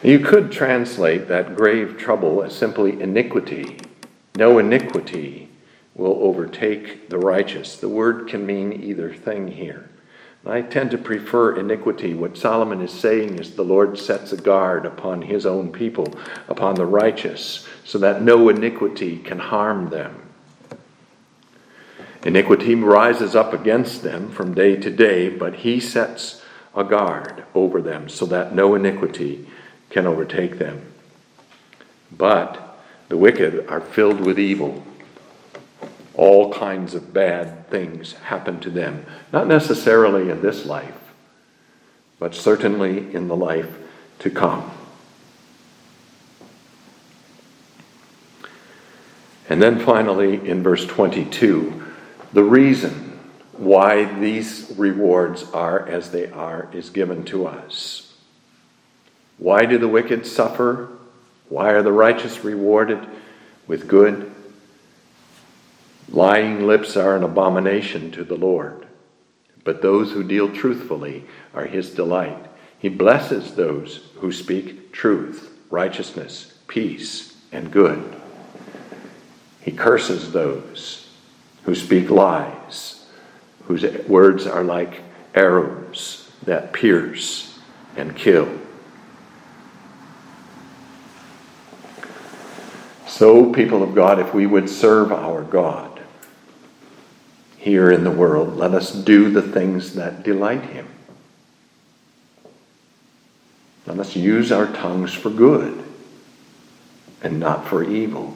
You 0.02 0.20
could 0.20 0.50
translate 0.50 1.28
that 1.28 1.56
grave 1.56 1.98
trouble 1.98 2.42
as 2.42 2.56
simply 2.56 2.98
iniquity. 3.02 3.78
No 4.36 4.58
iniquity 4.58 5.50
will 5.94 6.16
overtake 6.22 7.10
the 7.10 7.18
righteous. 7.18 7.76
The 7.76 7.88
word 7.88 8.28
can 8.28 8.46
mean 8.46 8.72
either 8.72 9.12
thing 9.12 9.48
here. 9.48 9.90
I 10.46 10.62
tend 10.62 10.92
to 10.92 10.98
prefer 10.98 11.56
iniquity. 11.56 12.14
What 12.14 12.38
Solomon 12.38 12.80
is 12.80 12.92
saying 12.92 13.38
is 13.38 13.56
the 13.56 13.62
Lord 13.62 13.98
sets 13.98 14.32
a 14.32 14.38
guard 14.38 14.86
upon 14.86 15.20
his 15.20 15.44
own 15.44 15.70
people, 15.70 16.14
upon 16.48 16.76
the 16.76 16.86
righteous, 16.86 17.68
so 17.84 17.98
that 17.98 18.22
no 18.22 18.48
iniquity 18.48 19.18
can 19.18 19.38
harm 19.38 19.90
them. 19.90 20.19
Iniquity 22.22 22.74
rises 22.74 23.34
up 23.34 23.52
against 23.52 24.02
them 24.02 24.30
from 24.30 24.54
day 24.54 24.76
to 24.76 24.90
day, 24.90 25.28
but 25.28 25.56
he 25.56 25.80
sets 25.80 26.42
a 26.74 26.84
guard 26.84 27.44
over 27.54 27.80
them 27.80 28.08
so 28.08 28.26
that 28.26 28.54
no 28.54 28.74
iniquity 28.74 29.46
can 29.88 30.06
overtake 30.06 30.58
them. 30.58 30.92
But 32.12 32.78
the 33.08 33.16
wicked 33.16 33.66
are 33.68 33.80
filled 33.80 34.20
with 34.20 34.38
evil 34.38 34.84
all 36.20 36.52
kinds 36.52 36.94
of 36.94 37.14
bad 37.14 37.66
things 37.70 38.12
happen 38.12 38.60
to 38.60 38.68
them. 38.68 39.06
Not 39.32 39.46
necessarily 39.46 40.28
in 40.28 40.42
this 40.42 40.66
life, 40.66 41.14
but 42.18 42.34
certainly 42.34 43.14
in 43.14 43.28
the 43.28 43.36
life 43.36 43.74
to 44.18 44.28
come. 44.28 44.70
And 49.48 49.62
then 49.62 49.80
finally, 49.80 50.46
in 50.46 50.62
verse 50.62 50.84
22, 50.84 51.79
the 52.32 52.44
reason 52.44 53.18
why 53.52 54.04
these 54.20 54.72
rewards 54.76 55.44
are 55.52 55.86
as 55.86 56.10
they 56.10 56.30
are 56.30 56.68
is 56.72 56.90
given 56.90 57.24
to 57.26 57.46
us. 57.46 58.14
Why 59.38 59.66
do 59.66 59.78
the 59.78 59.88
wicked 59.88 60.26
suffer? 60.26 60.88
Why 61.48 61.70
are 61.70 61.82
the 61.82 61.92
righteous 61.92 62.44
rewarded 62.44 63.06
with 63.66 63.88
good? 63.88 64.32
Lying 66.08 66.66
lips 66.66 66.96
are 66.96 67.16
an 67.16 67.22
abomination 67.22 68.10
to 68.12 68.24
the 68.24 68.36
Lord, 68.36 68.86
but 69.64 69.82
those 69.82 70.12
who 70.12 70.24
deal 70.24 70.52
truthfully 70.52 71.24
are 71.54 71.66
his 71.66 71.90
delight. 71.90 72.46
He 72.78 72.88
blesses 72.88 73.54
those 73.54 74.08
who 74.16 74.32
speak 74.32 74.92
truth, 74.92 75.52
righteousness, 75.70 76.54
peace, 76.66 77.36
and 77.52 77.70
good. 77.70 78.16
He 79.60 79.72
curses 79.72 80.32
those 80.32 81.09
who 81.64 81.74
speak 81.74 82.10
lies, 82.10 83.06
whose 83.64 83.84
words 84.08 84.46
are 84.46 84.64
like 84.64 85.02
arrows 85.34 86.30
that 86.44 86.72
pierce 86.72 87.58
and 87.96 88.16
kill. 88.16 88.48
So, 93.06 93.52
people 93.52 93.82
of 93.82 93.94
God, 93.94 94.18
if 94.18 94.32
we 94.32 94.46
would 94.46 94.70
serve 94.70 95.12
our 95.12 95.42
God, 95.42 95.90
here 97.60 97.90
in 97.90 98.04
the 98.04 98.10
world. 98.10 98.56
Let 98.56 98.72
us 98.72 98.90
do 98.90 99.30
the 99.30 99.42
things 99.42 99.94
that 99.94 100.22
delight 100.22 100.62
Him. 100.62 100.88
Let 103.86 103.98
us 103.98 104.16
use 104.16 104.50
our 104.50 104.66
tongues 104.66 105.12
for 105.12 105.28
good 105.28 105.84
and 107.22 107.38
not 107.38 107.66
for 107.66 107.84
evil. 107.84 108.34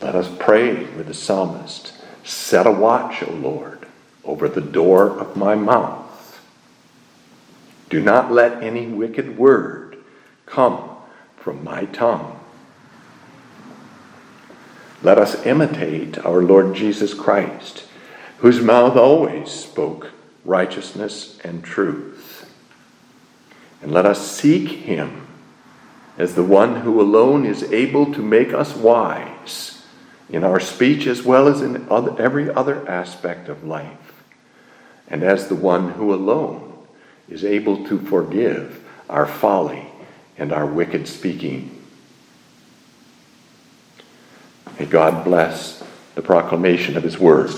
Let 0.00 0.14
us 0.14 0.30
pray 0.38 0.84
with 0.84 1.06
the 1.06 1.14
psalmist 1.14 1.92
Set 2.28 2.66
a 2.66 2.70
watch, 2.70 3.22
O 3.22 3.32
Lord, 3.32 3.86
over 4.22 4.50
the 4.50 4.60
door 4.60 5.18
of 5.18 5.34
my 5.34 5.54
mouth. 5.54 6.44
Do 7.88 8.02
not 8.02 8.30
let 8.30 8.62
any 8.62 8.86
wicked 8.86 9.38
word 9.38 9.96
come 10.44 10.90
from 11.38 11.64
my 11.64 11.86
tongue. 11.86 12.38
Let 15.02 15.16
us 15.16 15.46
imitate 15.46 16.18
our 16.18 16.42
Lord 16.42 16.74
Jesus 16.74 17.14
Christ, 17.14 17.84
whose 18.38 18.60
mouth 18.60 18.94
always 18.94 19.50
spoke 19.50 20.10
righteousness 20.44 21.38
and 21.42 21.64
truth. 21.64 22.52
And 23.80 23.90
let 23.90 24.04
us 24.04 24.30
seek 24.30 24.68
him 24.68 25.26
as 26.18 26.34
the 26.34 26.44
one 26.44 26.82
who 26.82 27.00
alone 27.00 27.46
is 27.46 27.62
able 27.72 28.12
to 28.12 28.20
make 28.20 28.52
us 28.52 28.76
wise 28.76 29.77
in 30.30 30.44
our 30.44 30.60
speech 30.60 31.06
as 31.06 31.22
well 31.22 31.48
as 31.48 31.62
in 31.62 31.86
other, 31.88 32.20
every 32.20 32.50
other 32.50 32.88
aspect 32.88 33.48
of 33.48 33.64
life, 33.64 34.22
and 35.08 35.22
as 35.22 35.48
the 35.48 35.54
one 35.54 35.92
who 35.92 36.12
alone 36.12 36.86
is 37.28 37.44
able 37.44 37.86
to 37.86 37.98
forgive 37.98 38.84
our 39.08 39.26
folly 39.26 39.86
and 40.36 40.52
our 40.52 40.66
wicked 40.66 41.08
speaking. 41.08 41.74
May 44.78 44.86
God 44.86 45.24
bless 45.24 45.82
the 46.14 46.22
proclamation 46.22 46.96
of 46.96 47.02
His 47.02 47.18
word. 47.18 47.50